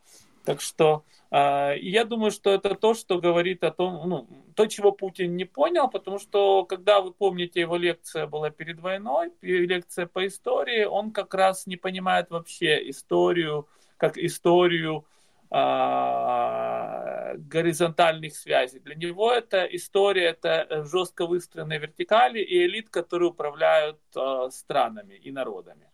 Так 0.48 0.62
что 0.62 1.04
э, 1.30 1.74
я 1.82 2.06
думаю, 2.06 2.32
что 2.32 2.52
это 2.52 2.74
то, 2.74 2.94
что 2.94 3.20
говорит 3.20 3.66
о 3.66 3.72
том, 3.72 4.08
ну, 4.08 4.28
то, 4.56 4.66
чего 4.68 4.94
Путин 4.94 5.36
не 5.36 5.44
понял, 5.44 5.90
потому 5.90 6.20
что, 6.20 6.64
когда 6.64 7.02
вы 7.02 7.12
помните, 7.12 7.60
его 7.60 7.76
лекция 7.76 8.28
была 8.28 8.50
перед 8.50 8.80
войной, 8.80 9.34
лекция 9.42 10.06
по 10.06 10.26
истории, 10.26 10.86
он 10.86 11.12
как 11.12 11.34
раз 11.34 11.68
не 11.68 11.76
понимает 11.76 12.30
вообще 12.30 12.90
историю, 12.90 13.68
как 13.98 14.18
историю 14.18 15.04
э, 15.52 17.36
горизонтальных 17.36 18.34
связей. 18.34 18.80
Для 18.80 18.96
него 18.96 19.34
это 19.34 19.66
история, 19.66 20.28
это 20.28 20.86
жестко 20.86 21.26
выстроенные 21.26 21.80
вертикали 21.80 22.40
и 22.40 22.66
элит, 22.66 22.90
которые 22.90 23.32
управляют 23.32 24.00
э, 24.16 24.48
странами 24.52 25.16
и 25.16 25.30
народами. 25.30 25.90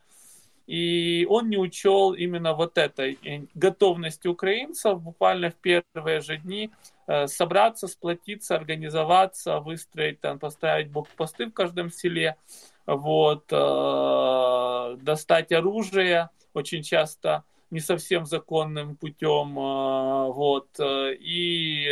И 0.67 1.27
он 1.29 1.49
не 1.49 1.57
учел 1.57 2.13
именно 2.13 2.53
вот 2.53 2.77
этой 2.77 3.19
э, 3.23 3.41
готовности 3.53 4.27
украинцев 4.27 5.01
буквально 5.01 5.49
в 5.49 5.55
первые 5.55 6.21
же 6.21 6.37
дни 6.37 6.71
э, 7.07 7.27
собраться, 7.27 7.87
сплотиться, 7.87 8.55
организоваться, 8.55 9.59
выстроить, 9.59 10.21
там, 10.21 10.39
поставить 10.39 10.89
блокпосты 10.89 11.47
в 11.47 11.51
каждом 11.51 11.91
селе, 11.91 12.37
вот, 12.85 13.43
э, 13.51 14.97
достать 15.01 15.51
оружие, 15.51 16.29
очень 16.53 16.81
часто 16.81 17.43
не 17.69 17.81
совсем 17.81 18.25
законным 18.25 18.95
путем, 18.95 19.55
вот, 19.55 20.67
и 20.79 21.89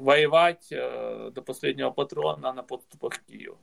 воевать 0.00 0.66
до 0.70 1.42
последнего 1.46 1.90
патрона 1.90 2.52
на 2.52 2.64
подступах 2.64 3.20
к 3.20 3.26
Киеву. 3.26 3.56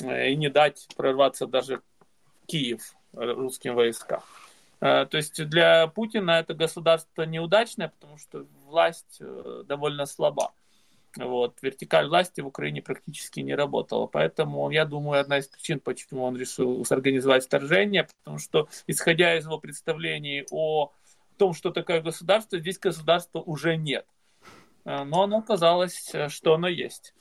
И 0.00 0.36
не 0.36 0.48
дать 0.48 0.88
прорваться 0.96 1.46
даже 1.46 1.82
Киев 2.46 2.94
русским 3.12 3.74
войскам. 3.74 4.22
То 4.78 5.08
есть 5.12 5.44
для 5.46 5.86
Путина 5.88 6.32
это 6.32 6.54
государство 6.54 7.22
неудачное, 7.22 7.88
потому 7.88 8.18
что 8.18 8.46
власть 8.66 9.20
довольно 9.66 10.06
слаба. 10.06 10.52
Вот, 11.16 11.58
вертикаль 11.60 12.06
власти 12.06 12.40
в 12.40 12.46
Украине 12.46 12.82
практически 12.82 13.40
не 13.40 13.54
работала. 13.54 14.06
Поэтому, 14.06 14.70
я 14.70 14.84
думаю, 14.84 15.20
одна 15.20 15.38
из 15.38 15.48
причин, 15.48 15.80
почему 15.80 16.22
он 16.22 16.36
решил 16.36 16.84
сорганизовать 16.84 17.44
вторжение, 17.44 18.06
потому 18.22 18.38
что, 18.38 18.68
исходя 18.86 19.36
из 19.36 19.44
его 19.44 19.58
представлений 19.58 20.46
о 20.52 20.92
том, 21.36 21.52
что 21.52 21.70
такое 21.70 22.00
государство, 22.00 22.60
здесь 22.60 22.78
государства 22.78 23.40
уже 23.40 23.76
нет. 23.76 24.06
Э, 24.84 25.04
но 25.04 25.24
оно 25.24 25.42
казалось, 25.42 26.12
что 26.28 26.54
оно 26.54 26.68
есть. 26.68 27.12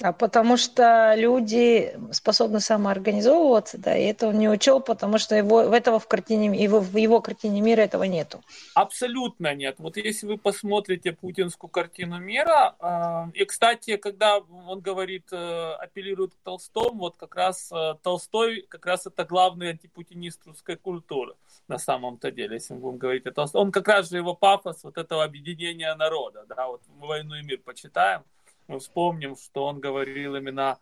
А 0.00 0.12
потому 0.12 0.56
что 0.56 1.14
люди 1.16 1.98
способны 2.12 2.60
самоорганизовываться, 2.60 3.78
да, 3.78 3.96
и 3.96 4.04
это 4.04 4.28
он 4.28 4.38
не 4.38 4.48
учел, 4.48 4.78
потому 4.80 5.18
что 5.18 5.34
его, 5.34 5.64
в 5.64 5.72
этого 5.72 5.98
в 5.98 6.06
картине, 6.06 6.56
его, 6.62 6.78
в 6.78 6.96
его 6.96 7.20
картине 7.20 7.60
мира 7.60 7.80
этого 7.80 8.04
нету. 8.04 8.40
Абсолютно 8.74 9.54
нет. 9.54 9.76
Вот 9.78 9.96
если 9.96 10.26
вы 10.26 10.38
посмотрите 10.38 11.12
путинскую 11.12 11.68
картину 11.68 12.18
мира, 12.20 12.76
э, 12.80 13.30
и, 13.34 13.44
кстати, 13.44 13.96
когда 13.96 14.38
он 14.38 14.80
говорит, 14.80 15.32
э, 15.32 15.72
апеллирует 15.80 16.34
к 16.34 16.38
Толстому, 16.44 17.00
вот 17.00 17.16
как 17.16 17.34
раз 17.34 17.72
э, 17.72 17.94
Толстой, 18.02 18.66
как 18.68 18.86
раз 18.86 19.06
это 19.06 19.24
главный 19.24 19.70
антипутинист 19.70 20.46
русской 20.46 20.76
культуры 20.76 21.34
на 21.66 21.78
самом-то 21.78 22.30
деле, 22.30 22.54
если 22.54 22.74
мы 22.74 22.80
будем 22.80 22.98
говорить 22.98 23.26
о 23.26 23.32
Толстом. 23.32 23.62
Он 23.62 23.72
как 23.72 23.88
раз 23.88 24.08
же 24.08 24.16
его 24.16 24.34
пафос 24.34 24.84
вот 24.84 24.96
этого 24.96 25.24
объединения 25.24 25.92
народа, 25.96 26.44
да, 26.48 26.68
вот 26.68 26.82
«Войну 26.98 27.34
и 27.34 27.42
мир» 27.42 27.60
почитаем, 27.64 28.22
мы 28.68 28.78
вспомним, 28.78 29.36
что 29.36 29.64
он 29.64 29.80
говорил 29.80 30.36
именно 30.36 30.78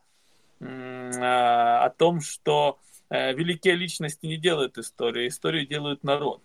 а, 0.61 1.85
о 1.85 1.91
том, 1.91 2.21
что 2.21 2.79
э, 3.11 3.33
великие 3.35 3.75
личности 3.75 4.27
не 4.27 4.37
делают 4.37 4.79
историю, 4.79 5.29
историю 5.29 5.67
делают 5.67 6.05
народ. 6.05 6.43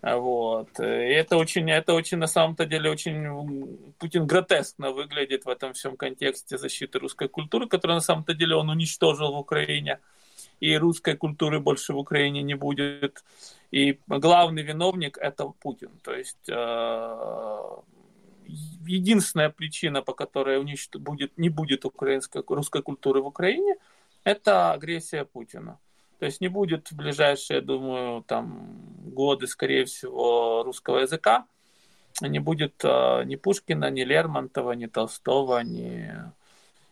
Вот. 0.00 0.78
И 0.78 0.82
это 0.82 1.36
очень, 1.36 1.68
это 1.70 1.92
очень, 1.92 2.18
на 2.18 2.28
самом-то 2.28 2.66
деле, 2.66 2.90
очень 2.90 3.94
Путин 3.98 4.26
гротескно 4.26 4.92
выглядит 4.92 5.44
в 5.44 5.48
этом 5.48 5.72
всем 5.72 5.96
контексте 5.96 6.56
защиты 6.56 7.00
русской 7.00 7.28
культуры, 7.28 7.66
которую 7.66 7.96
на 7.96 8.00
самом-то 8.00 8.34
деле 8.34 8.54
он 8.54 8.70
уничтожил 8.70 9.32
в 9.34 9.38
Украине. 9.38 9.98
И 10.60 10.76
русской 10.76 11.16
культуры 11.16 11.60
больше 11.60 11.92
в 11.92 11.98
Украине 11.98 12.42
не 12.42 12.54
будет. 12.54 13.24
И 13.72 13.98
главный 14.06 14.62
виновник 14.62 15.18
это 15.18 15.46
Путин. 15.60 15.90
То 16.02 16.14
есть 16.14 16.48
э, 16.48 17.64
единственная 18.48 19.50
причина, 19.50 20.02
по 20.02 20.14
которой 20.14 20.58
уничт... 20.58 20.96
будет, 20.96 21.36
не 21.38 21.48
будет 21.48 21.84
украинской, 21.84 22.42
русской 22.48 22.82
культуры 22.82 23.20
в 23.22 23.26
Украине, 23.26 23.76
это 24.24 24.72
агрессия 24.72 25.24
Путина. 25.24 25.78
То 26.18 26.26
есть 26.26 26.40
не 26.40 26.48
будет 26.48 26.90
в 26.90 26.96
ближайшие, 26.96 27.60
думаю, 27.60 28.22
там, 28.22 28.76
годы, 29.04 29.46
скорее 29.46 29.84
всего, 29.84 30.62
русского 30.64 30.98
языка. 30.98 31.46
Не 32.20 32.40
будет 32.40 32.74
э, 32.82 33.22
ни 33.24 33.36
Пушкина, 33.36 33.90
ни 33.90 34.02
Лермонтова, 34.02 34.72
ни 34.72 34.86
Толстого, 34.86 35.60
ни... 35.60 36.12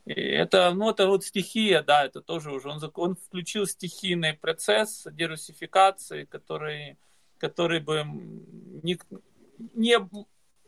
И 0.05 0.13
это, 0.13 0.71
ну, 0.71 0.91
это 0.91 1.09
вот 1.09 1.25
стихия, 1.25 1.83
да, 1.83 2.05
это 2.05 2.21
тоже 2.21 2.53
уже, 2.53 2.69
он, 2.69 2.81
он 2.95 3.17
включил 3.17 3.67
стихийный 3.67 4.35
процесс 4.35 5.09
дерусификации, 5.11 6.25
который, 6.27 6.97
который 7.39 7.81
бы 7.81 8.05
не, 8.05 9.01
не 9.75 9.99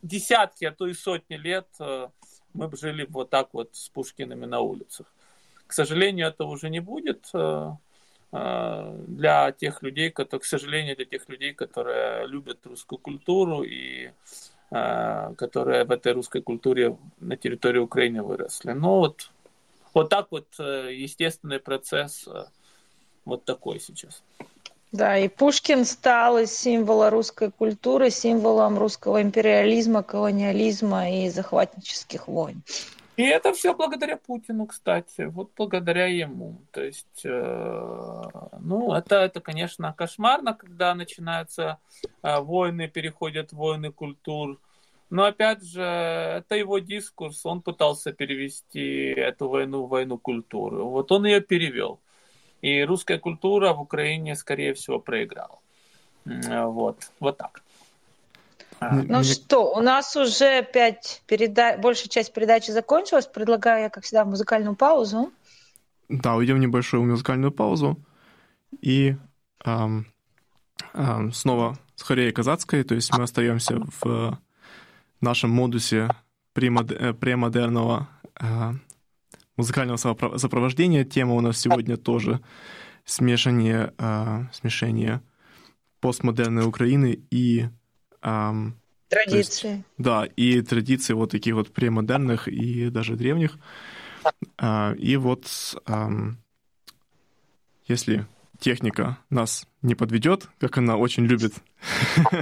десятки, 0.03 0.65
а 0.65 0.73
то 0.73 0.87
и 0.87 0.95
сотни 0.95 1.37
лет 1.37 1.67
э, 1.81 2.09
мы 2.55 2.69
бы 2.69 2.77
жили 2.77 3.07
вот 3.09 3.31
так 3.31 3.49
вот 3.53 3.71
с 3.73 3.89
Пушкиными 3.89 4.47
на 4.47 4.61
улицах. 4.61 5.07
К 5.67 5.73
сожалению, 5.73 6.29
этого 6.29 6.51
уже 6.51 6.71
не 6.71 6.81
будет 6.81 7.29
э, 7.35 7.71
э, 8.33 9.05
для 9.07 9.53
тех 9.53 9.83
людей, 9.83 10.11
которые, 10.11 10.43
к 10.43 10.47
сожалению, 10.47 10.97
для 10.97 11.05
тех 11.05 11.29
людей, 11.29 11.53
которые 11.55 12.27
любят 12.27 12.65
русскую 12.67 12.99
культуру 12.99 13.63
и 13.63 14.11
которые 14.71 15.85
в 15.85 15.91
этой 15.91 16.13
русской 16.13 16.43
культуре 16.43 16.99
на 17.21 17.39
территории 17.39 17.79
Украины 17.79 18.23
выросли. 18.23 18.73
Но 18.73 18.99
вот, 18.99 19.31
вот 19.95 20.11
так 20.11 20.27
вот 20.31 20.47
естественный 20.59 21.59
процесс 21.59 22.29
вот 23.25 23.47
такой 23.47 23.81
сейчас. 23.81 24.23
Да, 24.91 25.19
и 25.19 25.29
Пушкин 25.29 25.85
стал 25.85 26.39
из 26.39 26.57
символа 26.57 27.11
русской 27.11 27.51
культуры 27.51 28.11
символом 28.11 28.79
русского 28.79 29.21
империализма, 29.21 30.03
колониализма 30.03 31.11
и 31.11 31.29
захватнических 31.29 32.27
войн. 32.27 32.63
И 33.19 33.25
это 33.25 33.53
все 33.53 33.75
благодаря 33.75 34.17
Путину, 34.17 34.67
кстати, 34.67 35.23
вот 35.23 35.51
благодаря 35.57 36.07
ему. 36.07 36.63
То 36.71 36.85
есть, 36.85 37.25
э, 37.25 38.23
ну, 38.61 38.95
это, 38.95 39.17
это, 39.17 39.41
конечно, 39.41 39.93
кошмарно, 39.93 40.55
когда 40.55 40.95
начинаются 40.95 41.79
э, 42.23 42.39
войны, 42.39 42.87
переходят 42.87 43.53
войны 43.53 43.91
культур. 43.91 44.61
Но 45.11 45.25
опять 45.25 45.65
же, 45.65 45.83
это 45.83 46.55
его 46.55 46.79
дискурс, 46.79 47.45
он 47.45 47.61
пытался 47.61 48.13
перевести 48.13 49.07
эту 49.09 49.49
войну 49.49 49.87
в 49.87 49.89
войну 49.89 50.17
культуры. 50.17 50.85
Вот 50.85 51.11
он 51.11 51.27
ее 51.27 51.41
перевел. 51.41 51.99
И 52.63 52.83
русская 52.83 53.19
культура 53.19 53.73
в 53.73 53.81
Украине, 53.81 54.35
скорее 54.37 54.75
всего, 54.75 54.99
проиграла. 54.99 55.59
Вот, 56.25 57.11
вот 57.21 57.39
так. 57.39 57.63
Ну 58.81 59.19
Мне... 59.19 59.25
что, 59.25 59.75
у 59.75 59.81
нас 59.81 60.15
уже 60.17 60.63
пять 60.63 61.23
передач, 61.27 61.81
большая 61.81 62.09
часть 62.09 62.33
передачи 62.33 62.71
закончилась. 62.71 63.27
Предлагаю 63.27 63.83
я, 63.83 63.91
как 63.91 64.05
всегда, 64.05 64.25
музыкальную 64.25 64.77
паузу. 64.77 65.33
Да, 66.09 66.37
уйдем 66.37 66.57
в 66.57 66.61
небольшую 66.61 67.05
музыкальную 67.05 67.51
паузу. 67.51 67.99
И 68.81 69.17
эм, 69.65 70.07
эм, 70.95 71.33
снова 71.33 71.77
с 71.97 72.03
Хореей 72.03 72.33
Казацкой, 72.33 72.85
то 72.85 72.95
есть 72.95 73.13
мы 73.17 73.25
остаемся 73.25 73.81
в 74.01 74.39
нашем 75.21 75.51
модусе 75.51 76.09
э, 76.55 77.13
премодерного 77.15 78.09
э, 78.41 78.73
музыкального 79.59 79.99
сопровождения. 79.99 81.05
Тема 81.05 81.35
у 81.35 81.41
нас 81.41 81.59
сегодня 81.59 81.99
тоже 81.99 82.41
смешание, 83.05 83.93
э, 83.99 84.45
смешение 84.53 85.21
постмодерной 86.01 86.65
Украины 86.65 87.21
и... 87.31 87.69
Э, 88.23 88.53
традиции. 89.09 89.69
Есть, 89.69 89.85
да, 89.99 90.25
и 90.25 90.63
традиции 90.63 91.13
вот 91.13 91.31
таких 91.31 91.55
вот 91.55 91.73
премодерных 91.73 92.49
и 92.49 92.89
даже 92.89 93.17
древних. 93.17 93.59
Э, 94.59 94.95
и 94.97 95.17
вот 95.17 95.47
э, 95.87 96.09
если 97.87 98.27
техника 98.61 99.19
нас 99.31 99.67
не 99.83 99.95
подведет, 99.95 100.49
как 100.61 100.79
она 100.79 100.97
очень 100.97 101.25
любит 101.25 101.55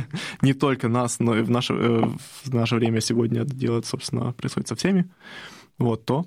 не 0.42 0.54
только 0.54 0.88
нас, 0.88 1.18
но 1.18 1.36
и 1.36 1.42
в 1.42 1.50
наше, 1.50 1.74
э, 1.74 2.02
в 2.44 2.54
наше 2.54 2.76
время 2.76 3.00
сегодня 3.00 3.42
это 3.42 3.54
делать, 3.54 3.86
собственно, 3.86 4.32
происходит 4.32 4.68
со 4.68 4.76
всеми, 4.76 5.08
вот, 5.78 6.04
то 6.04 6.26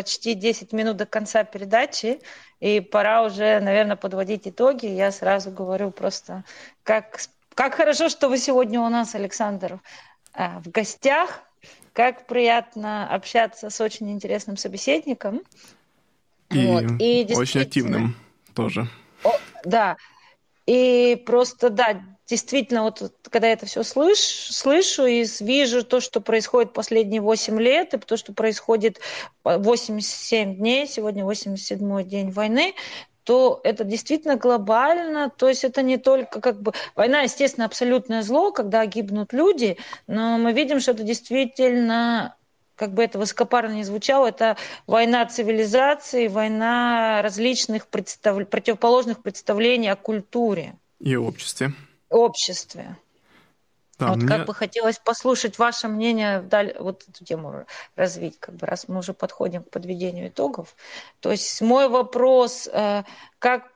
почти 0.00 0.32
10 0.32 0.72
минут 0.72 0.96
до 0.96 1.04
конца 1.04 1.44
передачи, 1.44 2.20
и 2.58 2.80
пора 2.80 3.22
уже, 3.22 3.60
наверное, 3.60 3.96
подводить 3.96 4.48
итоги. 4.48 4.86
Я 4.86 5.12
сразу 5.12 5.50
говорю 5.50 5.90
просто, 5.90 6.42
как, 6.84 7.20
как 7.54 7.74
хорошо, 7.74 8.08
что 8.08 8.30
вы 8.30 8.38
сегодня 8.38 8.80
у 8.80 8.88
нас, 8.88 9.14
Александр, 9.14 9.78
а, 10.32 10.58
в 10.60 10.70
гостях. 10.70 11.42
Как 11.92 12.26
приятно 12.26 13.14
общаться 13.14 13.68
с 13.68 13.78
очень 13.82 14.10
интересным 14.10 14.56
собеседником. 14.56 15.42
И, 16.50 16.66
вот. 16.66 16.84
и 16.98 17.34
очень 17.36 17.60
активным 17.60 18.16
тоже. 18.54 18.88
О, 19.22 19.32
да. 19.64 19.98
И 20.64 21.22
просто, 21.26 21.68
да, 21.68 22.00
действительно, 22.30 22.84
вот 22.84 23.12
когда 23.28 23.48
я 23.48 23.54
это 23.54 23.66
все 23.66 23.82
слышу, 23.82 24.52
слышу 24.52 25.04
и 25.04 25.26
вижу 25.40 25.84
то, 25.84 26.00
что 26.00 26.20
происходит 26.20 26.72
последние 26.72 27.20
8 27.20 27.60
лет, 27.60 27.92
и 27.92 27.98
то, 27.98 28.16
что 28.16 28.32
происходит 28.32 29.00
87 29.44 30.54
дней, 30.54 30.86
сегодня 30.86 31.24
87-й 31.24 32.04
день 32.04 32.30
войны, 32.30 32.74
то 33.24 33.60
это 33.64 33.84
действительно 33.84 34.36
глобально, 34.36 35.30
то 35.30 35.48
есть 35.48 35.64
это 35.64 35.82
не 35.82 35.98
только 35.98 36.40
как 36.40 36.62
бы... 36.62 36.72
Война, 36.94 37.22
естественно, 37.22 37.66
абсолютное 37.66 38.22
зло, 38.22 38.52
когда 38.52 38.86
гибнут 38.86 39.32
люди, 39.32 39.76
но 40.06 40.38
мы 40.38 40.52
видим, 40.52 40.80
что 40.80 40.92
это 40.92 41.02
действительно 41.02 42.36
как 42.76 42.94
бы 42.94 43.04
это 43.04 43.18
высокопарно 43.18 43.74
не 43.74 43.84
звучало, 43.84 44.28
это 44.28 44.56
война 44.86 45.26
цивилизации, 45.26 46.28
война 46.28 47.20
различных 47.22 47.86
представ... 47.88 48.48
противоположных 48.48 49.20
представлений 49.20 49.88
о 49.88 49.96
культуре. 49.96 50.76
И 50.98 51.14
обществе 51.14 51.72
обществе. 52.10 52.96
Да, 53.98 54.08
вот 54.08 54.16
мне... 54.18 54.28
как 54.28 54.46
бы 54.46 54.54
хотелось 54.54 54.98
послушать 54.98 55.58
ваше 55.58 55.88
мнение, 55.88 56.40
вот 56.78 57.04
эту 57.06 57.24
тему 57.24 57.66
развить, 57.96 58.38
как 58.40 58.54
бы 58.56 58.66
раз 58.66 58.88
мы 58.88 58.98
уже 58.98 59.12
подходим 59.12 59.62
к 59.62 59.70
подведению 59.70 60.28
итогов. 60.28 60.74
То 61.20 61.30
есть 61.30 61.60
мой 61.60 61.88
вопрос, 61.88 62.68
э, 62.72 63.02
как 63.38 63.70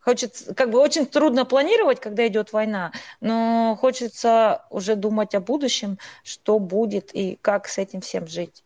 хочется, 0.00 0.54
как 0.54 0.70
бы 0.70 0.78
очень 0.78 1.06
трудно 1.06 1.44
планировать, 1.44 2.00
когда 2.00 2.26
идет 2.26 2.52
война, 2.52 2.92
но 3.20 3.76
хочется 3.80 4.66
уже 4.68 4.94
думать 4.94 5.34
о 5.34 5.40
будущем, 5.40 5.98
что 6.22 6.58
будет 6.58 7.14
и 7.14 7.38
как 7.40 7.66
с 7.66 7.78
этим 7.78 8.02
всем 8.02 8.26
жить, 8.26 8.62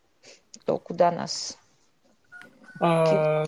то 0.65 0.79
куда 0.79 1.13
нас. 1.13 1.57
А, 2.81 3.47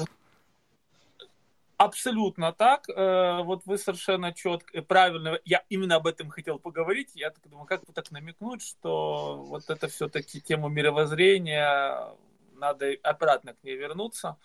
Абсолютно 1.78 2.52
так. 2.52 2.88
Э, 2.88 3.42
вот 3.42 3.66
вы 3.66 3.76
совершенно 3.76 4.32
четко, 4.32 4.80
правильно, 4.80 5.38
я 5.44 5.62
именно 5.68 5.96
об 5.96 6.06
этом 6.06 6.30
хотел 6.30 6.58
поговорить. 6.58 7.10
Я 7.14 7.30
так 7.30 7.46
думаю, 7.48 7.66
как 7.66 7.84
бы 7.84 7.92
так 7.92 8.10
намекнуть, 8.10 8.62
что 8.62 9.44
вот 9.46 9.68
это 9.68 9.88
все-таки 9.88 10.40
тема 10.40 10.70
мировоззрения, 10.70 12.14
надо 12.54 12.94
обратно 13.02 13.52
к 13.52 13.62
ней 13.62 13.76
вернуться. 13.76 14.38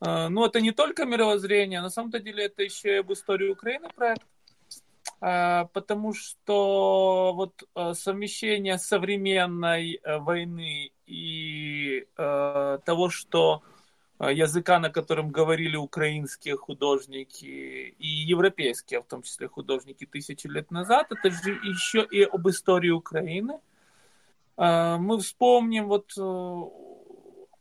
Э, 0.00 0.28
но 0.28 0.46
это 0.46 0.60
не 0.60 0.70
только 0.70 1.06
мировоззрение, 1.06 1.80
на 1.80 1.90
самом-то 1.90 2.20
деле 2.20 2.44
это 2.44 2.62
еще 2.62 2.94
и 2.94 2.98
об 2.98 3.12
истории 3.12 3.50
Украины 3.50 3.88
проект. 3.88 4.22
Э, 5.20 5.64
потому 5.72 6.14
что 6.14 7.32
вот 7.34 7.98
совмещение 7.98 8.78
современной 8.78 10.00
войны 10.04 10.92
и 11.04 12.06
того, 12.16 13.10
что 13.10 13.64
Э, 13.64 13.79
языка, 14.28 14.78
на 14.78 14.90
котором 14.90 15.30
говорили 15.30 15.76
украинские 15.76 16.56
художники 16.56 17.94
и 17.98 18.06
европейские, 18.06 19.00
в 19.00 19.06
том 19.06 19.22
числе 19.22 19.48
художники 19.48 20.04
тысячи 20.04 20.46
лет 20.46 20.70
назад, 20.70 21.10
это 21.10 21.30
же 21.30 21.52
еще 21.52 22.06
и 22.10 22.22
об 22.22 22.46
истории 22.48 22.90
Украины. 22.90 23.60
Э, 24.58 24.98
мы 24.98 25.18
вспомним 25.18 25.88
вот 25.88 26.12
э, 26.18 26.62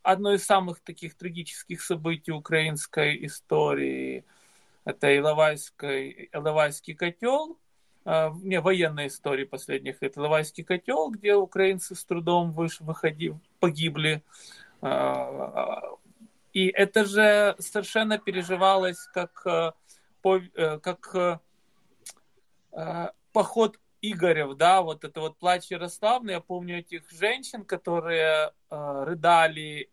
одно 0.03 0.33
из 0.33 0.43
самых 0.45 0.81
таких 0.81 1.15
трагических 1.15 1.81
событий 1.81 2.33
украинской 2.33 3.25
истории, 3.25 4.25
это 4.83 5.17
Иловайский, 5.17 6.29
Иловайский 6.33 6.95
котел, 6.95 7.57
не 8.05 8.59
военной 8.59 9.07
истории 9.07 9.43
последних 9.43 10.01
лет, 10.01 10.17
Иловайский 10.17 10.63
котел, 10.63 11.11
где 11.11 11.35
украинцы 11.35 11.95
с 11.95 12.03
трудом 12.05 12.53
выш, 12.53 12.79
погибли 13.59 14.23
и 16.53 16.67
это 16.67 17.05
же 17.05 17.55
совершенно 17.59 18.17
переживалось 18.17 19.05
как, 19.13 19.41
э, 19.45 19.71
э, 20.55 20.79
как 20.79 21.39
э, 22.73 23.11
поход 23.31 23.79
Игорев, 24.01 24.55
да, 24.55 24.81
вот 24.81 25.03
это 25.03 25.19
вот 25.19 25.37
плач 25.37 25.69
Ярославны, 25.69 26.31
я 26.31 26.39
помню 26.39 26.79
этих 26.79 27.09
женщин, 27.11 27.65
которые 27.65 28.53
рыдали, 28.69 29.89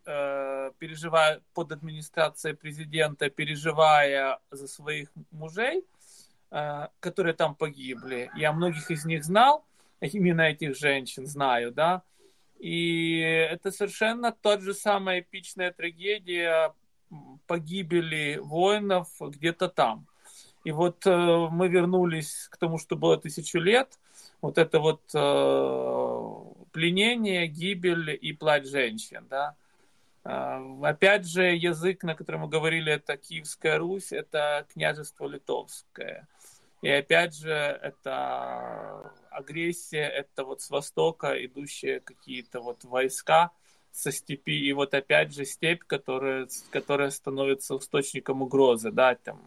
переживая 0.79 1.43
под 1.55 1.73
администрацией 1.73 2.55
президента, 2.55 3.31
переживая 3.31 4.39
за 4.53 4.69
своих 4.69 5.09
мужей, 5.33 5.85
которые 7.01 7.35
там 7.35 7.57
погибли. 7.57 8.31
Я 8.37 8.53
многих 8.53 8.93
из 8.93 9.05
них 9.05 9.25
знал, 9.25 9.65
именно 10.01 10.43
этих 10.43 10.77
женщин 10.77 11.27
знаю, 11.27 11.73
да, 11.73 12.05
и 12.59 13.19
это 13.19 13.71
совершенно 13.71 14.33
тот 14.33 14.63
же 14.63 14.75
самая 14.75 15.21
эпичная 15.21 15.73
трагедия 15.73 16.73
погибели 17.47 18.39
воинов 18.43 19.09
где-то 19.21 19.69
там. 19.69 20.07
И 20.65 20.73
вот 20.73 21.07
э, 21.07 21.49
мы 21.51 21.69
вернулись 21.69 22.49
к 22.51 22.57
тому, 22.57 22.79
что 22.79 22.97
было 22.97 23.17
тысячу 23.17 23.61
лет. 23.61 24.01
Вот 24.41 24.59
это 24.59 24.81
вот 24.81 25.01
э, 25.15 26.65
пленение, 26.73 27.47
гибель 27.47 28.19
и 28.21 28.33
плач 28.33 28.67
женщин. 28.67 29.27
Да? 29.31 29.55
Э, 30.25 30.59
опять 30.83 31.25
же, 31.25 31.55
язык, 31.55 32.03
на 32.03 32.17
котором 32.17 32.41
мы 32.41 32.49
говорили, 32.49 32.93
это 32.93 33.17
Киевская 33.17 33.79
Русь, 33.79 34.11
это 34.11 34.67
княжество 34.73 35.29
Литовское. 35.29 36.27
И 36.83 36.91
опять 36.91 37.37
же, 37.37 37.53
это 37.53 39.13
агрессия, 39.37 40.09
это 40.09 40.45
вот 40.45 40.63
с 40.63 40.71
востока 40.71 41.33
идущие 41.45 42.01
какие-то 42.01 42.61
вот 42.61 42.85
войска 42.85 43.51
со 43.93 44.13
степи, 44.13 44.59
и 44.69 44.73
вот 44.73 44.95
опять 44.95 45.35
же 45.35 45.45
степь, 45.45 45.83
которая, 45.85 46.49
которая 46.71 47.11
становится 47.11 47.77
источником 47.77 48.43
угрозы, 48.43 48.91
да, 48.91 49.15
там 49.15 49.41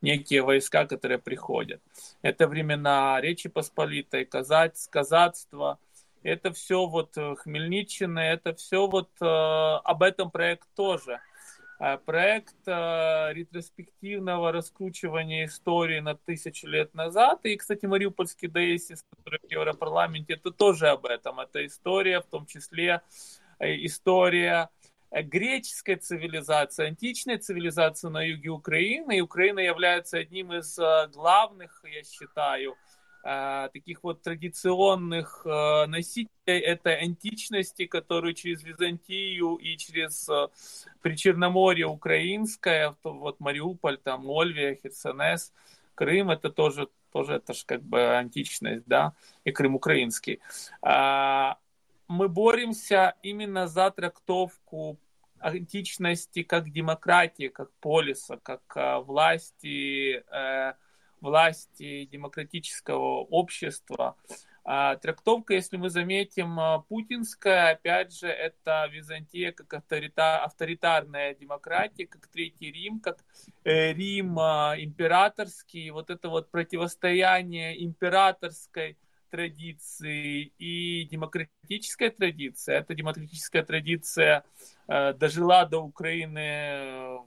некие 0.00 0.42
войска, 0.42 0.86
которые 0.86 1.18
приходят. 1.18 1.82
Это 2.22 2.46
времена 2.46 3.20
Речи 3.20 3.48
Посполитой, 3.48 4.24
казать, 4.24 4.88
казацтва, 4.90 5.78
это 6.22 6.52
все 6.52 6.86
вот 6.86 7.16
э, 7.16 7.36
Хмельниччина, 7.36 8.18
это 8.20 8.54
все 8.54 8.86
вот 8.86 9.10
э, 9.20 9.24
об 9.24 10.02
этом 10.02 10.30
проект 10.30 10.66
тоже. 10.74 11.20
Э, 11.80 11.96
проект 11.96 12.56
э, 12.66 13.32
ретроспективного 13.32 14.50
раскручивания 14.50 15.46
истории 15.46 16.00
на 16.00 16.16
тысячу 16.16 16.66
лет 16.66 16.92
назад. 16.94 17.44
И, 17.44 17.56
кстати, 17.56 17.86
Мариупольский 17.86 18.48
ДСИС, 18.48 19.04
который 19.16 19.38
в 19.46 19.50
Европарламенте, 19.50 20.34
это 20.34 20.50
тоже 20.50 20.88
об 20.88 21.06
этом. 21.06 21.38
Это 21.38 21.64
история, 21.64 22.20
в 22.20 22.26
том 22.26 22.46
числе 22.46 23.02
э, 23.60 23.76
история 23.84 24.70
греческой 25.10 25.96
цивилизации, 25.96 26.86
античной 26.86 27.38
цивилизации 27.38 28.08
на 28.08 28.22
юге 28.22 28.50
Украины. 28.50 29.18
И 29.18 29.20
Украина 29.20 29.60
является 29.60 30.18
одним 30.18 30.52
из 30.52 30.76
главных, 31.12 31.82
я 31.84 32.02
считаю, 32.02 32.74
Э, 32.74 32.87
таких 33.72 34.02
вот 34.02 34.22
традиционных 34.22 35.42
э, 35.44 35.86
носителей 35.86 36.60
этой 36.60 36.98
античности, 36.98 37.86
которую 37.86 38.32
через 38.32 38.62
Византию 38.62 39.56
и 39.56 39.76
через 39.76 40.28
э, 40.28 40.48
Причерноморье 41.02 41.86
украинское, 41.86 42.96
вот 43.02 43.38
Мариуполь, 43.40 43.98
там 43.98 44.26
Ольвия, 44.30 44.76
Херсонес, 44.76 45.52
Крым, 45.94 46.30
это 46.30 46.48
тоже, 46.48 46.88
тоже 47.12 47.34
это 47.34 47.52
же 47.52 47.66
как 47.66 47.82
бы 47.82 48.16
античность, 48.16 48.86
да, 48.86 49.12
и 49.44 49.52
Крым 49.52 49.74
украинский. 49.74 50.40
А, 50.80 51.58
мы 52.06 52.28
боремся 52.28 53.14
именно 53.22 53.66
за 53.66 53.90
трактовку 53.90 54.98
античности 55.38 56.44
как 56.44 56.70
демократии, 56.70 57.48
как 57.48 57.70
полиса, 57.80 58.38
как 58.42 59.04
власти, 59.06 60.24
власти 61.20 62.06
демократического 62.06 63.22
общества. 63.24 64.16
А 64.70 64.96
трактовка, 64.96 65.54
если 65.54 65.78
мы 65.78 65.88
заметим, 65.88 66.60
а, 66.60 66.80
путинская, 66.80 67.70
опять 67.70 68.12
же, 68.12 68.28
это 68.28 68.86
Византия 68.92 69.50
как 69.50 69.72
авторита, 69.72 70.44
авторитарная 70.44 71.34
демократия, 71.34 72.06
как 72.06 72.26
Третий 72.26 72.70
Рим, 72.70 73.00
как 73.00 73.24
э, 73.64 73.94
Рим 73.94 74.38
а, 74.38 74.74
императорский, 74.76 75.88
вот 75.88 76.10
это 76.10 76.28
вот 76.28 76.50
противостояние 76.50 77.82
императорской 77.82 78.98
традиции 79.30 80.52
и 80.58 81.04
демократической 81.10 82.10
традиции. 82.10 82.74
Эта 82.74 82.94
демократическая 82.94 83.62
традиция 83.62 84.44
э, 84.86 85.14
дожила 85.14 85.64
до 85.64 85.78
Украины 85.78 86.38
э, 86.38 87.18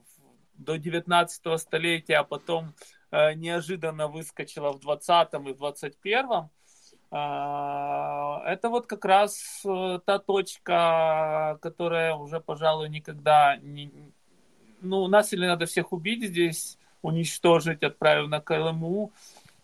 до 0.54 0.76
19 0.76 1.60
столетия, 1.60 2.18
а 2.18 2.24
потом 2.24 2.74
неожиданно 3.12 4.08
выскочила 4.08 4.72
в 4.72 4.80
20 4.80 5.34
и 5.34 5.52
в 5.52 5.56
21 5.56 6.48
А, 7.10 8.42
это 8.46 8.70
вот 8.70 8.86
как 8.86 9.04
раз 9.04 9.62
э, 9.66 9.98
та 10.04 10.18
точка, 10.18 11.58
которая 11.60 12.14
уже, 12.14 12.40
пожалуй, 12.40 12.88
никогда 12.88 13.56
не... 13.56 13.92
Ну, 14.80 15.06
нас 15.08 15.32
или 15.34 15.46
надо 15.46 15.66
всех 15.66 15.92
убить 15.92 16.24
здесь, 16.24 16.78
уничтожить, 17.02 17.82
отправив 17.82 18.28
на 18.28 18.40
КЛМУ, 18.40 19.12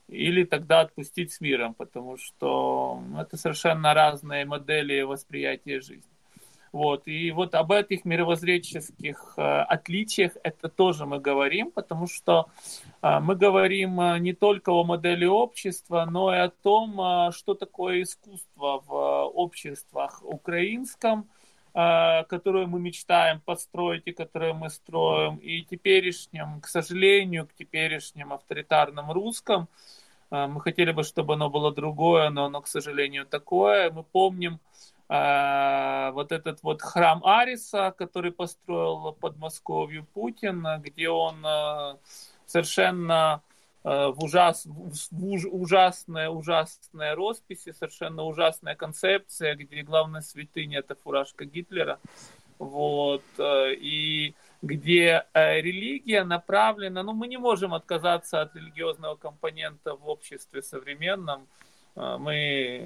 или 0.08 0.44
тогда 0.44 0.80
отпустить 0.80 1.32
с 1.32 1.40
миром, 1.40 1.74
потому 1.74 2.16
что 2.18 3.02
это 3.18 3.36
совершенно 3.36 3.94
разные 3.94 4.44
модели 4.44 5.00
восприятия 5.02 5.80
жизни. 5.80 6.17
Вот. 6.72 7.06
И 7.06 7.30
вот 7.30 7.54
об 7.54 7.72
этих 7.72 8.04
мировоззренческих 8.04 9.34
э, 9.36 9.42
отличиях 9.42 10.32
это 10.42 10.68
тоже 10.68 11.06
мы 11.06 11.18
говорим, 11.18 11.70
потому 11.70 12.06
что 12.06 12.48
э, 13.02 13.20
мы 13.20 13.36
говорим 13.36 14.00
э, 14.00 14.18
не 14.18 14.34
только 14.34 14.70
о 14.70 14.84
модели 14.84 15.24
общества, 15.24 16.06
но 16.10 16.34
и 16.34 16.38
о 16.38 16.50
том, 16.50 17.32
что 17.32 17.54
такое 17.54 18.02
искусство 18.02 18.82
в 18.86 18.92
обществах 19.34 20.22
украинском, 20.22 21.28
которое 21.72 22.66
мы 22.66 22.80
мечтаем 22.80 23.40
построить 23.40 24.02
и 24.06 24.12
которое 24.12 24.52
мы 24.52 24.68
строим, 24.68 25.36
и 25.36 25.62
теперешнем, 25.62 26.60
к 26.60 26.66
сожалению, 26.66 27.46
к 27.46 27.54
теперешнем 27.54 28.32
авторитарном 28.32 29.12
русском. 29.12 29.68
Мы 30.30 30.60
хотели 30.60 30.92
бы, 30.92 31.04
чтобы 31.04 31.34
оно 31.34 31.50
было 31.50 31.72
другое, 31.72 32.30
но 32.30 32.46
оно, 32.46 32.62
к 32.62 32.68
сожалению, 32.68 33.26
такое. 33.26 33.90
Мы 33.90 34.02
помним 34.02 34.58
вот 35.08 36.32
этот 36.32 36.62
вот 36.62 36.82
храм 36.82 37.24
Ариса, 37.24 37.94
который 37.96 38.30
построил 38.30 39.12
под 39.12 39.38
Московью 39.38 40.04
Путин, 40.04 40.66
где 40.80 41.08
он 41.08 41.44
э, 41.46 41.96
совершенно 42.46 43.40
в, 43.84 44.16
ужас, 44.22 44.66
в 44.66 45.24
уж, 45.24 45.44
ужасная, 45.44 46.28
ужасная 46.28 47.14
росписи, 47.14 47.72
совершенно 47.72 48.24
ужасная 48.24 48.74
концепция, 48.74 49.54
где 49.54 49.82
главная 49.82 50.20
святыня 50.20 50.80
это 50.80 50.94
фуражка 50.94 51.46
Гитлера. 51.46 51.98
Вот, 52.58 53.22
и 53.38 54.34
где 54.62 55.24
религия 55.32 56.24
направлена, 56.24 57.04
ну, 57.04 57.12
мы 57.12 57.28
не 57.28 57.36
можем 57.36 57.72
отказаться 57.72 58.42
от 58.42 58.56
религиозного 58.56 59.14
компонента 59.14 59.94
в 59.94 60.08
обществе 60.08 60.60
современном. 60.60 61.46
Мы, 61.94 62.82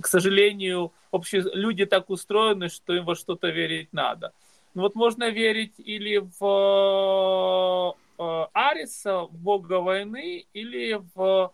к 0.00 0.06
сожалению, 0.06 0.92
обще... 1.10 1.40
люди 1.52 1.86
так 1.86 2.10
устроены, 2.10 2.68
что 2.68 2.94
им 2.94 3.04
во 3.04 3.14
что-то 3.14 3.48
верить 3.48 3.92
надо. 3.92 4.32
Ну, 4.74 4.82
вот 4.82 4.94
можно 4.94 5.30
верить 5.30 5.74
или 5.78 6.22
в 6.38 7.94
э, 8.18 8.46
Ариса, 8.52 9.26
бога 9.30 9.80
войны, 9.80 10.46
или 10.52 11.00
в, 11.14 11.52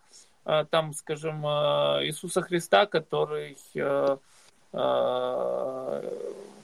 там, 0.70 0.94
скажем, 0.94 1.44
Иисуса 1.44 2.40
Христа, 2.40 2.86
который 2.86 3.56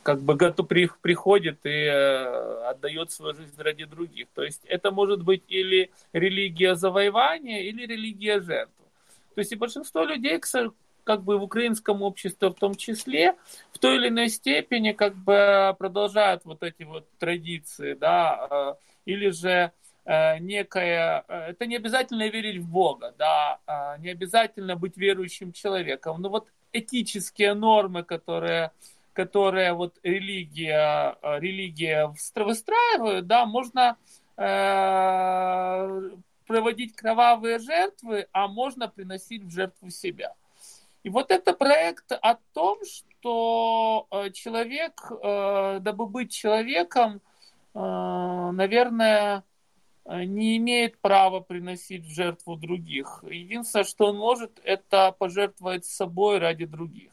как 0.06 0.20
бы 0.20 0.36
при, 0.36 0.88
приходит 1.02 1.66
и 1.66 1.68
э, 1.68 2.68
отдает 2.68 3.10
свою 3.10 3.34
жизнь 3.34 3.60
ради 3.60 3.84
других. 3.86 4.28
То 4.36 4.44
есть 4.44 4.64
это 4.66 4.92
может 4.92 5.24
быть 5.24 5.42
или 5.48 5.90
религия 6.12 6.76
завоевания, 6.76 7.62
или 7.62 7.84
религия 7.84 8.40
жертвы. 8.40 8.84
То 9.34 9.40
есть 9.40 9.50
и 9.50 9.56
большинство 9.56 10.04
людей, 10.04 10.38
как 11.06 11.22
бы 11.22 11.38
в 11.38 11.44
украинском 11.44 12.02
обществе 12.02 12.48
в 12.48 12.54
том 12.54 12.74
числе, 12.74 13.36
в 13.72 13.78
той 13.78 13.96
или 13.96 14.08
иной 14.08 14.28
степени 14.28 14.92
как 14.92 15.14
бы 15.14 15.74
продолжают 15.78 16.44
вот 16.44 16.62
эти 16.62 16.82
вот 16.82 17.08
традиции, 17.18 17.94
да, 17.94 18.48
э, 18.50 18.74
или 19.06 19.30
же 19.30 19.72
э, 20.04 20.38
некая, 20.40 21.24
это 21.28 21.66
не 21.66 21.76
обязательно 21.76 22.28
верить 22.28 22.60
в 22.60 22.68
Бога, 22.68 23.14
да, 23.16 23.60
не 24.00 24.10
обязательно 24.10 24.76
быть 24.76 24.96
верующим 24.96 25.52
человеком, 25.52 26.20
но 26.20 26.28
вот 26.28 26.48
этические 26.72 27.54
нормы, 27.54 28.02
которые 28.02 28.72
которая 29.16 29.72
вот 29.72 29.98
религия, 30.02 31.16
э, 31.22 31.40
религия 31.40 32.14
выстраивает, 32.34 33.26
да, 33.26 33.46
можно 33.46 33.96
э, 34.36 36.10
проводить 36.46 36.94
кровавые 36.94 37.58
жертвы, 37.58 38.28
а 38.32 38.46
можно 38.46 38.88
приносить 38.88 39.42
в 39.42 39.50
жертву 39.50 39.90
себя. 39.90 40.34
И 41.06 41.08
вот 41.08 41.30
это 41.30 41.52
проект 41.52 42.10
о 42.10 42.34
том, 42.52 42.78
что 42.84 44.08
э, 44.10 44.30
человек, 44.32 45.00
э, 45.08 45.78
дабы 45.80 46.06
быть 46.06 46.32
человеком, 46.32 47.20
наверное, 47.74 49.44
не 50.06 50.56
имеет 50.56 50.98
права 50.98 51.40
приносить 51.40 52.06
в 52.06 52.10
жертву 52.10 52.56
других. 52.56 53.22
Единственное, 53.22 53.84
что 53.84 54.06
он 54.06 54.16
может, 54.16 54.58
это 54.64 55.14
пожертвовать 55.16 55.84
собой 55.84 56.38
ради 56.38 56.64
других. 56.64 57.12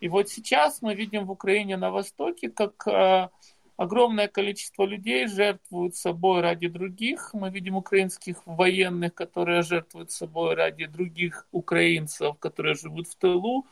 И 0.00 0.08
вот 0.08 0.28
сейчас 0.28 0.82
мы 0.82 0.94
видим 0.94 1.24
в 1.24 1.30
Украине 1.30 1.78
на 1.78 1.90
Востоке, 1.90 2.50
как 2.50 2.86
э, 2.86 3.30
огромное 3.76 4.28
количество 4.28 4.84
людей 4.84 5.26
жертвуют 5.26 5.96
собой 5.96 6.40
ради 6.40 6.68
других. 6.68 7.30
Мы 7.34 7.50
видим 7.50 7.76
украинских 7.76 8.36
военных, 8.46 9.14
которые 9.14 9.62
жертвуют 9.62 10.10
собой 10.10 10.54
ради 10.54 10.86
других 10.86 11.46
украинцев, 11.52 12.38
которые 12.38 12.74
живут 12.74 13.08
в 13.08 13.16
тылу. 13.16 13.66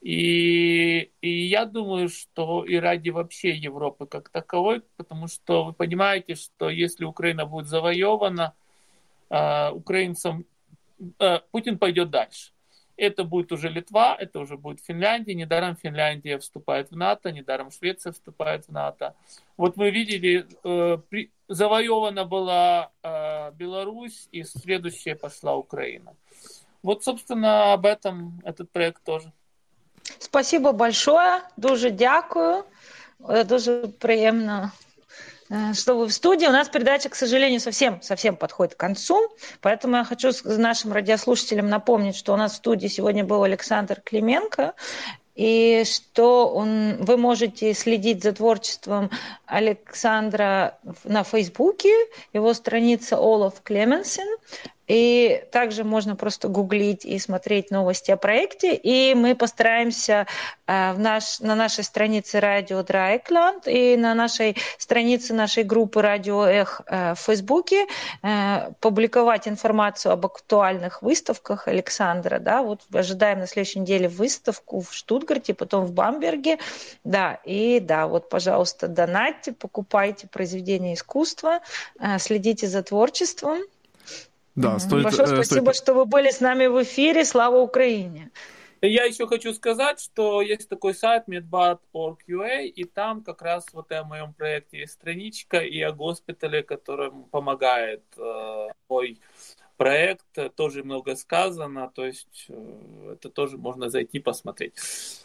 И, 0.00 1.10
и 1.20 1.46
я 1.46 1.64
думаю, 1.64 2.08
что 2.08 2.64
и 2.64 2.74
ради 2.76 3.10
вообще 3.10 3.50
Европы 3.50 4.06
как 4.06 4.30
таковой, 4.30 4.82
потому 4.96 5.28
что 5.28 5.64
вы 5.64 5.72
понимаете, 5.72 6.34
что 6.34 6.70
если 6.70 7.04
Украина 7.04 7.46
будет 7.46 7.68
завоевана, 7.68 8.54
э, 9.30 9.70
украинцам 9.70 10.44
э, 11.20 11.38
Путин 11.52 11.78
пойдет 11.78 12.10
дальше. 12.10 12.51
Это 12.96 13.24
будет 13.24 13.52
уже 13.52 13.68
Литва, 13.68 14.16
это 14.18 14.40
уже 14.40 14.56
будет 14.56 14.80
Финляндия. 14.80 15.34
Недаром 15.34 15.76
Финляндия 15.76 16.38
вступает 16.38 16.90
в 16.90 16.96
НАТО, 16.96 17.32
недаром 17.32 17.70
Швеция 17.70 18.12
вступает 18.12 18.66
в 18.66 18.72
НАТО. 18.72 19.14
Вот 19.56 19.76
мы 19.76 19.90
видели, 19.90 20.46
э, 20.64 20.98
при, 21.08 21.30
завоевана 21.48 22.24
была 22.24 22.90
э, 23.02 23.52
Беларусь, 23.52 24.28
и 24.32 24.42
следующая 24.44 25.14
пошла 25.14 25.56
Украина. 25.56 26.14
Вот, 26.82 27.04
собственно, 27.04 27.72
об 27.72 27.86
этом 27.86 28.40
этот 28.44 28.70
проект 28.70 29.02
тоже. 29.04 29.32
Спасибо 30.18 30.72
большое, 30.72 31.42
дуже 31.56 31.90
дякую. 31.90 32.64
Дуже 33.46 33.86
приємно 34.00 34.72
Э, 34.72 34.91
что 35.74 35.94
вы 35.94 36.06
в 36.06 36.12
студии. 36.12 36.46
У 36.46 36.50
нас 36.50 36.68
передача, 36.68 37.08
к 37.08 37.14
сожалению, 37.14 37.60
совсем, 37.60 38.00
совсем 38.02 38.36
подходит 38.36 38.74
к 38.74 38.78
концу, 38.78 39.20
поэтому 39.60 39.96
я 39.96 40.04
хочу 40.04 40.30
нашим 40.44 40.92
радиослушателям 40.92 41.68
напомнить, 41.68 42.16
что 42.16 42.32
у 42.32 42.36
нас 42.36 42.52
в 42.52 42.56
студии 42.56 42.88
сегодня 42.88 43.24
был 43.24 43.42
Александр 43.42 44.00
Клименко, 44.00 44.74
и 45.34 45.84
что 45.86 46.48
он, 46.48 46.96
вы 47.04 47.16
можете 47.16 47.72
следить 47.72 48.22
за 48.22 48.32
творчеством 48.32 49.10
Александра 49.46 50.78
на 51.04 51.24
Фейсбуке, 51.24 51.94
его 52.32 52.52
страница 52.52 53.16
Олаф 53.16 53.62
Клеменсен, 53.62 54.28
и 54.92 55.42
также 55.50 55.84
можно 55.84 56.16
просто 56.16 56.48
гуглить 56.48 57.06
и 57.06 57.18
смотреть 57.18 57.70
новости 57.70 58.10
о 58.10 58.18
проекте. 58.18 58.74
И 58.74 59.14
мы 59.14 59.34
постараемся 59.34 60.26
э, 60.66 60.92
в 60.92 60.98
наш, 60.98 61.40
на 61.40 61.54
нашей 61.54 61.82
странице 61.82 62.40
Радио 62.40 62.82
Драйкланд 62.82 63.66
и 63.66 63.96
на 63.96 64.14
нашей 64.14 64.54
странице 64.76 65.32
нашей 65.32 65.64
группы 65.64 66.02
Радио 66.02 66.44
Эх 66.44 66.82
э, 66.86 67.14
в 67.14 67.20
Фейсбуке 67.20 67.86
э, 68.22 68.70
публиковать 68.80 69.48
информацию 69.48 70.12
об 70.12 70.26
актуальных 70.26 71.00
выставках 71.00 71.68
Александра. 71.68 72.38
Да, 72.38 72.62
вот 72.62 72.82
ожидаем 72.92 73.38
на 73.38 73.46
следующей 73.46 73.80
неделе 73.80 74.08
выставку 74.08 74.82
в 74.82 74.92
Штутгарте, 74.92 75.54
потом 75.54 75.86
в 75.86 75.92
Бамберге. 75.92 76.58
Да, 77.02 77.40
и 77.46 77.80
да, 77.80 78.06
вот, 78.06 78.28
пожалуйста, 78.28 78.88
донатьте, 78.88 79.52
покупайте 79.52 80.28
произведения 80.28 80.92
искусства, 80.92 81.60
следите 82.18 82.66
за 82.66 82.82
творчеством. 82.82 83.62
Да, 84.54 84.78
стоит, 84.78 85.04
Большое 85.04 85.28
э, 85.28 85.34
спасибо, 85.34 85.72
стоит... 85.72 85.76
что 85.76 85.94
вы 85.94 86.04
были 86.04 86.30
с 86.30 86.40
нами 86.40 86.66
в 86.66 86.82
эфире. 86.82 87.24
Слава 87.24 87.58
Украине! 87.58 88.30
Я 88.84 89.04
еще 89.04 89.28
хочу 89.28 89.54
сказать, 89.54 90.00
что 90.00 90.42
есть 90.42 90.68
такой 90.68 90.94
сайт 90.94 91.28
medbat.org.ua, 91.28 92.64
и 92.64 92.84
там 92.84 93.22
как 93.22 93.40
раз 93.40 93.66
вот 93.72 93.92
о 93.92 94.04
моем 94.04 94.34
проекте 94.34 94.80
есть 94.80 94.94
страничка 94.94 95.58
и 95.58 95.80
о 95.80 95.92
госпитале, 95.92 96.64
которым 96.64 97.24
помогает 97.24 98.02
э, 98.16 98.68
мой 98.88 99.20
проект, 99.76 100.26
тоже 100.56 100.82
много 100.82 101.14
сказано, 101.14 101.92
то 101.94 102.04
есть 102.04 102.46
э, 102.48 102.81
это 103.22 103.28
тоже 103.28 103.56
можно 103.56 103.88
зайти 103.88 104.18
посмотреть. 104.18 104.72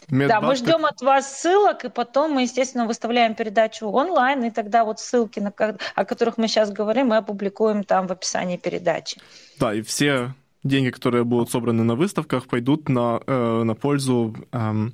Да, 0.09 0.41
мы 0.41 0.55
ждем 0.55 0.85
от 0.85 1.01
вас 1.01 1.41
ссылок, 1.41 1.85
и 1.85 1.89
потом 1.89 2.31
мы, 2.31 2.43
естественно, 2.43 2.85
выставляем 2.85 3.33
передачу 3.33 3.87
онлайн, 3.87 4.43
и 4.43 4.51
тогда 4.51 4.83
вот 4.83 4.99
ссылки, 4.99 5.39
на, 5.39 5.51
о 5.95 6.05
которых 6.05 6.37
мы 6.37 6.47
сейчас 6.47 6.71
говорим, 6.71 7.07
мы 7.07 7.17
опубликуем 7.17 7.83
там 7.83 8.07
в 8.07 8.11
описании 8.11 8.57
передачи. 8.57 9.19
Да, 9.59 9.73
и 9.73 9.81
все 9.81 10.33
деньги, 10.63 10.91
которые 10.91 11.23
будут 11.23 11.49
собраны 11.49 11.83
на 11.83 11.95
выставках, 11.95 12.47
пойдут 12.47 12.89
на, 12.89 13.19
э, 13.25 13.63
на 13.63 13.73
пользу 13.73 14.35
э, 14.51 14.89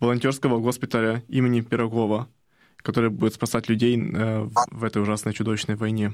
волонтерского 0.00 0.58
госпиталя 0.58 1.22
имени 1.28 1.60
Пирогова, 1.60 2.28
который 2.76 3.10
будет 3.10 3.34
спасать 3.34 3.68
людей 3.68 3.96
э, 3.96 4.48
в 4.70 4.84
этой 4.84 5.00
ужасной 5.00 5.32
чудовищной 5.32 5.76
войне. 5.76 6.12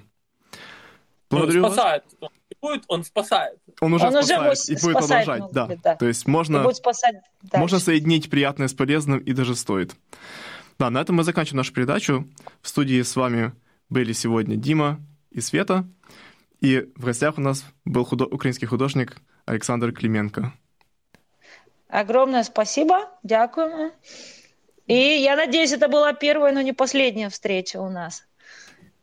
Благодарю 1.31 1.65
он 1.65 1.73
спасает. 1.73 2.05
Он 2.21 2.29
будет, 2.63 2.85
он 2.89 3.05
спасает. 3.05 3.59
Он 3.81 3.95
уже 3.95 4.07
Он 4.07 4.15
уже 4.17 4.23
спасает 4.27 4.43
может 4.49 4.69
и 4.69 4.73
будет 4.73 4.81
спасать, 4.97 5.09
продолжать. 5.27 5.41
может 5.41 5.55
Да. 5.55 5.67
быть, 5.67 5.81
да. 5.83 5.95
То 5.97 6.07
есть 6.07 6.27
И 6.27 6.31
можно, 6.31 6.63
будет 6.63 6.77
спасать 6.77 7.15
дальше. 7.43 7.59
можно 7.59 7.79
соединить 7.79 8.31
приятное 8.31 8.67
с 8.69 8.75
полезным 8.75 9.19
и 9.19 9.33
даже 9.33 9.55
стоит. 9.55 9.95
Да, 10.79 10.91
на 10.91 11.01
этом 11.01 11.17
мы 11.17 11.25
заканчиваем 11.25 11.59
нашу 11.59 11.73
передачу. 11.73 12.27
В 12.63 12.69
студии 12.69 13.03
с 13.03 13.15
вами 13.17 13.53
были 13.91 14.13
сегодня 14.13 14.57
Дима 14.57 15.01
и 15.31 15.41
Света. 15.41 15.85
И 16.61 16.89
в 16.97 17.05
гостях 17.05 17.39
у 17.39 17.41
нас 17.41 17.65
был 17.85 18.05
худо- 18.05 18.27
украинский 18.27 18.67
художник 18.67 19.17
Александр 19.47 19.93
Клименко. 19.93 20.53
Огромное 21.89 22.43
спасибо, 22.45 23.09
дякуємо. 23.23 23.91
И 24.89 24.95
я 24.95 25.37
надеюсь, 25.37 25.73
это 25.73 25.89
была 25.89 26.13
первая, 26.15 26.53
но 26.53 26.63
не 26.63 26.73
последняя 26.73 27.29
встреча 27.29 27.79
у 27.81 27.91
нас. 27.91 28.25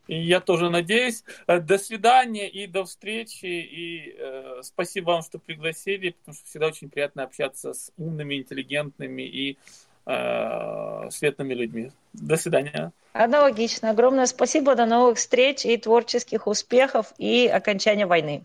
Я 0.07 0.39
тоже 0.39 0.69
надеюсь. 0.69 1.23
Э, 1.47 1.59
До 1.59 1.77
свидания 1.77 2.49
и 2.49 2.67
до 2.67 2.85
встречи. 2.85 3.45
И 3.45 4.15
э, 4.17 4.61
спасибо 4.63 5.11
вам, 5.11 5.21
что 5.23 5.39
пригласили, 5.39 6.11
потому 6.11 6.35
что 6.35 6.45
всегда 6.45 6.67
очень 6.67 6.89
приятно 6.89 7.23
общаться 7.23 7.73
с 7.73 7.91
умными, 7.97 8.35
интеллигентными 8.35 9.23
и 9.23 9.57
э, 10.05 11.09
светлыми 11.09 11.53
людьми. 11.53 11.91
До 12.13 12.37
свидания. 12.37 12.91
Аналогично. 13.13 13.91
Огромное 13.91 14.25
спасибо, 14.25 14.75
до 14.75 14.85
новых 14.85 15.17
встреч 15.17 15.65
и 15.65 15.77
творческих 15.77 16.47
успехов 16.47 17.13
и 17.17 17.47
окончания 17.47 18.05
войны. 18.05 18.43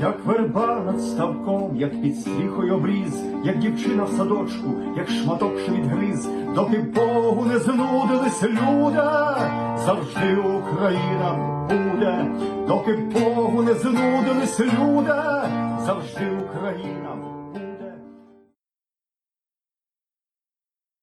Як 0.00 0.24
верба 0.24 0.82
над 0.86 1.00
ставком, 1.00 1.76
як 1.76 2.02
під 2.02 2.20
стріхою 2.20 2.76
обріз, 2.76 3.22
як 3.44 3.58
дівчина 3.58 4.04
в 4.04 4.08
садочку, 4.08 4.70
як 4.96 5.08
шматок, 5.08 5.58
що 5.58 5.72
відгриз, 5.72 6.28
доки 6.54 6.78
Богу 6.78 7.44
не 7.44 7.58
знудились 7.58 8.42
люди, 8.42 9.02
завжди 9.86 10.36
Україна 10.36 11.34
буде, 11.70 12.26
доки 12.68 12.92
Богу 12.92 13.62
не 13.62 13.74
знудились 13.74 14.60
люди, 14.60 15.14
завжди 15.86 16.30
Україна 16.44 17.14
буде. 17.14 17.33